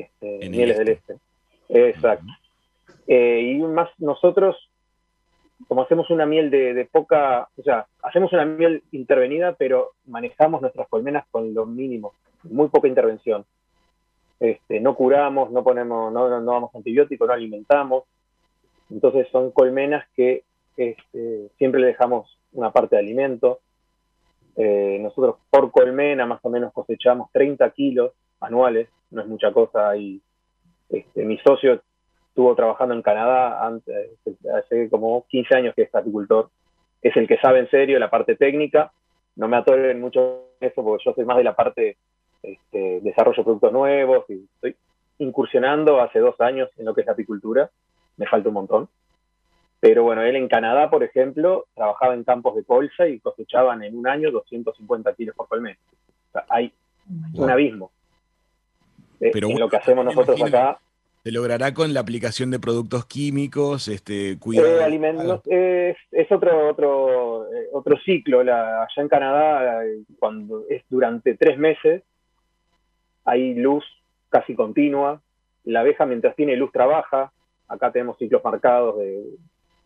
este, 0.00 0.48
Mieles 0.48 0.78
del 0.78 0.88
Este. 0.88 1.16
Exacto. 1.68 2.26
Eh, 3.06 3.54
y 3.56 3.58
más 3.62 3.88
nosotros, 3.98 4.56
como 5.66 5.82
hacemos 5.82 6.10
una 6.10 6.26
miel 6.26 6.50
de, 6.50 6.88
poca, 6.90 7.48
o 7.56 7.62
sea, 7.62 7.86
hacemos 8.02 8.32
una 8.32 8.44
miel 8.44 8.82
intervenida, 8.92 9.54
pero 9.54 9.92
manejamos 10.06 10.60
nuestras 10.60 10.88
colmenas 10.88 11.26
con 11.30 11.54
lo 11.54 11.66
mínimo, 11.66 12.12
muy 12.44 12.68
poca 12.68 12.86
intervención. 12.86 13.44
Este, 14.40 14.78
no 14.80 14.94
curamos, 14.94 15.50
no 15.50 15.64
ponemos, 15.64 16.12
no, 16.12 16.28
no, 16.28 16.52
damos 16.52 16.74
antibióticos, 16.74 17.26
no 17.26 17.34
alimentamos. 17.34 18.04
Entonces 18.90 19.26
son 19.32 19.50
colmenas 19.50 20.06
que 20.14 20.44
este, 20.76 21.48
siempre 21.58 21.80
le 21.80 21.88
dejamos 21.88 22.38
una 22.52 22.70
parte 22.70 22.96
de 22.96 23.02
alimento. 23.02 23.60
Eh, 24.56 24.98
nosotros 25.00 25.36
por 25.50 25.70
colmena 25.70 26.26
más 26.26 26.40
o 26.42 26.50
menos 26.50 26.72
cosechamos 26.72 27.30
30 27.32 27.70
kilos 27.70 28.12
anuales, 28.40 28.88
no 29.10 29.22
es 29.22 29.28
mucha 29.28 29.52
cosa. 29.52 29.96
Y, 29.96 30.20
este, 30.88 31.24
mi 31.24 31.38
socio 31.38 31.82
estuvo 32.28 32.54
trabajando 32.54 32.94
en 32.94 33.02
Canadá 33.02 33.66
antes, 33.66 34.10
hace 34.54 34.88
como 34.88 35.26
15 35.28 35.56
años 35.56 35.74
que 35.74 35.82
es 35.82 35.94
apicultor. 35.94 36.50
Es 37.02 37.16
el 37.16 37.28
que 37.28 37.38
sabe 37.38 37.60
en 37.60 37.70
serio 37.70 37.98
la 37.98 38.10
parte 38.10 38.36
técnica. 38.36 38.92
No 39.36 39.48
me 39.48 39.56
atoren 39.56 40.00
mucho 40.00 40.52
eso 40.60 40.82
porque 40.82 41.04
yo 41.04 41.14
soy 41.14 41.24
más 41.24 41.36
de 41.36 41.44
la 41.44 41.54
parte 41.54 41.96
este, 42.42 43.00
desarrollo 43.00 43.38
de 43.38 43.44
productos 43.44 43.72
nuevos 43.72 44.24
y 44.28 44.44
estoy 44.54 44.76
incursionando 45.18 46.00
hace 46.00 46.20
dos 46.20 46.40
años 46.40 46.70
en 46.76 46.86
lo 46.86 46.94
que 46.94 47.02
es 47.02 47.06
la 47.06 47.12
apicultura. 47.12 47.70
Me 48.16 48.26
falta 48.26 48.48
un 48.48 48.54
montón. 48.54 48.88
Pero 49.80 50.02
bueno, 50.02 50.22
él 50.22 50.34
en 50.34 50.48
Canadá, 50.48 50.90
por 50.90 51.04
ejemplo, 51.04 51.66
trabajaba 51.74 52.14
en 52.14 52.24
campos 52.24 52.56
de 52.56 52.64
colza 52.64 53.06
y 53.06 53.20
cosechaban 53.20 53.82
en 53.84 53.96
un 53.96 54.08
año 54.08 54.32
250 54.32 55.14
kilos 55.14 55.36
por 55.36 55.46
colmena. 55.46 55.78
O 56.28 56.32
sea, 56.32 56.44
hay 56.48 56.72
un 57.34 57.50
abismo. 57.50 57.92
Eh, 59.20 59.30
Pero 59.32 59.48
en 59.48 59.58
lo 59.58 59.68
que 59.68 59.76
hacemos 59.76 60.04
nosotros 60.04 60.42
acá. 60.42 60.78
Se 61.24 61.32
logrará 61.32 61.74
con 61.74 61.92
la 61.92 62.00
aplicación 62.00 62.50
de 62.50 62.60
productos 62.60 63.04
químicos, 63.06 63.88
este, 63.88 64.38
cuidado. 64.38 64.80
Eh, 64.80 64.84
alimentos, 64.84 65.42
es, 65.46 65.96
es, 66.12 66.32
otro, 66.32 66.70
otro, 66.70 67.52
eh, 67.52 67.68
otro 67.72 67.98
ciclo. 68.04 68.42
La, 68.44 68.82
allá 68.82 69.02
en 69.02 69.08
Canadá, 69.08 69.82
cuando 70.18 70.64
es 70.70 70.84
durante 70.88 71.34
tres 71.34 71.58
meses, 71.58 72.02
hay 73.24 73.54
luz 73.54 73.84
casi 74.30 74.54
continua. 74.54 75.20
La 75.64 75.80
abeja, 75.80 76.06
mientras 76.06 76.36
tiene 76.36 76.56
luz, 76.56 76.70
trabaja. 76.72 77.32
Acá 77.66 77.90
tenemos 77.90 78.16
ciclos 78.16 78.42
marcados 78.42 78.98
de 78.98 79.24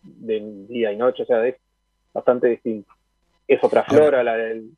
de 0.02 0.66
día 0.68 0.92
y 0.92 0.96
noche, 0.96 1.22
o 1.22 1.26
sea, 1.26 1.46
es 1.46 1.56
bastante 2.12 2.48
distinto. 2.48 2.92
Es 3.46 3.62
otra 3.62 3.84
flora, 3.84 4.22
la 4.22 4.36
del... 4.36 4.70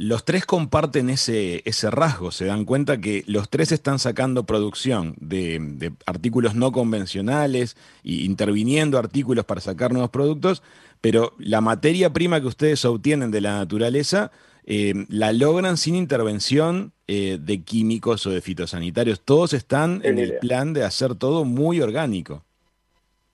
Los 0.00 0.24
tres 0.24 0.46
comparten 0.46 1.10
ese, 1.10 1.60
ese 1.64 1.90
rasgo, 1.90 2.30
se 2.30 2.44
dan 2.44 2.64
cuenta 2.64 3.00
que 3.00 3.24
los 3.26 3.50
tres 3.50 3.72
están 3.72 3.98
sacando 3.98 4.44
producción 4.44 5.16
de, 5.18 5.92
artículos 6.06 6.54
no 6.54 6.70
convencionales 6.70 7.76
e 8.04 8.22
interviniendo 8.24 8.96
artículos 8.96 9.44
para 9.44 9.60
sacar 9.60 9.90
nuevos 9.90 10.10
productos, 10.10 10.62
pero 11.00 11.32
la 11.38 11.60
materia 11.60 12.12
prima 12.12 12.40
que 12.40 12.46
ustedes 12.46 12.84
obtienen 12.84 13.32
de 13.32 13.40
la 13.40 13.58
naturaleza 13.58 14.30
eh, 14.64 14.94
la 15.08 15.32
logran 15.32 15.76
sin 15.76 15.96
intervención 15.96 16.92
eh, 17.08 17.36
de 17.40 17.64
químicos 17.64 18.24
o 18.26 18.30
de 18.30 18.40
fitosanitarios. 18.40 19.20
Todos 19.22 19.52
están 19.52 20.02
en 20.04 20.18
el 20.20 20.38
plan 20.38 20.74
de 20.74 20.84
hacer 20.84 21.16
todo 21.16 21.44
muy 21.44 21.80
orgánico. 21.80 22.44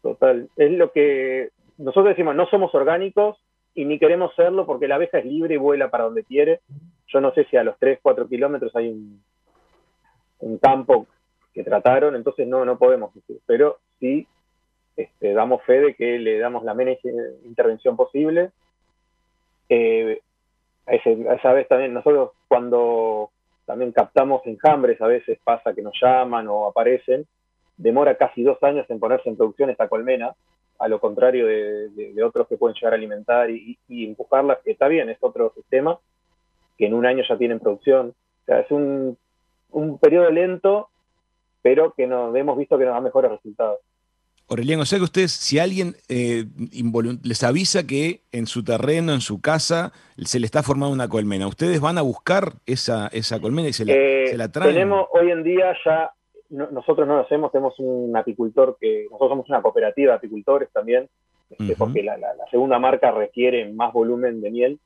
Total. 0.01 0.49
Es 0.57 0.73
lo 0.73 0.93
que 0.93 1.51
nosotros 1.77 2.07
decimos, 2.07 2.35
no 2.35 2.47
somos 2.47 2.75
orgánicos 2.75 3.37
y 3.75 3.85
ni 3.85 3.99
queremos 3.99 4.35
serlo 4.35 4.67
porque 4.67 4.89
la 4.89 4.95
abeja 4.97 5.19
es 5.19 5.25
libre 5.25 5.55
y 5.55 5.59
vuela 5.59 5.91
para 5.91 6.05
donde 6.05 6.25
quiere. 6.25 6.61
Yo 7.09 7.21
no 7.21 7.33
sé 7.33 7.45
si 7.51 7.57
a 7.57 7.65
los 7.65 7.79
3, 7.79 7.99
4 8.03 8.29
kilómetros 8.29 8.75
hay 8.77 8.89
un, 8.89 9.23
campo 10.61 11.07
que 11.53 11.65
trataron, 11.65 12.15
entonces 12.15 12.47
no, 12.47 12.65
no 12.65 12.79
podemos 12.79 13.15
decir. 13.15 13.41
Pero 13.47 13.79
sí 13.99 14.27
este, 14.97 15.33
damos 15.33 15.63
fe 15.63 15.81
de 15.81 15.95
que 15.95 16.19
le 16.19 16.39
damos 16.39 16.65
la 16.65 16.75
menos 16.75 16.99
intervención 17.45 17.97
posible. 17.97 18.51
Eh, 19.69 20.21
a, 20.87 20.95
esa 20.95 21.53
vez 21.53 21.67
también, 21.69 21.95
nosotros 21.95 22.33
cuando 22.47 23.31
también 23.65 23.93
captamos 23.93 24.43
enjambres, 24.47 25.01
a 25.01 25.07
veces 25.07 25.39
pasa 25.43 25.75
que 25.75 25.83
nos 25.83 25.95
llaman 26.01 26.47
o 26.49 26.67
aparecen, 26.67 27.27
demora 27.77 28.17
casi 28.17 28.43
dos 28.43 28.63
años 28.63 28.89
en 28.91 29.01
ponerse 29.01 29.29
en 29.29 29.37
producción 29.37 29.71
esta 29.71 29.89
colmena, 29.89 30.35
a 30.79 30.89
lo 30.89 31.01
contrario 31.01 31.47
de, 31.47 32.15
otros 32.25 32.49
que 32.49 32.57
pueden 32.57 32.75
llegar 32.75 32.93
a 32.93 32.97
alimentar 32.97 33.51
y, 33.51 33.79
empujarla, 33.89 34.61
que 34.65 34.73
está 34.73 34.89
bien, 34.89 35.09
es 35.09 35.19
otro 35.21 35.53
sistema, 35.55 35.99
que 36.77 36.87
en 36.87 36.95
un 36.95 37.07
año 37.07 37.23
ya 37.29 37.37
tienen 37.37 37.61
producción. 37.61 38.09
O 38.09 38.45
sea, 38.47 38.61
es 38.61 38.71
un, 38.71 39.19
periodo 40.01 40.31
lento, 40.31 40.89
pero 41.63 41.93
que 41.93 42.07
nos, 42.07 42.35
hemos 42.37 42.57
visto 42.57 42.79
que 42.79 42.85
nos 42.85 42.95
da 42.95 43.01
mejores 43.01 43.31
resultados. 43.31 43.79
Aureliano, 44.47 44.83
o 44.83 44.87
sea 44.87 44.99
que 44.99 45.05
ustedes, 45.05 45.33
si 45.33 45.59
alguien 45.59 45.97
eh, 46.11 46.45
les 47.23 47.43
avisa 47.43 47.87
que 47.87 48.21
en 48.31 48.47
su 48.47 48.63
terreno, 48.63 49.15
en 49.15 49.23
su 49.23 49.41
casa, 49.41 49.93
se 50.23 50.39
le 50.39 50.45
está 50.45 50.63
formando 50.63 50.93
una 50.93 51.09
colmena, 51.09 51.47
¿ustedes 51.47 51.81
van 51.81 51.97
a 51.97 52.03
buscar 52.03 52.53
esa, 52.67 53.09
esa 53.09 53.41
colmena 53.41 53.69
y 53.69 53.73
se 53.73 53.87
la, 53.87 53.95
eh, 53.95 54.27
se 54.29 54.37
la 54.37 54.53
traen? 54.53 54.75
Tenemos 54.75 55.07
hoy 55.13 55.31
en 55.31 55.45
día 55.45 55.75
ya 55.83 56.13
nosotros 56.51 57.07
no 57.09 57.17
lo 57.17 57.23
hacemos, 57.23 57.51
tenemos 57.53 57.75
un 57.79 58.17
apicultor 58.17 58.77
que, 58.81 59.05
nosotros 59.05 59.31
somos 59.31 59.49
una 59.49 59.63
cooperativa 59.63 60.13
de 60.13 60.19
apicultores 60.19 60.71
también, 60.73 61.09
este, 61.51 61.77
porque 61.77 62.03
la, 62.03 62.19
segunda 62.51 62.79
marca 62.79 63.11
requiere 63.11 63.73
más 63.73 63.93
volumen 63.93 64.41
de 64.41 64.51
miel. 64.51 64.81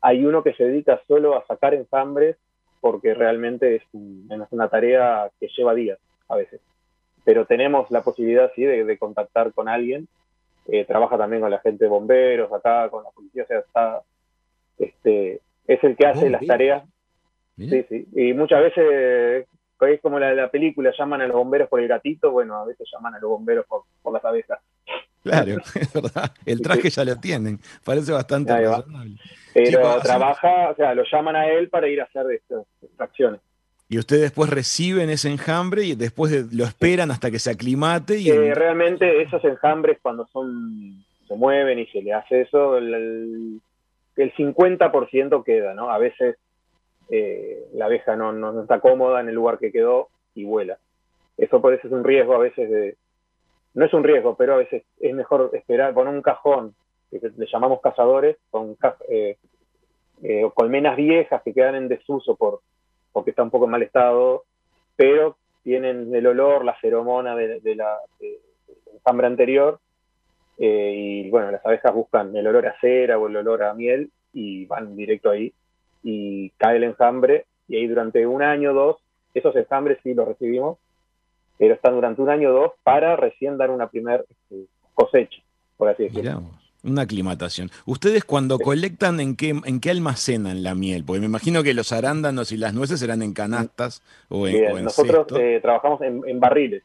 Hay 0.00 0.24
uno 0.24 0.42
que 0.42 0.54
se 0.54 0.64
dedica 0.64 1.00
solo 1.06 1.36
a 1.36 1.46
sacar 1.46 1.74
ensambres 1.74 2.36
porque 2.80 3.14
realmente 3.14 3.76
es, 3.76 3.82
una 3.92 4.68
tarea 4.68 5.30
que 5.40 5.48
lleva 5.56 5.74
días 5.74 5.98
a 6.28 6.36
veces. 6.36 6.60
pero 7.24 7.46
tenemos 7.46 7.90
la 7.90 8.02
posibilidad, 8.02 8.52
sí, 8.54 8.64
de, 8.64 8.98
contactar 8.98 9.52
con 9.52 9.68
alguien. 9.68 10.08
Eh, 10.68 10.84
trabaja 10.84 11.16
también 11.16 11.42
con 11.42 11.50
la 11.50 11.60
gente 11.60 11.84
de 11.84 11.90
bomberos 11.90 12.52
acá, 12.52 12.88
con 12.88 13.04
la 13.04 13.10
policía, 13.10 13.44
o 13.44 13.46
sea, 13.46 13.58
está, 13.60 14.02
este, 14.78 15.40
es 15.66 15.84
el 15.84 15.96
que 15.96 16.06
hace 16.06 16.30
las 16.30 16.44
tareas. 16.46 16.84
Sí, 17.56 17.84
sí. 17.88 18.06
Y 18.14 18.34
muchas 18.34 18.62
veces 18.62 19.46
es 19.80 20.00
como 20.00 20.18
la, 20.18 20.32
la 20.34 20.50
película, 20.50 20.92
llaman 20.96 21.22
a 21.22 21.26
los 21.26 21.36
bomberos 21.36 21.68
por 21.68 21.80
el 21.80 21.88
gatito, 21.88 22.30
bueno, 22.30 22.56
a 22.56 22.64
veces 22.64 22.88
llaman 22.92 23.14
a 23.14 23.18
los 23.18 23.30
bomberos 23.30 23.66
por, 23.66 24.12
las 24.12 24.24
abejas. 24.24 24.58
Claro, 25.22 25.56
es 25.74 25.92
verdad. 25.92 26.32
El 26.44 26.62
traje 26.62 26.88
ya 26.88 27.04
lo 27.04 27.16
tienen, 27.16 27.58
parece 27.84 28.12
bastante 28.12 28.56
razonable. 28.56 29.16
Pero 29.52 30.00
trabaja, 30.00 30.70
o 30.70 30.74
sea, 30.76 30.94
lo 30.94 31.04
llaman 31.10 31.36
a 31.36 31.48
él 31.48 31.68
para 31.68 31.88
ir 31.88 32.00
a 32.00 32.04
hacer 32.04 32.26
estas 32.30 32.64
extracciones. 32.82 33.40
Y 33.88 33.98
ustedes 33.98 34.22
después 34.22 34.50
reciben 34.50 35.10
ese 35.10 35.30
enjambre 35.30 35.84
y 35.84 35.94
después 35.94 36.52
lo 36.52 36.64
esperan 36.64 37.12
hasta 37.12 37.30
que 37.30 37.38
se 37.38 37.50
aclimate. 37.50 38.18
Y 38.18 38.30
eh, 38.30 38.54
realmente 38.54 39.22
esos 39.22 39.44
enjambres 39.44 39.98
cuando 40.02 40.26
son 40.32 41.04
se 41.28 41.34
mueven 41.34 41.78
y 41.78 41.86
se 41.86 42.02
le 42.02 42.12
hace 42.12 42.42
eso, 42.42 42.78
el, 42.78 43.60
el 44.16 44.34
50% 44.34 45.44
queda, 45.44 45.74
¿no? 45.74 45.90
A 45.90 45.98
veces 45.98 46.36
eh, 47.08 47.68
la 47.74 47.86
abeja 47.86 48.16
no, 48.16 48.32
no, 48.32 48.62
está 48.62 48.80
cómoda 48.80 49.20
en 49.20 49.28
el 49.28 49.34
lugar 49.34 49.58
que 49.58 49.72
quedó 49.72 50.08
y 50.34 50.44
vuela. 50.44 50.78
Eso 51.36 51.60
por 51.60 51.74
eso 51.74 51.86
es 51.86 51.92
un 51.92 52.04
riesgo 52.04 52.34
a 52.34 52.38
veces 52.38 52.70
de... 52.70 52.96
No 53.74 53.84
es 53.84 53.92
un 53.92 54.04
riesgo, 54.04 54.36
pero 54.36 54.54
a 54.54 54.58
veces 54.58 54.84
es 55.00 55.14
mejor 55.14 55.50
esperar, 55.52 55.92
con 55.92 56.08
un 56.08 56.22
cajón, 56.22 56.74
que 57.10 57.20
le 57.36 57.46
llamamos 57.46 57.80
cazadores, 57.82 58.38
con 58.50 58.76
eh, 59.10 59.36
colmenas 60.54 60.96
viejas 60.96 61.42
que 61.42 61.52
quedan 61.52 61.74
en 61.74 61.88
desuso 61.88 62.36
por, 62.36 62.60
porque 63.12 63.30
está 63.30 63.42
un 63.42 63.50
poco 63.50 63.66
en 63.66 63.72
mal 63.72 63.82
estado, 63.82 64.44
pero 64.96 65.36
tienen 65.62 66.14
el 66.14 66.26
olor, 66.26 66.64
la 66.64 66.74
feromona 66.74 67.36
de, 67.36 67.74
la 67.74 67.98
enjambre 68.94 69.26
anterior, 69.26 69.78
eh, 70.58 70.92
y 70.96 71.30
bueno, 71.30 71.50
las 71.50 71.64
abejas 71.66 71.92
buscan 71.92 72.34
el 72.34 72.46
olor 72.46 72.66
a 72.66 72.80
cera 72.80 73.18
o 73.18 73.26
el 73.26 73.36
olor 73.36 73.62
a 73.62 73.74
miel 73.74 74.10
y 74.32 74.64
van 74.64 74.96
directo 74.96 75.30
ahí 75.30 75.52
y 76.08 76.50
cae 76.50 76.76
el 76.76 76.84
enjambre 76.84 77.46
y 77.66 77.76
ahí 77.76 77.88
durante 77.88 78.28
un 78.28 78.40
año 78.40 78.70
o 78.70 78.74
dos, 78.74 78.96
esos 79.34 79.56
enjambres 79.56 79.98
sí 80.04 80.14
los 80.14 80.28
recibimos, 80.28 80.78
pero 81.58 81.74
están 81.74 81.94
durante 81.94 82.22
un 82.22 82.30
año 82.30 82.50
o 82.50 82.52
dos 82.52 82.72
para 82.84 83.16
recién 83.16 83.58
dar 83.58 83.72
una 83.72 83.88
primer 83.88 84.24
este, 84.30 84.66
cosecha, 84.94 85.42
por 85.76 85.88
así 85.88 86.04
decirlo. 86.04 86.42
Una 86.84 87.02
aclimatación. 87.02 87.70
¿Ustedes 87.86 88.24
cuando 88.24 88.60
colectan, 88.60 89.18
en 89.18 89.34
qué, 89.34 89.48
en 89.64 89.80
qué 89.80 89.90
almacenan 89.90 90.62
la 90.62 90.76
miel? 90.76 91.02
Porque 91.04 91.18
me 91.18 91.26
imagino 91.26 91.64
que 91.64 91.74
los 91.74 91.90
arándanos 91.90 92.52
y 92.52 92.56
las 92.56 92.72
nueces 92.72 93.00
serán 93.00 93.22
en 93.22 93.32
canastas 93.32 94.04
o 94.28 94.46
en, 94.46 94.84
Nosotros 94.84 95.26
eh, 95.40 95.58
trabajamos 95.60 96.00
en, 96.02 96.38
barriles. 96.38 96.84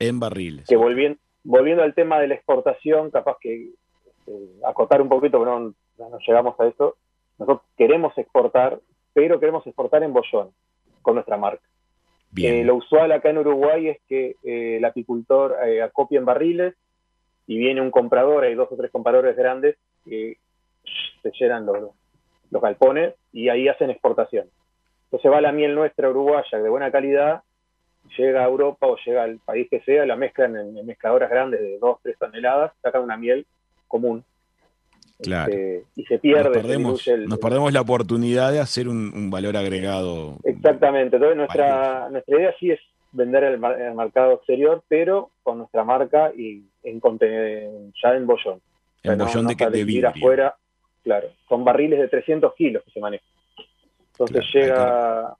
En 0.00 0.18
barriles. 0.18 0.66
Que 0.66 0.74
volviendo, 0.74 1.20
volviendo 1.44 1.84
al 1.84 1.94
tema 1.94 2.18
de 2.18 2.26
la 2.26 2.34
exportación, 2.34 3.12
capaz 3.12 3.36
que 3.40 3.70
este, 4.04 4.32
acotar 4.66 5.00
un 5.00 5.08
poquito, 5.08 5.38
pero 5.38 5.60
no, 5.60 5.74
no 5.98 6.18
llegamos 6.26 6.58
a 6.58 6.66
eso. 6.66 6.96
Nosotros 7.38 7.62
queremos 7.76 8.16
exportar, 8.18 8.80
pero 9.12 9.40
queremos 9.40 9.66
exportar 9.66 10.02
en 10.02 10.12
bollón, 10.12 10.50
con 11.02 11.14
nuestra 11.14 11.36
marca. 11.36 11.62
Bien. 12.30 12.54
Eh, 12.54 12.64
lo 12.64 12.76
usual 12.76 13.12
acá 13.12 13.30
en 13.30 13.38
Uruguay 13.38 13.88
es 13.88 13.98
que 14.08 14.36
eh, 14.44 14.76
el 14.76 14.84
apicultor 14.84 15.56
acopie 15.82 16.18
en 16.18 16.24
barriles 16.24 16.74
y 17.46 17.56
viene 17.56 17.80
un 17.80 17.90
comprador, 17.90 18.44
hay 18.44 18.54
dos 18.54 18.68
o 18.70 18.76
tres 18.76 18.90
compradores 18.90 19.36
grandes 19.36 19.76
que 20.04 20.36
se 21.22 21.30
llenan 21.38 21.64
los, 21.64 21.90
los 22.50 22.62
galpones 22.62 23.14
y 23.32 23.48
ahí 23.48 23.68
hacen 23.68 23.90
exportación. 23.90 24.48
Entonces 25.04 25.32
va 25.32 25.40
la 25.40 25.52
miel 25.52 25.74
nuestra 25.74 26.10
uruguaya 26.10 26.58
de 26.58 26.68
buena 26.68 26.90
calidad, 26.90 27.42
llega 28.16 28.44
a 28.44 28.48
Europa 28.48 28.86
o 28.86 28.96
llega 29.04 29.22
al 29.22 29.38
país 29.38 29.68
que 29.70 29.80
sea, 29.80 30.06
la 30.06 30.16
mezclan 30.16 30.56
en, 30.56 30.86
mezcladoras 30.86 31.30
grandes 31.30 31.60
de 31.60 31.78
2, 31.78 31.98
3 32.02 32.18
toneladas, 32.18 32.72
sacan 32.82 33.02
una 33.02 33.16
miel 33.16 33.46
común. 33.86 34.24
Claro. 35.20 35.52
Este, 35.52 35.84
y 35.96 36.04
se 36.04 36.18
pierde. 36.18 36.50
Nos 37.26 37.38
perdemos, 37.38 37.72
la 37.72 37.80
oportunidad 37.80 38.52
de 38.52 38.60
hacer 38.60 38.88
un, 38.88 39.30
valor 39.30 39.56
agregado. 39.56 40.36
Exactamente. 40.44 41.16
Entonces 41.16 41.36
nuestra, 41.36 42.08
nuestra 42.10 42.38
idea 42.38 42.54
sí 42.60 42.70
es 42.70 42.80
vender 43.12 43.44
el, 43.44 43.64
el 43.64 43.94
mercado 43.94 44.34
exterior, 44.34 44.82
pero 44.88 45.30
con 45.42 45.58
nuestra 45.58 45.82
marca 45.84 46.32
y 46.36 46.62
en 46.82 47.00
ya 48.02 48.14
en 48.14 48.26
bollón. 48.26 48.60
En 49.02 49.18
bollón 49.18 49.46
de 49.46 49.56
que 49.56 49.66
de 49.66 50.06
afuera, 50.06 50.56
claro, 51.02 51.28
con 51.46 51.64
barriles 51.64 51.98
de 51.98 52.08
300 52.08 52.54
kilos 52.54 52.82
que 52.84 52.90
se 52.90 53.00
manejan. 53.00 53.28
Entonces 54.12 54.44
llega, 54.52 55.36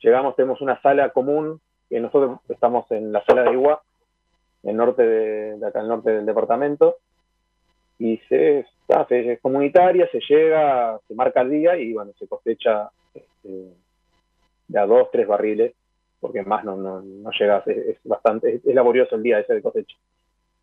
llegamos, 0.00 0.36
tenemos 0.36 0.60
una 0.60 0.80
sala 0.80 1.10
común, 1.10 1.60
que 1.88 2.00
nosotros 2.00 2.38
estamos 2.48 2.90
en 2.92 3.12
la 3.12 3.24
sala 3.24 3.42
de 3.42 3.52
Iguá, 3.52 3.80
en 4.62 4.70
el 4.70 4.76
norte 4.76 5.02
de, 5.02 5.66
acá 5.66 5.80
al 5.80 5.88
norte 5.88 6.10
del 6.10 6.26
departamento, 6.26 6.96
y 7.98 8.18
se, 8.28 8.66
es 9.10 9.40
comunitaria, 9.40 10.08
se 10.10 10.20
llega, 10.28 10.98
se 11.06 11.14
marca 11.14 11.42
el 11.42 11.50
día 11.50 11.76
y 11.76 11.92
bueno, 11.92 12.12
se 12.18 12.26
cosecha 12.26 12.90
este, 13.14 13.72
de 14.68 14.78
a 14.78 14.86
dos, 14.86 15.10
tres 15.10 15.26
barriles 15.26 15.74
porque 16.20 16.42
más 16.42 16.64
no, 16.64 16.76
no, 16.76 17.00
no 17.00 17.30
llegas, 17.38 17.66
es, 17.68 17.96
bastante, 18.04 18.56
es, 18.56 18.74
laborioso 18.74 19.16
el 19.16 19.22
día 19.22 19.38
ese 19.38 19.54
de 19.54 19.62
cosecha. 19.62 19.96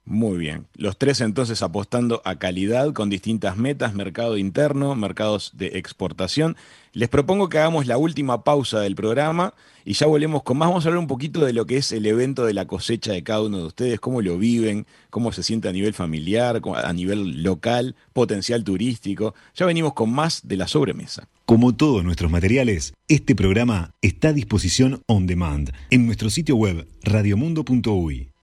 Muy 0.07 0.37
bien. 0.37 0.67
Los 0.75 0.99
tres 0.99 1.19
entonces 1.19 1.63
apostando 1.63 2.21
a 2.25 2.35
calidad 2.35 2.93
con 2.93 3.09
distintas 3.09 3.57
metas, 3.57 3.95
mercado 3.95 4.37
interno, 4.37 4.93
mercados 4.93 5.53
de 5.55 5.79
exportación. 5.79 6.55
Les 6.93 7.09
propongo 7.09 7.49
que 7.49 7.57
hagamos 7.57 7.87
la 7.87 7.97
última 7.97 8.43
pausa 8.43 8.79
del 8.81 8.93
programa 8.93 9.55
y 9.83 9.93
ya 9.93 10.05
volvemos 10.05 10.43
con 10.43 10.59
más. 10.59 10.69
Vamos 10.69 10.85
a 10.85 10.89
hablar 10.89 10.99
un 10.99 11.07
poquito 11.07 11.43
de 11.43 11.53
lo 11.53 11.65
que 11.65 11.77
es 11.77 11.91
el 11.91 12.05
evento 12.05 12.45
de 12.45 12.53
la 12.53 12.67
cosecha 12.67 13.13
de 13.13 13.23
cada 13.23 13.41
uno 13.41 13.57
de 13.57 13.65
ustedes, 13.65 13.99
cómo 13.99 14.21
lo 14.21 14.37
viven, 14.37 14.85
cómo 15.09 15.31
se 15.31 15.41
siente 15.41 15.69
a 15.69 15.73
nivel 15.73 15.95
familiar, 15.95 16.61
a 16.75 16.93
nivel 16.93 17.41
local, 17.41 17.95
potencial 18.13 18.63
turístico. 18.63 19.33
Ya 19.55 19.65
venimos 19.65 19.93
con 19.93 20.11
más 20.11 20.47
de 20.47 20.57
la 20.57 20.67
sobremesa. 20.67 21.27
Como 21.47 21.75
todos 21.75 22.03
nuestros 22.03 22.29
materiales, 22.29 22.93
este 23.07 23.35
programa 23.35 23.95
está 24.03 24.29
a 24.29 24.33
disposición 24.33 25.01
on 25.07 25.25
demand 25.25 25.71
en 25.89 26.05
nuestro 26.05 26.29
sitio 26.29 26.55
web 26.55 26.87
radiomundo.uy. 27.03 28.34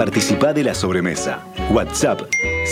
Participa 0.00 0.54
de 0.54 0.64
la 0.64 0.74
sobremesa. 0.74 1.44
WhatsApp 1.70 2.22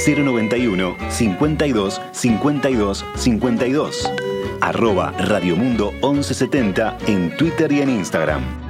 091 0.06 0.96
52 1.10 2.00
52 2.10 3.04
52. 3.16 4.10
Arroba 4.62 5.10
Radiomundo 5.10 5.92
1170 6.00 6.96
en 7.06 7.36
Twitter 7.36 7.70
y 7.70 7.82
en 7.82 7.90
Instagram. 7.90 8.68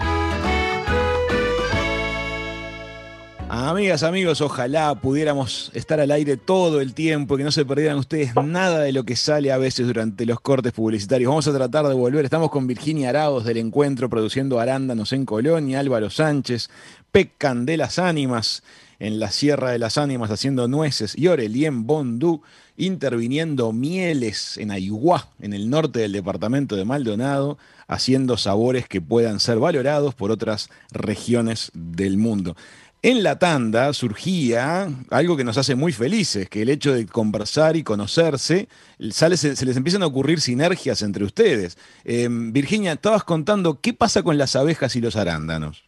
Amigas, 3.50 4.02
amigos, 4.02 4.40
ojalá 4.40 4.94
pudiéramos 4.94 5.70
estar 5.74 6.00
al 6.00 6.11
aire 6.11 6.36
todo 6.36 6.80
el 6.80 6.94
tiempo, 6.94 7.36
que 7.36 7.44
no 7.44 7.50
se 7.50 7.64
perdieran 7.64 7.98
ustedes 7.98 8.34
nada 8.34 8.80
de 8.80 8.92
lo 8.92 9.04
que 9.04 9.16
sale 9.16 9.52
a 9.52 9.59
veces 9.59 9.86
durante 9.86 10.26
los 10.26 10.40
cortes 10.40 10.72
publicitarios. 10.72 11.28
Vamos 11.28 11.48
a 11.48 11.52
tratar 11.52 11.86
de 11.86 11.94
volver. 11.94 12.24
Estamos 12.24 12.50
con 12.50 12.66
Virginia 12.66 13.09
Araos 13.09 13.44
del 13.44 13.56
encuentro 13.56 14.09
produciendo 14.09 14.61
arándanos 14.61 15.12
en 15.12 15.24
Colonia, 15.24 15.80
Álvaro 15.80 16.09
Sánchez, 16.09 16.70
Pecan 17.12 17.66
de 17.66 17.76
las 17.76 17.98
Ánimas 17.98 18.62
en 18.98 19.20
la 19.20 19.30
Sierra 19.30 19.70
de 19.70 19.78
las 19.78 19.98
Ánimas 19.98 20.30
haciendo 20.30 20.68
nueces 20.68 21.16
y 21.16 21.28
Orelien 21.28 21.86
Bondú 21.86 22.42
interviniendo 22.76 23.72
mieles 23.72 24.56
en 24.56 24.70
Aiguá, 24.70 25.28
en 25.40 25.52
el 25.52 25.68
norte 25.70 26.00
del 26.00 26.12
departamento 26.12 26.76
de 26.76 26.84
Maldonado, 26.84 27.59
haciendo 27.86 28.36
sabores 28.36 28.88
que 28.88 29.00
puedan 29.00 29.40
ser 29.40 29.59
valorados 29.59 30.14
por 30.14 30.30
otras 30.30 30.70
regiones 30.92 31.70
del 31.74 32.18
mundo. 32.18 32.56
En 33.00 33.22
la 33.22 33.38
tanda 33.38 33.92
surgía 33.92 34.88
algo 35.11 35.36
que 35.36 35.44
nos 35.44 35.56
hace 35.56 35.76
muy 35.76 35.92
felices, 35.92 36.48
que 36.48 36.62
el 36.62 36.68
hecho 36.68 36.92
de 36.92 37.06
conversar 37.06 37.76
y 37.76 37.84
conocerse, 37.84 38.68
sale, 39.11 39.36
se, 39.36 39.64
les 39.64 39.76
empiezan 39.76 40.02
a 40.02 40.06
ocurrir 40.06 40.40
sinergias 40.40 41.02
entre 41.02 41.24
ustedes. 41.24 41.78
Em, 42.04 42.52
Virginia, 42.52 42.92
estabas 42.94 43.22
contando 43.22 43.80
qué 43.80 43.94
pasa 43.94 44.24
con 44.24 44.36
las 44.36 44.56
abejas 44.56 44.96
y 44.96 45.00
los 45.00 45.14
arándanos. 45.14 45.88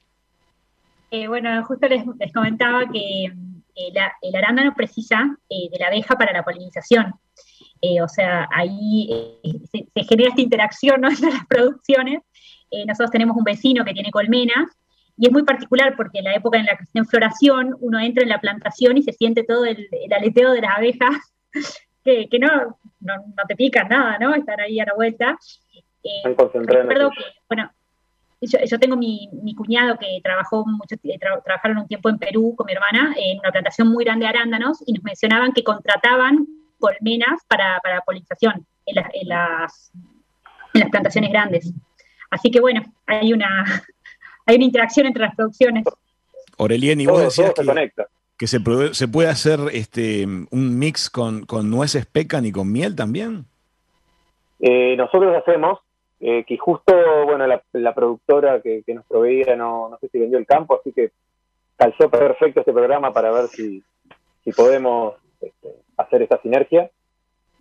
Eh, 1.11 1.27
bueno, 1.27 1.65
justo 1.65 1.89
les, 1.89 2.05
comentaba 2.33 2.89
que 2.91 3.25
eh, 3.25 3.93
el 4.23 4.37
arándano 4.37 4.75
precisa 4.75 5.37
eh, 5.49 5.69
de 5.71 5.79
la 5.79 5.89
abeja 5.89 6.17
para 6.17 6.33
la 6.33 6.45
polinización. 6.45 7.15
o 8.03 8.09
sea, 8.09 8.49
ahí 8.53 9.09
se, 9.73 10.05
genera 10.05 10.29
esta 10.31 10.41
interacción 10.41 11.05
entre 11.11 11.31
las 11.31 11.47
producciones. 11.47 12.21
nosotros 12.87 13.11
tenemos 13.11 13.37
un 13.37 13.45
vecino 13.45 13.85
que 13.85 13.93
tiene 13.93 14.11
colmenas 14.11 14.69
y 15.21 15.27
es 15.27 15.33
muy 15.33 15.43
particular 15.43 15.95
porque 15.97 16.21
en 16.21 16.25
la 16.25 16.35
época 16.35 16.59
en 16.59 16.65
la 16.65 16.77
que 16.77 16.85
está 16.85 16.99
en 16.99 17.07
floración, 17.07 17.77
uno 17.81 18.01
entra 18.01 18.23
en 18.23 18.31
la 18.31 18.41
plantación 18.41 18.97
y 18.97 19.03
se 19.03 19.13
siente 19.13 19.45
todo 19.45 19.67
el, 19.67 19.87
aleteo 20.11 20.53
de 20.53 20.63
las 20.63 20.79
abejas, 20.79 21.35
que, 22.05 22.27
no, 22.41 22.79
no, 23.01 23.15
te 23.47 23.55
pican 23.55 23.89
nada, 23.89 24.19
¿no? 24.19 24.35
Están 24.35 24.61
ahí 24.61 24.81
a 24.81 24.87
la 24.87 24.95
vuelta. 24.95 25.39
Eh, 26.03 26.23
recuerdo 26.25 27.11
que, 27.11 27.23
bueno, 27.49 27.71
yo, 28.41 28.79
tengo 28.79 28.97
mi, 28.97 29.29
cuñado 29.57 29.99
que 29.99 30.21
trabajó 30.23 30.65
mucho, 30.67 30.97
trabajaron 31.45 31.79
un 31.79 31.89
tiempo 31.89 32.09
en 32.09 32.19
Perú 32.19 32.55
con 32.57 32.67
mi 32.67 32.73
hermana 32.73 33.15
en 33.17 33.39
una 33.39 33.51
plantación 33.51 33.89
muy 33.89 34.05
grande 34.05 34.25
de 34.25 34.31
arándanos 34.31 34.83
y 34.87 34.93
nos 34.95 35.05
mencionaban 35.05 35.53
que 35.53 35.63
contrataban 35.63 36.47
colmenas 36.79 37.45
para, 37.47 37.81
para 37.81 38.01
polinización 38.01 38.67
en, 38.87 38.95
las, 39.29 39.93
en 40.75 40.81
las 40.81 40.91
plantaciones 40.91 41.31
grandes. 41.31 41.73
Así 42.31 42.51
que 42.51 42.61
bueno, 42.61 42.83
hay 43.07 43.33
una, 43.33 43.65
hay 44.47 44.57
una 44.57 44.65
interacción 44.65 45.07
entre 45.07 45.25
las 45.25 45.35
producciones. 45.35 45.85
Aurelien, 46.59 47.01
y 47.01 47.07
vos 47.07 47.23
decías 47.23 47.53
que, 48.37 48.47
se, 48.47 48.59
se, 48.93 49.09
puede 49.09 49.29
hacer 49.29 49.61
este, 49.73 50.25
un 50.25 50.79
mix 50.79 51.11
con, 51.11 51.47
nueces 51.65 52.07
pecan 52.07 52.47
y 52.47 52.53
con 52.53 52.71
miel 52.71 52.97
también. 52.97 53.45
Eh, 54.61 54.95
nosotros 54.97 55.37
hacemos, 55.37 55.79
eh, 56.21 56.45
que 56.47 56.59
justo, 56.59 56.93
bueno, 57.25 57.47
la, 57.47 57.95
productora 57.95 58.61
que, 58.61 58.85
nos 58.89 59.07
proveía 59.07 59.57
no, 59.57 59.89
no 59.89 59.99
sé 59.99 60.09
si 60.09 60.19
vendió 60.19 60.39
el 60.39 60.47
campo, 60.47 60.79
así 60.79 60.93
que 60.93 61.13
calzó 61.77 62.11
perfecto 62.11 62.61
este 62.61 62.73
programa 62.73 63.13
para 63.13 63.33
ver 63.33 63.49
si, 63.49 63.83
si 64.45 64.53
podemos 64.53 65.15
este, 65.41 65.69
hacer 65.97 66.23
esta 66.23 66.41
sinergia. 66.43 66.91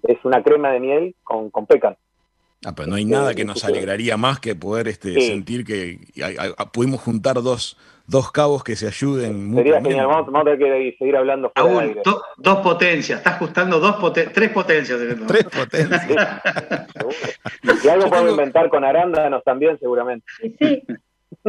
Es 0.03 0.17
una 0.23 0.43
crema 0.43 0.71
de 0.71 0.79
miel 0.79 1.15
con, 1.23 1.49
con 1.49 1.65
pecan. 1.65 1.95
Ah, 2.65 2.73
pero 2.75 2.89
no 2.89 2.95
hay 2.95 3.05
nada 3.05 3.33
que 3.33 3.45
nos 3.45 3.63
alegraría 3.63 4.17
más 4.17 4.41
que 4.41 4.53
poder 4.53 4.89
este, 4.89 5.21
sentir 5.21 5.63
que 5.63 5.99
pudimos 6.73 6.99
juntar 6.99 7.41
dos, 7.41 7.77
dos 8.09 8.31
cabos 8.31 8.63
que 8.63 8.75
se 8.75 8.87
ayuden. 8.87 9.53
Sería 9.53 9.81
genial, 9.81 10.07
vamos, 10.07 10.33
a 10.33 10.43
tener 10.43 10.57
que 10.57 10.95
seguir 10.97 11.15
hablando. 11.15 11.51
Aún, 11.55 11.97
dos 12.37 12.57
potencias, 12.59 13.19
estás 13.19 13.35
ajustando 13.35 13.79
dos 13.79 14.13
tres 14.33 14.49
potencias. 14.49 14.99
Tres 15.27 15.43
potencias. 15.45 16.41
y 17.83 17.87
algo 17.87 18.09
podemos 18.09 18.31
inventar 18.31 18.69
con 18.69 18.83
arándanos 18.83 19.43
también, 19.43 19.77
seguramente. 19.79 20.25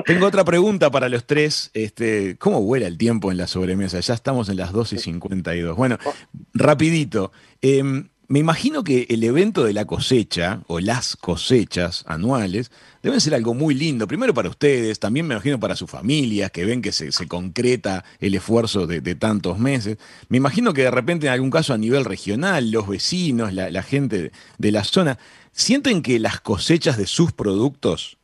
Tengo 0.04 0.26
otra 0.26 0.44
pregunta 0.44 0.90
para 0.90 1.08
los 1.08 1.24
tres. 1.24 1.70
Este, 1.72 2.36
¿Cómo 2.38 2.62
vuela 2.62 2.86
el 2.86 2.98
tiempo 2.98 3.30
en 3.30 3.38
la 3.38 3.46
sobremesa? 3.46 3.98
Ya 4.00 4.14
estamos 4.14 4.48
en 4.48 4.56
las 4.56 4.72
2 4.72 4.92
y 4.92 4.98
52. 4.98 5.76
Bueno, 5.76 5.98
rapidito. 6.52 7.32
Em, 7.62 8.08
me 8.30 8.38
imagino 8.38 8.84
que 8.84 9.08
el 9.10 9.24
evento 9.24 9.64
de 9.64 9.72
la 9.72 9.86
cosecha 9.86 10.62
o 10.68 10.78
las 10.78 11.16
cosechas 11.16 12.04
anuales 12.06 12.70
deben 13.02 13.20
ser 13.20 13.34
algo 13.34 13.54
muy 13.54 13.74
lindo, 13.74 14.06
primero 14.06 14.32
para 14.32 14.48
ustedes, 14.48 15.00
también 15.00 15.26
me 15.26 15.34
imagino 15.34 15.58
para 15.58 15.74
sus 15.74 15.90
familias 15.90 16.52
que 16.52 16.64
ven 16.64 16.80
que 16.80 16.92
se, 16.92 17.10
concreta 17.26 18.04
el 18.20 18.36
esfuerzo 18.36 18.86
de, 18.86 19.00
tantos 19.16 19.58
meses. 19.58 19.98
Me 20.28 20.36
imagino 20.36 20.72
que 20.72 20.82
de 20.82 20.92
repente 20.92 21.26
en 21.26 21.32
algún 21.32 21.50
caso 21.50 21.74
a 21.74 21.78
nivel 21.78 22.04
regional, 22.04 22.70
los 22.70 22.86
vecinos, 22.86 23.52
la, 23.52 23.82
gente 23.82 24.30
de 24.58 24.70
la 24.70 24.84
zona, 24.84 25.18
sienten 25.50 26.00
que 26.00 26.20
las 26.20 26.40
cosechas 26.40 26.96
de 26.96 27.08
sus 27.08 27.32
productos 27.32 28.16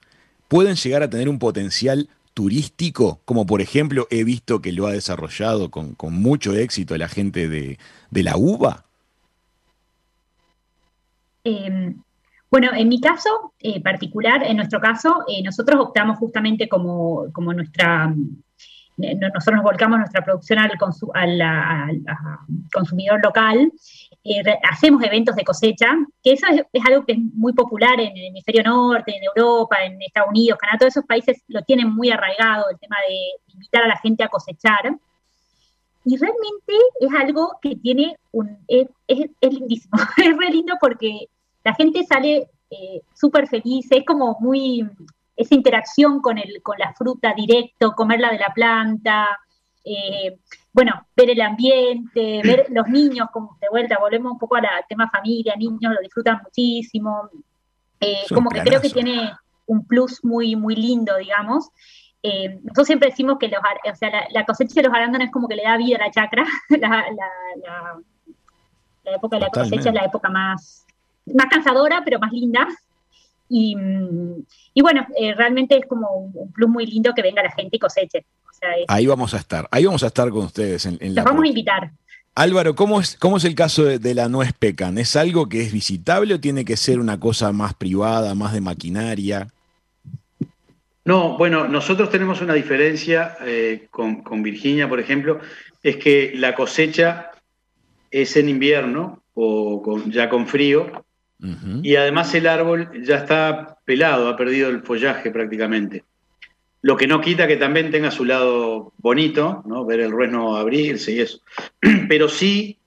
pueden 0.47 0.77
llegar 0.77 1.03
a 1.03 1.11
tener 1.11 1.29
un 1.29 1.41
potencial 1.41 2.09
turístico, 2.33 3.23
como 3.25 3.45
por 3.45 3.61
ejemplo 3.61 4.07
he 4.13 4.23
visto 4.23 4.63
que 4.63 4.71
lo 4.71 4.87
ha 4.87 4.93
desarrollado 4.93 5.73
con, 5.73 5.97
mucho 6.13 6.55
éxito 6.55 6.97
la 6.97 7.09
gente 7.09 7.49
de 7.49 8.23
la 8.23 8.37
uva? 8.37 8.86
Em, 11.47 12.03
bueno, 12.51 12.71
en 12.75 12.89
mi 12.89 13.01
caso 13.01 13.53
eh, 13.61 13.81
particular, 13.81 14.43
en 14.43 14.57
nuestro 14.57 14.81
caso, 14.81 15.25
eh, 15.29 15.45
nosotros 15.45 15.81
optamos 15.81 16.19
justamente 16.19 16.69
como, 16.69 17.29
nuestra, 17.55 18.13
eh, 18.99 19.15
nosotros 19.15 19.55
nos 19.55 19.63
volcamos 19.63 19.99
nuestra 19.99 20.25
producción 20.25 20.59
al, 20.59 20.73
consumidor 22.73 23.21
local, 23.23 23.73
hacemos 24.69 25.05
eventos 25.05 25.37
de 25.37 25.45
cosecha, 25.45 25.95
que 26.21 26.33
eso 26.33 26.47
es, 26.73 26.83
algo 26.85 27.07
que 27.07 27.13
es 27.13 27.19
muy 27.19 27.53
popular 27.53 28.01
en 28.01 28.17
el 28.17 28.25
hemisferio 28.25 28.65
norte, 28.65 29.17
en 29.17 29.23
Europa, 29.23 29.77
en 29.85 30.03
Estados 30.03 30.31
Unidos, 30.31 30.59
Canadá, 30.59 30.79
todos 30.79 30.95
esos 30.95 31.07
países 31.07 31.45
lo 31.47 31.63
tienen 31.63 31.95
muy 31.95 32.11
arraigado, 32.11 32.71
el 32.71 32.79
tema 32.81 32.97
de 33.09 33.53
invitar 33.55 33.85
a 33.85 33.89
la 33.89 33.99
gente 33.99 34.25
a 34.25 34.29
cosechar. 34.29 34.97
Y 36.05 36.17
realmente 36.17 36.73
es 37.01 37.13
algo 37.13 37.59
que 37.61 37.75
tiene 37.77 38.17
un, 38.31 38.59
es, 38.69 38.89
es, 39.09 39.29
es 39.41 39.53
lindísimo, 39.53 39.99
es 40.17 40.37
re 40.37 40.51
lindo 40.51 40.75
porque 40.81 41.29
la 41.67 41.75
gente 41.75 42.05
sale 42.05 42.49
eh, 42.71 43.03
súper 43.13 43.49
feliz, 43.49 43.89
es 43.91 44.05
como 44.05 44.37
muy 44.39 44.89
esa 45.35 45.55
interacción 45.57 46.21
con, 46.21 46.39
el, 46.39 46.63
con 46.63 46.79
la 46.79 46.95
fruta 46.95 47.35
directo, 47.35 47.93
comerla 47.97 48.31
de 48.31 48.39
la 48.39 48.55
planta, 48.55 49.37
eh, 49.85 50.39
bueno, 50.73 50.93
ver 51.17 51.31
el 51.31 51.41
ambiente, 51.41 52.41
ver 52.45 52.67
los 52.71 52.87
niños, 52.87 53.31
como 53.33 53.59
de 53.61 53.67
vuelta, 53.69 53.99
volvemos 53.99 54.31
un 54.31 54.39
poco 54.39 54.55
al 54.55 54.65
tema 54.89 55.11
familia, 55.11 55.57
niños 55.57 55.93
lo 55.93 56.01
disfrutan 56.01 56.41
muchísimo, 56.45 57.31
eh, 57.99 58.23
como 58.33 58.49
que 58.51 58.63
creo 58.63 58.81
que 58.81 58.91
tiene 58.91 59.33
un 59.67 59.85
plus 59.89 60.25
muy, 60.25 60.55
muy 60.55 60.77
lindo, 60.77 61.17
digamos. 61.17 61.71
nosotros 62.63 62.87
siempre 62.87 63.09
decimos 63.09 63.39
que 63.41 63.49
los, 63.49 63.59
o 63.61 63.97
sea, 63.97 64.29
la, 64.31 64.47
cosecha 64.47 64.75
de 64.77 64.83
los 64.85 64.95
arándanos 64.95 65.27
es 65.27 65.33
como 65.33 65.49
que 65.49 65.57
le 65.57 65.65
da 65.65 65.77
vida 65.77 65.97
a 65.97 66.07
la 66.07 66.13
chacra, 66.13 66.45
la, 66.69 67.05
la 69.03 69.17
época 69.17 69.37
de 69.37 69.43
la 69.43 69.51
cosecha 69.51 69.89
es 69.89 69.95
la 69.97 70.05
época 70.05 70.29
más, 70.29 70.86
más 71.35 71.47
cansadora, 71.47 72.03
pero 72.05 72.19
más 72.19 72.33
linda. 72.33 72.69
Y, 73.49 73.77
bueno, 74.81 75.07
eh, 75.21 75.35
realmente 75.35 75.77
es 75.77 75.87
como 75.87 76.11
un, 76.11 76.53
plus 76.53 76.69
muy 76.69 76.87
lindo 76.87 77.13
que 77.15 77.23
venga 77.23 77.43
la 77.43 77.53
gente 77.53 77.77
y 77.77 77.79
coseche. 77.79 78.25
ahí 78.89 79.07
vamos 79.07 79.35
a 79.35 79.39
estar, 79.39 79.69
ahí 79.71 79.85
vamos 79.85 80.03
a 80.03 80.09
estar 80.09 80.31
con 80.31 80.47
ustedes. 80.47 80.87
En, 80.87 81.15
los 81.15 81.25
vamos 81.25 81.45
a 81.45 81.49
invitar. 81.49 81.91
Álvaro, 82.35 82.75
¿cómo 82.75 83.01
es, 83.01 83.17
¿cómo 83.17 83.39
es 83.39 83.45
el 83.45 83.55
caso 83.55 83.85
de, 83.85 84.15
la 84.15 84.29
nuez 84.29 84.53
pecan? 84.53 84.99
¿Es 84.99 85.17
algo 85.17 85.49
que 85.49 85.63
es 85.63 85.73
visitable 85.73 86.35
o 86.35 86.41
tiene 86.41 86.65
que 86.65 86.77
ser 86.77 87.01
una 87.01 87.19
cosa 87.19 87.51
más 87.53 87.73
privada, 87.73 88.35
más 88.35 88.53
de 88.53 88.61
maquinaria? 88.61 89.49
No, 91.05 91.39
bueno, 91.39 91.69
nosotros 91.69 92.11
tenemos 92.11 92.43
una 92.43 92.53
diferencia 92.53 93.37
eh, 93.43 93.87
con, 93.91 94.23
con, 94.23 94.43
Virginia, 94.43 94.89
por 94.89 94.99
ejemplo, 94.99 95.39
es 95.83 95.97
que 95.97 96.33
la 96.35 96.55
cosecha 96.55 97.31
es 98.11 98.37
en 98.37 98.49
invierno 98.49 99.23
o 99.33 99.81
con, 99.83 100.11
ya 100.11 100.29
con 100.29 100.47
frío 100.47 101.06
y 101.39 101.97
además 101.97 102.35
el 102.35 102.47
árbol 102.47 102.91
ya 103.03 103.17
está 103.17 103.79
pelado, 103.85 104.29
ha 104.29 104.37
perdido 104.37 104.71
el 104.71 104.83
follaje 104.83 105.31
prácticamente. 105.31 106.05
Lo 106.83 106.97
que 106.97 107.07
no 107.07 107.21
quita 107.21 107.47
que 107.47 107.57
también 107.57 107.91
tenga 107.91 108.11
su 108.11 108.25
lado 108.25 108.93
bonito, 108.99 109.63
¿no? 109.67 109.85
ver 109.85 110.01
el 110.01 110.11
rueno 110.11 110.57
abrirse 110.57 111.13
y 111.13 111.21
eso. 111.21 111.41
Pero 112.09 112.29
sí, 112.29 112.79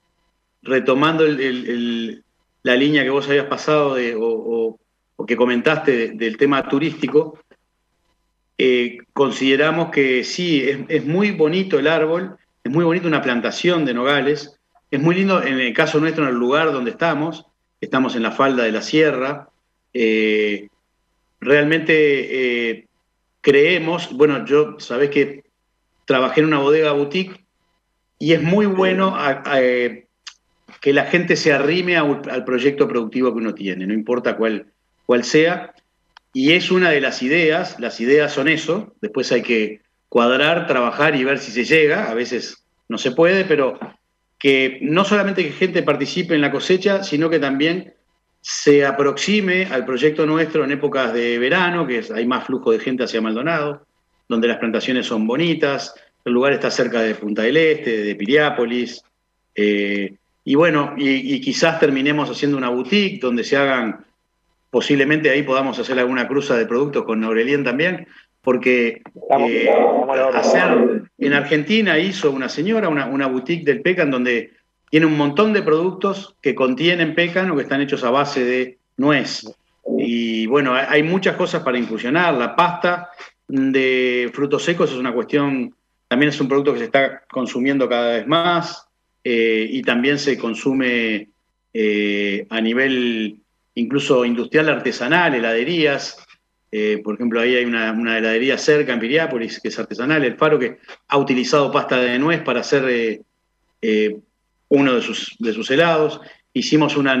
retomando 0.62 1.24
la 1.26 2.76
línea 2.76 3.04
que 3.04 3.10
vos 3.10 3.28
habías 3.28 3.46
pasado 3.46 3.96
o, 4.18 4.78
que 5.26 5.36
comentaste 5.36 6.12
del 6.12 6.36
tema 6.36 6.66
turístico, 6.66 7.38
eh, 8.56 8.98
consideramos 9.12 9.90
que 9.90 10.24
sí, 10.24 10.62
es, 10.68 10.78
es, 10.88 11.04
muy 11.04 11.30
bonito 11.30 11.78
el 11.78 11.86
árbol, 11.86 12.36
es 12.64 12.72
muy 12.72 12.84
bonito 12.84 13.06
una 13.06 13.22
plantación 13.22 13.84
de 13.84 13.94
nogales, 13.94 14.58
es 14.90 15.00
muy 15.00 15.14
lindo 15.14 15.42
en 15.42 15.60
el 15.60 15.72
caso 15.72 16.00
nuestro, 16.00 16.24
en 16.24 16.30
el 16.30 16.36
lugar 16.36 16.72
donde 16.72 16.90
estamos, 16.90 17.49
estamos 17.80 18.16
en 18.16 18.22
la 18.22 18.32
falda 18.32 18.64
de 18.64 18.72
la 18.72 18.82
sierra. 18.82 19.48
Eh, 19.92 20.68
realmente 21.40 22.70
eh, 22.70 22.86
creemos, 23.40 24.12
bueno, 24.12 24.44
yo 24.44 24.78
sabés 24.78 25.10
que 25.10 25.44
trabajé 26.04 26.40
en 26.40 26.46
una 26.46 26.58
bodega 26.58 26.92
boutique 26.92 27.44
y 28.18 28.32
es 28.32 28.42
muy 28.42 28.66
bueno 28.66 29.16
eh, 29.56 30.06
que 30.80 30.92
la 30.92 31.06
gente 31.06 31.36
se 31.36 31.52
arrime 31.52 31.96
al 31.96 32.44
proyecto 32.44 32.86
productivo 32.86 33.32
que 33.32 33.38
uno 33.38 33.54
tiene, 33.54 33.86
no 33.86 33.94
importa 33.94 34.36
cuál, 34.36 34.66
cuál 35.06 35.24
sea. 35.24 35.74
Y 36.32 36.52
es 36.52 36.70
una 36.70 36.90
de 36.90 37.00
las 37.00 37.22
ideas, 37.22 37.80
las 37.80 38.00
ideas 38.00 38.32
son 38.32 38.48
eso, 38.48 38.94
después 39.00 39.32
hay 39.32 39.42
que 39.42 39.80
cuadrar, 40.08 40.66
trabajar 40.66 41.16
y 41.16 41.24
ver 41.24 41.38
si 41.38 41.50
se 41.50 41.64
llega, 41.64 42.10
a 42.10 42.14
veces 42.14 42.64
no 42.88 42.98
se 42.98 43.12
puede, 43.12 43.44
pero 43.44 43.78
que 44.40 44.78
no 44.80 45.04
solamente 45.04 45.44
que 45.44 45.52
gente 45.52 45.82
participe 45.82 46.34
en 46.34 46.40
la 46.40 46.50
cosecha, 46.50 47.04
sino 47.04 47.28
que 47.28 47.38
también 47.38 47.92
se 48.40 48.86
aproxime 48.86 49.66
al 49.66 49.84
proyecto 49.84 50.24
nuestro 50.24 50.64
en 50.64 50.72
épocas 50.72 51.12
de 51.12 51.38
verano, 51.38 51.86
que 51.86 52.02
hay 52.14 52.26
más 52.26 52.46
flujo 52.46 52.72
de 52.72 52.80
gente 52.80 53.04
hacia 53.04 53.20
Maldonado, 53.20 53.86
donde 54.28 54.48
las 54.48 54.56
plantaciones 54.56 55.06
son 55.06 55.26
bonitas, 55.26 55.94
el 56.24 56.32
lugar 56.32 56.54
está 56.54 56.70
cerca 56.70 57.02
de 57.02 57.14
Punta 57.14 57.42
del 57.42 57.58
Este, 57.58 58.02
de 58.02 58.14
Piriápolis, 58.14 59.04
eh, 59.54 60.14
y 60.42 60.54
bueno, 60.54 60.94
y, 60.96 61.38
quizás 61.42 61.78
terminemos 61.78 62.30
haciendo 62.30 62.56
una 62.56 62.70
boutique 62.70 63.20
donde 63.20 63.44
se 63.44 63.58
hagan, 63.58 64.06
posiblemente 64.70 65.28
ahí 65.28 65.42
podamos 65.42 65.78
hacer 65.78 65.98
alguna 65.98 66.26
cruza 66.26 66.56
de 66.56 66.64
productos 66.64 67.04
con 67.04 67.22
Aurelien 67.24 67.62
también, 67.62 68.08
porque 68.42 69.02
eh, 69.38 69.70
hacer, 70.34 71.02
en 71.18 71.32
Argentina 71.32 71.98
hizo 71.98 72.30
una 72.30 72.48
señora 72.48 72.88
una, 72.88 73.26
boutique 73.26 73.64
del 73.64 73.82
pecan 73.82 74.10
donde 74.10 74.52
tiene 74.90 75.06
un 75.06 75.16
montón 75.16 75.52
de 75.52 75.62
productos 75.62 76.36
que 76.40 76.54
contienen 76.54 77.14
pecan 77.14 77.50
o 77.50 77.56
que 77.56 77.62
están 77.62 77.80
hechos 77.80 78.02
a 78.04 78.10
base 78.10 78.44
de 78.44 78.78
nuez. 78.96 79.44
Y 79.98 80.46
bueno, 80.46 80.74
hay 80.74 81.02
muchas 81.02 81.36
cosas 81.36 81.62
para 81.62 81.78
infusionar. 81.78 82.34
La 82.34 82.56
pasta 82.56 83.10
de 83.46 84.30
frutos 84.32 84.64
secos 84.64 84.90
es 84.90 84.96
una 84.96 85.12
cuestión, 85.12 85.74
también 86.08 86.30
es 86.30 86.40
un 86.40 86.48
producto 86.48 86.72
que 86.72 86.80
se 86.80 86.84
está 86.86 87.22
consumiendo 87.30 87.88
cada 87.88 88.16
vez 88.16 88.26
más 88.26 88.86
eh, 89.22 89.66
y 89.70 89.82
también 89.82 90.18
se 90.18 90.38
consume 90.38 91.28
eh, 91.72 92.46
a 92.48 92.60
nivel 92.60 93.40
incluso 93.74 94.24
industrial 94.24 94.68
artesanal, 94.68 95.34
heladerías. 95.34 96.26
Eh, 96.72 97.00
por 97.02 97.14
ejemplo, 97.14 97.40
ahí 97.40 97.56
hay 97.56 97.64
una, 97.64 98.18
heladería 98.18 98.56
cerca 98.56 98.92
en 98.92 99.00
Piriápolis, 99.00 99.60
que 99.60 99.68
es 99.68 99.78
artesanal, 99.78 100.24
el 100.24 100.36
Faro, 100.36 100.58
que 100.58 100.78
ha 101.08 101.18
utilizado 101.18 101.72
pasta 101.72 102.00
de 102.00 102.18
nuez 102.18 102.42
para 102.42 102.60
hacer 102.60 102.84
eh, 102.88 103.22
eh, 103.82 104.16
uno 104.68 104.94
de 104.94 105.02
sus, 105.02 105.70
helados. 105.70 106.20
Hicimos 106.52 106.96
una 106.96 107.16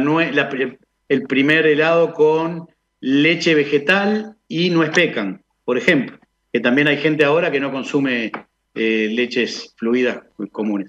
el 1.08 1.22
primer 1.26 1.66
helado 1.66 2.12
con 2.14 2.68
leche 3.00 3.54
vegetal 3.54 4.36
y 4.46 4.70
no 4.70 4.84
pecan, 4.90 5.42
por 5.64 5.78
ejemplo, 5.78 6.18
que 6.52 6.60
también 6.60 6.86
hay 6.86 6.98
gente 6.98 7.24
ahora 7.24 7.50
que 7.50 7.60
no 7.60 7.72
consume 7.72 8.30
leches 8.74 9.74
fluidas 9.76 10.20
comunes. 10.52 10.88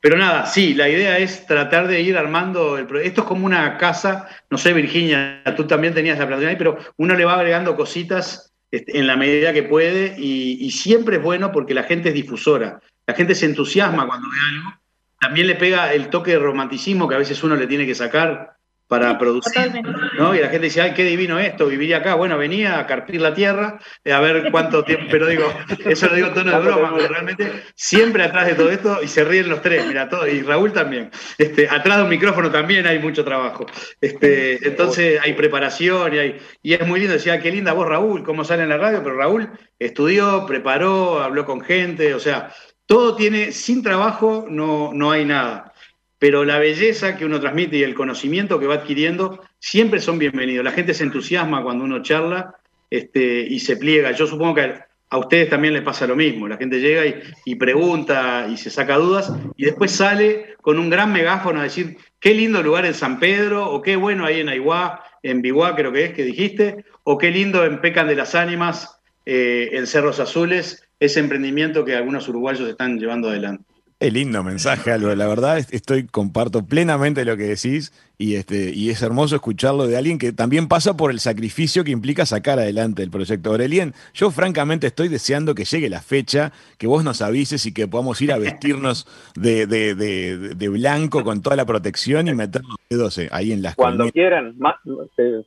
Pero 0.00 0.18
nada, 0.18 0.46
sí, 0.46 0.74
la 0.74 0.88
idea 0.88 1.18
es 1.18 1.46
tratar 1.46 1.88
de 1.88 2.00
ir 2.00 2.16
armando 2.16 2.78
el 2.78 2.86
Esto 3.02 3.22
es 3.22 3.26
como 3.26 3.46
una 3.46 3.78
casa, 3.78 4.28
no 4.50 4.58
sé, 4.58 4.72
Virginia, 4.72 5.42
tú 5.56 5.66
también 5.66 5.94
tenías 5.94 6.18
la 6.18 6.26
plantación 6.26 6.50
ahí, 6.50 6.56
pero 6.56 6.78
uno 6.96 7.14
le 7.14 7.24
va 7.24 7.34
agregando 7.34 7.76
cositas 7.76 8.52
este, 8.70 8.98
en 8.98 9.06
la 9.06 9.16
medida 9.16 9.52
que 9.52 9.62
puede 9.62 10.14
y, 10.18 10.70
siempre 10.70 11.16
es 11.16 11.22
bueno 11.22 11.52
porque 11.52 11.74
la 11.74 11.84
gente 11.84 12.10
es 12.10 12.14
difusora. 12.14 12.80
La 13.06 13.14
gente 13.14 13.34
se 13.34 13.46
entusiasma 13.46 14.06
cuando 14.06 14.28
ve 14.28 14.36
algo. 14.50 14.80
También 15.20 15.46
le 15.46 15.54
pega 15.54 15.92
el 15.92 16.08
toque 16.08 16.32
de 16.32 16.38
romanticismo 16.38 17.08
que 17.08 17.14
a 17.14 17.18
veces 17.18 17.42
uno 17.42 17.56
le 17.56 17.66
tiene 17.66 17.86
que 17.86 17.94
sacar 17.94 18.55
para 18.88 19.18
producir. 19.18 19.72
¿no? 20.18 20.34
Y 20.34 20.40
la 20.40 20.48
gente 20.48 20.66
dice, 20.66 20.80
ay, 20.80 20.94
qué 20.94 21.04
divino 21.04 21.38
esto, 21.38 21.66
viviría 21.66 21.98
acá. 21.98 22.14
Bueno, 22.14 22.38
venía 22.38 22.78
a 22.78 22.86
carpir 22.86 23.20
la 23.20 23.34
tierra, 23.34 23.78
eh, 24.04 24.12
a 24.12 24.20
ver 24.20 24.50
cuánto 24.50 24.84
tiempo, 24.84 25.06
pero 25.10 25.26
digo, 25.26 25.44
eso 25.84 26.06
lo 26.06 26.14
digo 26.14 26.30
tono 26.30 26.52
de 26.52 26.58
broma, 26.58 26.92
pero 26.96 27.08
realmente 27.08 27.64
siempre 27.74 28.22
atrás 28.22 28.46
de 28.46 28.54
todo 28.54 28.70
esto, 28.70 29.02
y 29.02 29.08
se 29.08 29.24
ríen 29.24 29.48
los 29.48 29.62
tres, 29.62 29.86
mira, 29.86 30.08
todo, 30.08 30.26
y 30.26 30.42
Raúl 30.42 30.72
también. 30.72 31.10
Este, 31.38 31.68
atrás 31.68 31.98
de 31.98 32.02
un 32.04 32.08
micrófono 32.08 32.50
también 32.50 32.86
hay 32.86 32.98
mucho 32.98 33.24
trabajo. 33.24 33.66
Este, 34.00 34.66
entonces 34.66 35.20
hay 35.22 35.32
preparación 35.34 36.14
y, 36.14 36.18
hay, 36.18 36.38
y 36.62 36.74
es 36.74 36.86
muy 36.86 37.00
lindo, 37.00 37.14
decía, 37.14 37.40
qué 37.40 37.50
linda 37.50 37.72
voz 37.72 37.88
Raúl, 37.88 38.22
cómo 38.22 38.44
sale 38.44 38.62
en 38.62 38.68
la 38.68 38.78
radio, 38.78 39.02
pero 39.02 39.16
Raúl 39.16 39.50
estudió, 39.78 40.46
preparó, 40.46 41.22
habló 41.22 41.44
con 41.44 41.60
gente, 41.60 42.14
o 42.14 42.20
sea, 42.20 42.52
todo 42.86 43.16
tiene, 43.16 43.50
sin 43.50 43.82
trabajo 43.82 44.46
no, 44.48 44.92
no 44.94 45.10
hay 45.10 45.24
nada 45.24 45.72
pero 46.18 46.44
la 46.44 46.58
belleza 46.58 47.16
que 47.16 47.24
uno 47.24 47.40
transmite 47.40 47.76
y 47.76 47.82
el 47.82 47.94
conocimiento 47.94 48.58
que 48.58 48.66
va 48.66 48.76
adquiriendo 48.76 49.42
siempre 49.58 50.00
son 50.00 50.18
bienvenidos. 50.18 50.64
La 50.64 50.72
gente 50.72 50.94
se 50.94 51.04
entusiasma 51.04 51.62
cuando 51.62 51.84
uno 51.84 52.02
charla 52.02 52.56
este, 52.90 53.40
y 53.40 53.60
se 53.60 53.76
pliega. 53.76 54.12
Yo 54.12 54.26
supongo 54.26 54.54
que 54.54 54.74
a 55.08 55.18
ustedes 55.18 55.50
también 55.50 55.74
les 55.74 55.82
pasa 55.82 56.06
lo 56.06 56.16
mismo. 56.16 56.48
La 56.48 56.56
gente 56.56 56.80
llega 56.80 57.04
y, 57.44 57.54
pregunta 57.56 58.48
y 58.50 58.56
se 58.56 58.70
saca 58.70 58.96
dudas 58.96 59.32
y 59.56 59.66
después 59.66 59.92
sale 59.92 60.56
con 60.62 60.78
un 60.78 60.90
gran 60.90 61.12
megáfono 61.12 61.60
a 61.60 61.64
decir 61.64 61.98
qué 62.18 62.34
lindo 62.34 62.62
lugar 62.62 62.86
en 62.86 62.94
San 62.94 63.20
Pedro 63.20 63.70
o 63.70 63.82
qué 63.82 63.96
bueno 63.96 64.24
ahí 64.24 64.40
en 64.40 64.48
Aiguá, 64.48 65.02
en 65.22 65.42
Biguá 65.42 65.76
creo 65.76 65.92
que 65.92 66.06
es 66.06 66.12
que 66.12 66.24
dijiste, 66.24 66.84
o 67.04 67.18
qué 67.18 67.30
lindo 67.30 67.64
en 67.64 67.80
Pecan 67.80 68.08
de 68.08 68.16
las 68.16 68.34
Ánimas, 68.34 69.00
eh, 69.26 69.70
en 69.72 69.86
Cerros 69.86 70.18
Azules, 70.18 70.88
ese 70.98 71.20
emprendimiento 71.20 71.84
que 71.84 71.94
algunos 71.94 72.28
uruguayos 72.28 72.68
están 72.68 72.98
llevando 72.98 73.28
adelante. 73.28 73.64
Es 73.98 74.12
lindo 74.12 74.44
mensaje, 74.44 74.92
algo. 74.92 75.14
La 75.14 75.26
verdad, 75.26 75.56
estoy, 75.56 76.06
comparto 76.06 76.66
plenamente 76.66 77.24
lo 77.24 77.34
que 77.38 77.44
decís 77.44 77.94
y, 78.18 78.34
este, 78.34 78.70
y 78.74 78.90
es 78.90 79.00
hermoso 79.00 79.36
escucharlo 79.36 79.86
de 79.86 79.96
alguien 79.96 80.18
que 80.18 80.34
también 80.34 80.68
pasa 80.68 80.98
por 80.98 81.10
el 81.10 81.18
sacrificio 81.18 81.82
que 81.82 81.92
implica 81.92 82.26
sacar 82.26 82.58
adelante 82.58 83.02
el 83.02 83.10
proyecto. 83.10 83.48
Aurelien, 83.48 83.94
yo 84.12 84.30
francamente 84.30 84.88
estoy 84.88 85.08
deseando 85.08 85.54
que 85.54 85.64
llegue 85.64 85.88
la 85.88 86.02
fecha, 86.02 86.52
que 86.76 86.86
vos 86.86 87.04
nos 87.04 87.22
avises 87.22 87.64
y 87.64 87.72
que 87.72 87.88
podamos 87.88 88.20
ir 88.20 88.32
a 88.32 88.38
vestirnos 88.38 89.06
de, 89.34 89.66
de, 89.66 90.68
blanco 90.68 91.24
con 91.24 91.40
toda 91.40 91.56
la 91.56 91.64
protección 91.64 92.28
y 92.28 92.34
meter 92.34 92.64
los 92.64 92.76
dedos 92.90 93.16
eh, 93.16 93.30
ahí 93.32 93.52
en 93.52 93.62
las 93.62 93.76
Cuando 93.76 94.12
quieran, 94.12 94.58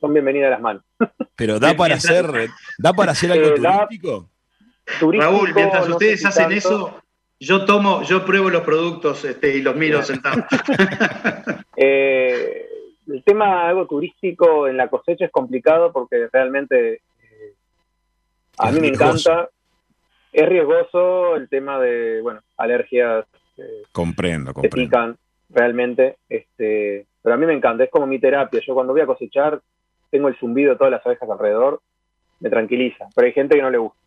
son 0.00 0.12
bienvenidas 0.12 0.50
las 0.50 0.60
manos. 0.60 0.82
Pero 1.36 1.60
da 1.60 1.76
para 1.76 1.94
hacer, 1.94 2.50
da 2.78 2.92
para 2.94 3.12
hacer 3.12 3.30
algo 3.30 3.46
eh, 3.46 3.60
turístico. 3.60 4.28
Raúl, 5.00 5.54
mientras 5.54 5.88
ustedes 5.88 6.26
hacen 6.26 6.50
eso 6.50 7.00
yo 7.40 7.64
tomo, 7.64 8.02
yo 8.02 8.24
pruebo 8.26 8.50
los 8.50 8.62
productos 8.62 9.24
este, 9.24 9.56
y 9.56 9.62
los 9.62 9.74
miro 9.74 10.02
sentados. 10.02 10.44
Eh, 11.82 12.66
el 13.06 13.24
tema 13.24 13.66
algo 13.66 13.86
turístico 13.86 14.68
en 14.68 14.76
la 14.76 14.88
cosecha 14.88 15.24
es 15.24 15.30
complicado 15.30 15.90
porque 15.92 16.28
realmente 16.30 17.00
eh, 17.22 17.54
a 18.58 18.70
mí 18.70 18.80
me 18.80 18.88
encanta. 18.88 19.48
Es 20.30 20.46
riesgoso 20.46 21.36
el 21.36 21.48
tema 21.48 21.80
de, 21.80 22.20
bueno, 22.20 22.40
alergias. 22.58 23.24
Eh, 23.56 23.84
comprendo, 23.92 24.52
comprendo. 24.52 24.76
Que 24.76 24.82
pican 24.82 25.16
realmente. 25.48 26.16
Este, 26.28 27.06
pero 27.22 27.34
a 27.34 27.38
mí 27.38 27.46
me 27.46 27.54
encanta, 27.54 27.84
es 27.84 27.90
como 27.90 28.06
mi 28.06 28.18
terapia. 28.18 28.60
Yo 28.60 28.74
cuando 28.74 28.92
voy 28.92 29.00
a 29.00 29.06
cosechar, 29.06 29.62
tengo 30.10 30.28
el 30.28 30.36
zumbido 30.36 30.72
de 30.72 30.76
todas 30.76 30.90
las 30.90 31.06
abejas 31.06 31.30
alrededor, 31.30 31.80
me 32.40 32.50
tranquiliza. 32.50 33.08
Pero 33.14 33.26
hay 33.26 33.32
gente 33.32 33.56
que 33.56 33.62
no 33.62 33.70
le 33.70 33.78
gusta. 33.78 33.99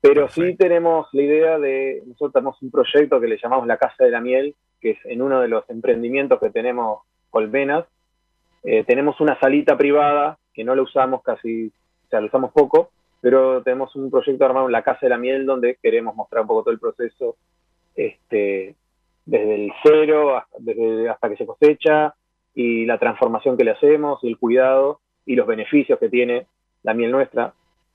Pero 0.00 0.28
sí 0.28 0.56
tenemos 0.56 1.08
la 1.12 1.22
idea 1.22 1.58
de, 1.58 2.02
nosotros 2.06 2.32
tenemos 2.32 2.62
un 2.62 2.70
proyecto 2.70 3.20
que 3.20 3.28
le 3.28 3.38
llamamos 3.42 3.66
la 3.66 3.76
Casa 3.76 4.04
de 4.04 4.10
la 4.10 4.20
Miel, 4.20 4.54
que 4.80 4.92
es 4.92 4.98
en 5.04 5.20
uno 5.20 5.40
de 5.40 5.48
los 5.48 5.68
emprendimientos 5.68 6.40
que 6.40 6.50
tenemos 6.50 7.02
Colmenas. 7.28 7.84
Eh, 8.64 8.84
tenemos 8.84 9.20
una 9.20 9.38
salita 9.38 9.76
privada 9.76 10.38
que 10.54 10.64
no 10.64 10.74
la 10.74 10.82
usamos 10.82 11.22
casi, 11.22 11.66
o 11.66 12.08
sea, 12.08 12.20
la 12.20 12.26
usamos 12.26 12.52
poco, 12.52 12.90
pero 13.20 13.62
tenemos 13.62 13.94
un 13.94 14.10
proyecto 14.10 14.44
armado 14.44 14.66
en 14.66 14.72
la 14.72 14.82
Casa 14.82 15.00
de 15.02 15.10
la 15.10 15.18
Miel 15.18 15.44
donde 15.44 15.76
queremos 15.82 16.14
mostrar 16.14 16.42
un 16.42 16.48
poco 16.48 16.62
todo 16.62 16.72
el 16.72 16.80
proceso, 16.80 17.36
este, 17.94 18.74
desde 19.26 19.54
el 19.54 19.72
cero 19.82 20.36
hasta, 20.36 20.56
desde, 20.60 21.08
hasta 21.10 21.28
que 21.28 21.36
se 21.36 21.46
cosecha 21.46 22.14
y 22.54 22.86
la 22.86 22.98
transformación 22.98 23.56
que 23.56 23.64
le 23.64 23.72
hacemos 23.72 24.18
y 24.22 24.28
el 24.28 24.38
cuidado 24.38 25.00
y 25.26 25.36
los 25.36 25.46
beneficios 25.46 25.98
que 25.98 26.08
tiene 26.08 26.46
la 26.82 26.94
miel 26.94 27.10
nuestra. 27.10 27.54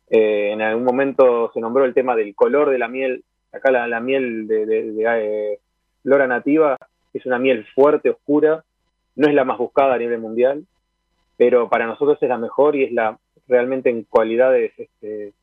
Eh, 0.10 0.52
en 0.52 0.62
algún 0.62 0.84
momento 0.84 1.52
se 1.54 1.60
nombró 1.60 1.86
el 1.86 1.94
tema 1.94 2.16
del 2.16 2.36
color 2.36 2.70
de 2.70 2.78
la 2.78 2.88
miel. 2.88 3.24
Acá 3.52 3.72
la, 3.72 4.00
miel 4.00 4.48
de, 4.48 4.66
de, 4.66 5.04
eh, 5.08 5.60
flora 6.04 6.28
nativa 6.28 6.78
es 7.14 7.26
una 7.26 7.40
miel 7.40 7.66
fuerte, 7.74 8.10
oscura, 8.10 8.64
no 9.16 9.28
es 9.28 9.34
la 9.34 9.46
más 9.46 9.58
buscada 9.58 9.96
a 9.96 9.98
nivel 9.98 10.20
mundial, 10.20 10.66
pero 11.38 11.70
para 11.70 11.88
nosotros 11.88 12.18
es 12.22 12.28
la 12.28 12.38
mejor 12.38 12.76
y 12.76 12.84
es 12.84 12.92
la 12.92 13.18
realmente 13.48 13.90
en 13.90 14.04
cualidades 14.04 14.74
este, 14.78 15.34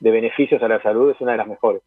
de 0.00 0.10
beneficios 0.10 0.62
a 0.62 0.68
la 0.68 0.80
salud 0.82 1.10
es 1.10 1.20
una 1.20 1.32
de 1.32 1.38
las 1.38 1.48
mejores. 1.48 1.82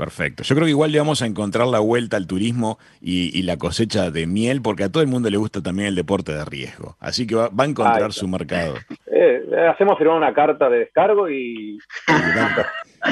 Perfecto. 0.00 0.44
Yo 0.44 0.54
creo 0.54 0.64
que 0.64 0.70
igual 0.70 0.92
le 0.92 0.98
vamos 0.98 1.20
a 1.20 1.26
encontrar 1.26 1.66
la 1.66 1.78
vuelta 1.78 2.16
al 2.16 2.26
turismo 2.26 2.78
y, 3.02 3.42
la 3.42 3.58
cosecha 3.58 4.10
de 4.10 4.26
miel, 4.26 4.62
porque 4.62 4.84
a 4.84 4.88
todo 4.88 5.02
el 5.02 5.10
mundo 5.10 5.28
le 5.28 5.36
gusta 5.36 5.60
también 5.60 5.88
el 5.88 5.94
deporte 5.94 6.32
de 6.32 6.42
riesgo. 6.42 6.96
Así 7.00 7.26
que 7.26 7.34
va, 7.34 7.50
a 7.54 7.64
encontrar 7.66 8.14
su 8.14 8.26
mercado. 8.26 8.76
Eh, 9.12 9.42
hacemos 9.70 9.98
firmar 9.98 10.16
una 10.16 10.32
carta 10.32 10.70
de 10.70 10.78
descargo 10.78 11.28
y... 11.28 11.78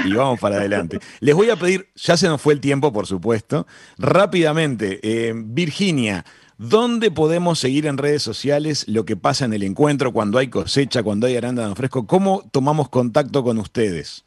y 0.06 0.14
vamos 0.14 0.40
para 0.40 0.56
adelante. 0.56 0.98
Les 1.20 1.34
voy 1.34 1.50
a 1.50 1.56
pedir, 1.56 1.88
ya 1.94 2.16
se 2.16 2.26
nos 2.26 2.40
fue 2.40 2.54
el 2.54 2.60
tiempo, 2.60 2.90
por 2.90 3.06
supuesto, 3.06 3.66
rápidamente, 3.98 4.98
eh, 5.02 5.34
Virginia, 5.36 6.24
¿dónde 6.56 7.10
podemos 7.10 7.58
seguir 7.58 7.84
en 7.84 7.98
redes 7.98 8.22
sociales 8.22 8.88
lo 8.88 9.04
que 9.04 9.14
pasa 9.14 9.44
en 9.44 9.52
el 9.52 9.62
encuentro, 9.62 10.14
cuando 10.14 10.38
hay 10.38 10.48
cosecha, 10.48 11.02
cuando 11.02 11.26
hay 11.26 11.36
arándano 11.36 11.74
fresco? 11.74 12.06
¿Cómo 12.06 12.48
tomamos 12.50 12.88
contacto 12.88 13.44
con 13.44 13.58
ustedes? 13.58 14.24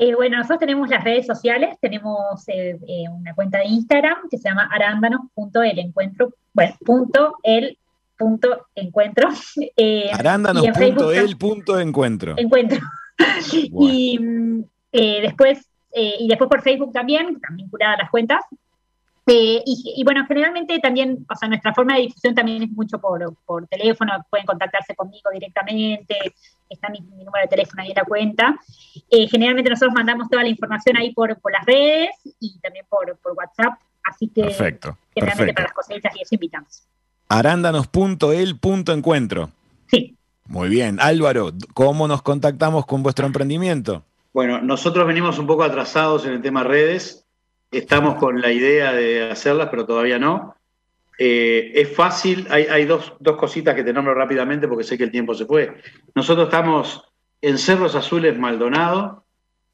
Eh, 0.00 0.14
bueno, 0.14 0.36
nosotros 0.36 0.60
tenemos 0.60 0.88
las 0.88 1.02
redes 1.02 1.26
sociales, 1.26 1.76
tenemos 1.80 2.48
eh, 2.48 2.78
eh, 2.86 3.04
una 3.10 3.34
cuenta 3.34 3.58
de 3.58 3.66
Instagram 3.66 4.28
que 4.30 4.38
se 4.38 4.48
llama 4.48 4.70
arándanos.elencuentro, 4.72 6.34
bueno, 6.52 6.76
punto 6.86 7.34
el 7.42 7.76
punto 8.16 8.66
encuentro. 8.76 9.28
arándanos.el.encuentro. 10.14 12.38
Encuentro. 12.38 12.78
y 13.52 14.20
después, 14.92 15.68
y 15.92 16.28
después 16.28 16.48
por 16.48 16.62
Facebook 16.62 16.92
también, 16.92 17.34
están 17.34 17.56
vinculadas 17.56 17.98
las 17.98 18.10
cuentas, 18.10 18.44
eh, 19.28 19.62
y, 19.66 20.02
bueno, 20.04 20.24
generalmente 20.26 20.78
también, 20.78 21.26
o 21.30 21.36
sea, 21.36 21.48
nuestra 21.48 21.74
forma 21.74 21.94
de 21.94 22.02
difusión 22.02 22.34
también 22.34 22.62
es 22.62 22.70
mucho 22.70 22.98
por, 22.98 23.36
por 23.44 23.66
teléfono, 23.66 24.12
pueden 24.30 24.46
contactarse 24.46 24.94
conmigo 24.94 25.30
directamente, 25.30 26.16
está 26.68 26.88
mi, 26.88 27.00
número 27.00 27.42
de 27.42 27.48
teléfono 27.48 27.82
ahí 27.82 27.90
en 27.90 27.96
la 27.96 28.04
cuenta. 28.04 28.58
Eh, 29.10 29.28
generalmente 29.28 29.68
nosotros 29.70 29.94
mandamos 29.94 30.30
toda 30.30 30.42
la 30.42 30.48
información 30.48 30.96
ahí 30.96 31.12
por, 31.12 31.38
por 31.40 31.52
las 31.52 31.66
redes 31.66 32.10
y 32.40 32.58
también 32.60 32.86
por, 32.88 33.18
por 33.18 33.32
WhatsApp, 33.32 33.78
así 34.04 34.28
que 34.28 34.44
perfecto, 34.44 34.96
generalmente 35.14 35.52
para 35.52 35.66
las 35.66 35.74
cosechas 35.74 36.16
y 36.16 36.22
eso 36.22 36.34
invitamos. 36.34 36.84
Arándanos.el.encuentro. 37.28 39.50
Sí. 39.88 40.16
Muy 40.46 40.70
bien. 40.70 40.98
Álvaro, 41.00 41.52
¿cómo 41.74 42.08
nos 42.08 42.22
contactamos 42.22 42.86
con 42.86 43.02
vuestro 43.02 43.26
emprendimiento? 43.26 44.04
Bueno, 44.32 44.62
nosotros 44.62 45.06
venimos 45.06 45.38
un 45.38 45.46
poco 45.46 45.64
atrasados 45.64 46.24
en 46.24 46.32
el 46.32 46.40
tema 46.40 46.64
redes. 46.64 47.27
Estamos 47.70 48.16
con 48.16 48.40
la 48.40 48.50
idea 48.50 48.92
de 48.92 49.30
hacerlas, 49.30 49.68
pero 49.70 49.86
todavía 49.86 50.18
no. 50.18 50.56
Eh, 51.18 51.72
es 51.74 51.94
fácil, 51.94 52.46
hay, 52.50 52.84
dos, 52.84 53.14
cositas 53.36 53.74
que 53.74 53.82
te 53.82 53.92
nombro 53.92 54.14
rápidamente 54.14 54.68
porque 54.68 54.84
sé 54.84 54.96
que 54.96 55.04
el 55.04 55.10
tiempo 55.10 55.34
se 55.34 55.46
fue. 55.46 55.74
Nosotros 56.14 56.46
estamos 56.46 57.04
en 57.42 57.58
Cerros 57.58 57.94
Azules 57.96 58.38
Maldonado, 58.38 59.24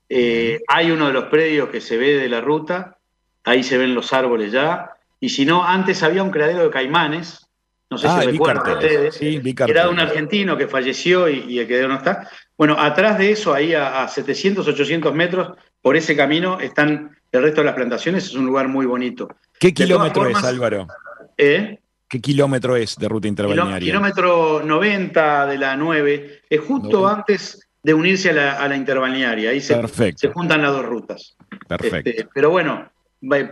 eh, 0.09 0.61
hay 0.68 0.90
uno 0.90 1.07
de 1.07 1.12
los 1.12 1.24
predios 1.24 1.68
que 1.68 1.80
se 1.80 1.99
ve 1.99 2.16
de 2.16 2.28
la 2.28 2.40
ruta, 2.40 2.99
ahí 3.45 3.62
se 3.62 3.76
ven 3.76 3.95
los 3.95 4.12
árboles 4.12 4.53
ya, 4.53 4.90
y 5.20 5.28
si 5.28 5.45
no, 5.45 5.64
antes 5.64 6.03
había 6.03 6.22
un 6.22 6.30
criadero 6.30 6.64
de 6.64 6.70
caimanes, 6.70 7.47
no 7.90 7.99
sé 7.99 8.09
si 8.09 8.14
ah, 8.14 8.20
recuerdan 8.24 8.72
ustedes, 8.72 9.20
era 9.68 9.88
un 9.88 10.01
argentino 10.01 10.57
que 10.57 10.66
falleció 10.66 11.28
y, 11.28 11.59
el 11.59 11.66
criadero 11.66 11.88
no 11.88 11.97
está. 11.97 12.28
Bueno, 12.57 12.76
atrás 12.78 13.18
de 13.18 13.32
eso, 13.32 13.52
ahí 13.52 13.74
a, 13.74 14.02
a 14.02 14.09
700, 14.09 14.66
800 14.66 15.14
metros, 15.14 15.57
por 15.82 15.96
ese 15.96 16.16
camino 16.16 16.59
el 16.61 17.42
resto 17.42 17.61
de 17.61 17.64
las 17.64 17.74
plantaciones, 17.74 18.24
es 18.26 18.34
un 18.34 18.46
lugar 18.46 18.68
muy 18.68 18.86
bonito. 18.86 19.28
¿Qué 19.59 19.74
kilómetro 19.74 20.26
es, 20.28 20.42
Álvaro? 20.42 20.86
¿Eh? 21.36 21.78
¿Qué 22.09 22.20
kilómetro 22.20 22.76
es 22.76 22.96
de 22.96 23.09
ruta 23.09 23.28
interbalnearia? 23.28 23.92
Kilómetro 23.92 24.62
90 24.64 25.46
de 25.46 25.59
la 25.59 25.76
9, 25.76 26.42
es 26.48 26.61
justo 26.61 27.09
antes 27.09 27.68
de 27.82 27.92
unirse 27.92 28.30
a 28.30 28.68
la, 28.68 28.76
interbalnearia. 28.76 29.50
Ahí 29.50 29.61
se, 29.61 29.76
se, 30.16 30.28
juntan 30.28 30.62
las 30.62 30.72
dos 30.72 30.86
rutas. 30.86 31.36
Perfecto. 31.68 32.09
Este, 32.09 32.28
pero 32.32 32.50
bueno, 32.50 32.90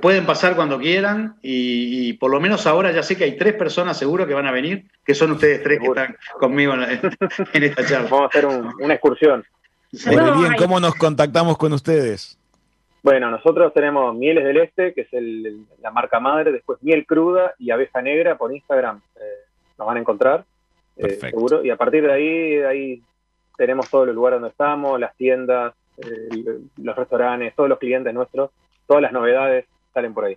pueden 0.01 0.27
pasar 0.27 0.55
cuando 0.57 0.79
quieran 0.79 1.37
y, 1.43 2.13
por 2.15 2.31
lo 2.31 2.41
menos 2.41 2.67
ahora 2.67 2.93
ya 2.93 3.03
sé 3.03 3.17
que 3.17 3.25
hay 3.25 3.37
tres 3.37 3.55
personas 3.55 3.99
seguro 3.99 4.27
que 4.27 4.35
van 4.35 4.47
a 4.47 4.53
venir, 4.53 4.85
que 5.05 5.15
son 5.15 5.33
ustedes 5.33 5.63
tres 5.63 5.81
que 5.81 5.87
están 5.87 6.17
conmigo 6.39 6.75
en, 7.55 7.63
esta 7.63 7.87
charla. 7.87 8.09
Vamos 8.11 8.25
a 8.25 8.27
hacer 8.39 8.47
una 8.47 8.95
excursión. 8.95 9.45
bien, 9.93 10.55
¿cómo 10.59 10.81
nos 10.81 10.95
contactamos 10.95 11.57
con 11.57 11.73
ustedes? 11.73 12.39
Bueno, 13.03 13.31
nosotros 13.31 13.73
tenemos 13.75 14.15
Mieles 14.15 14.45
del 14.45 14.59
Este, 14.59 14.95
que 14.95 15.01
es 15.03 15.09
la 15.81 15.91
marca 15.91 16.21
madre, 16.21 16.53
después 16.53 16.79
Miel 16.83 17.05
Cruda 17.05 17.55
y 17.59 17.71
Abeja 17.71 18.01
Negra 18.01 18.37
por 18.37 18.55
Instagram. 18.55 19.01
Eh, 19.17 19.21
nos 19.77 19.87
van 19.87 19.97
a 19.97 20.01
encontrar, 20.01 20.45
eh, 20.97 21.11
seguro. 21.15 21.65
Y 21.65 21.71
a 21.71 21.77
partir 21.77 22.05
de 22.05 22.13
ahí, 22.13 22.57
ahí 22.59 23.03
tenemos 23.57 23.91
todos 23.91 24.07
los 24.07 24.15
lugares 24.15 24.37
donde 24.37 24.51
estamos, 24.51 25.01
las 25.01 25.17
tiendas, 25.17 25.75
eh, 25.97 26.61
los 26.77 26.97
restaurantes, 26.97 27.55
todos 27.57 27.69
los 27.69 27.79
clientes 27.79 28.15
nuestros 28.15 28.51
todas 28.93 29.05
las 29.05 29.13
novedades 29.13 29.65
salen 29.95 30.13
por 30.13 30.27
ahí. 30.27 30.37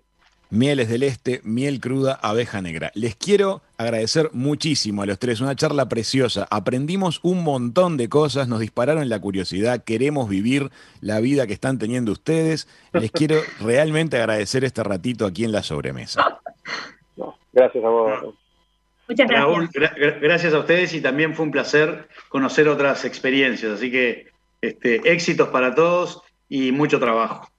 Mieles 0.50 0.88
del 0.88 1.04
Este, 1.04 1.42
miel 1.44 1.82
cruda, 1.82 2.18
abeja 2.22 2.62
negra. 2.62 2.90
Les 2.94 3.14
quiero 3.14 3.62
agradecer 3.78 4.30
muchísimo 4.32 5.02
a 5.02 5.06
los 5.06 5.20
tres, 5.20 5.42
una 5.42 5.58
charla 5.58 5.90
preciosa. 5.90 6.48
Aprendimos 6.50 7.20
un 7.22 7.44
montón 7.44 7.98
de 7.98 8.08
cosas, 8.08 8.48
nos 8.48 8.62
dispararon 8.62 9.10
la 9.10 9.20
curiosidad, 9.20 9.84
queremos 9.84 10.30
vivir 10.30 10.70
la 11.02 11.20
vida 11.20 11.48
que 11.48 11.52
están 11.52 11.78
teniendo 11.80 12.14
ustedes. 12.14 12.70
Les 12.94 13.12
quiero 13.12 13.36
realmente 13.60 14.16
agradecer 14.16 14.64
este 14.64 14.84
ratito 14.84 15.26
aquí 15.26 15.44
en 15.44 15.52
la 15.52 15.62
sobremesa. 15.62 16.40
gracias 17.52 17.84
a 17.84 17.90
vos. 17.90 18.36
Muchas 19.10 19.28
gracias. 19.28 20.22
gracias 20.22 20.54
a 20.54 20.60
ustedes 20.60 20.94
y 20.94 21.02
también 21.02 21.36
fue 21.36 21.44
un 21.44 21.52
placer 21.52 22.08
conocer 22.30 22.70
otras 22.70 23.04
experiencias. 23.04 23.74
Así 23.74 23.92
que 23.92 24.28
este, 24.62 25.12
éxitos 25.12 25.50
para 25.50 25.76
todos 25.76 26.22
y 26.48 26.72
mucho 26.72 27.02
trabajo 27.02 27.50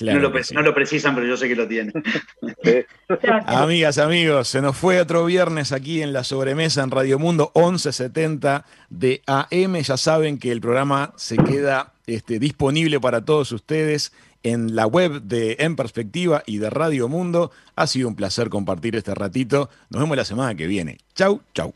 no, 0.00 0.18
lo, 0.18 0.74
precisan, 0.74 1.14
pero 1.14 1.26
yo 1.26 1.36
sé 1.36 1.48
que 1.48 1.56
lo 1.56 1.68
tienen. 1.68 1.92
Amigas, 3.46 3.98
amigos, 3.98 4.48
se 4.48 4.62
nos 4.62 4.76
fue 4.76 5.00
otro 5.00 5.24
viernes 5.24 5.72
aquí 5.72 6.02
en 6.02 6.12
la 6.12 6.24
sobremesa 6.24 6.82
en 6.82 6.90
Radio 6.90 7.18
Mundo 7.18 7.52
1170 7.54 8.64
de 8.90 9.22
AM. 9.26 9.76
Ya 9.76 9.96
saben 9.96 10.38
que 10.38 10.52
el 10.52 10.60
programa 10.60 11.12
se 11.16 11.36
queda 11.36 11.92
este, 12.06 12.38
disponible 12.38 13.00
para 13.00 13.24
todos 13.24 13.52
ustedes 13.52 14.12
en 14.42 14.76
la 14.76 14.86
web 14.86 15.22
de 15.22 15.56
En 15.58 15.74
Perspectiva 15.76 16.42
y 16.46 16.58
de 16.58 16.70
Radio 16.70 17.08
Mundo. 17.08 17.50
Ha 17.76 17.86
sido 17.86 18.08
un 18.08 18.14
placer 18.14 18.50
compartir 18.50 18.94
este 18.94 19.14
ratito. 19.14 19.70
Nos 19.90 20.02
vemos 20.02 20.16
la 20.16 20.24
semana 20.24 20.54
que 20.54 20.66
viene. 20.66 20.98
Chau, 21.14 21.40
chau. 21.54 21.74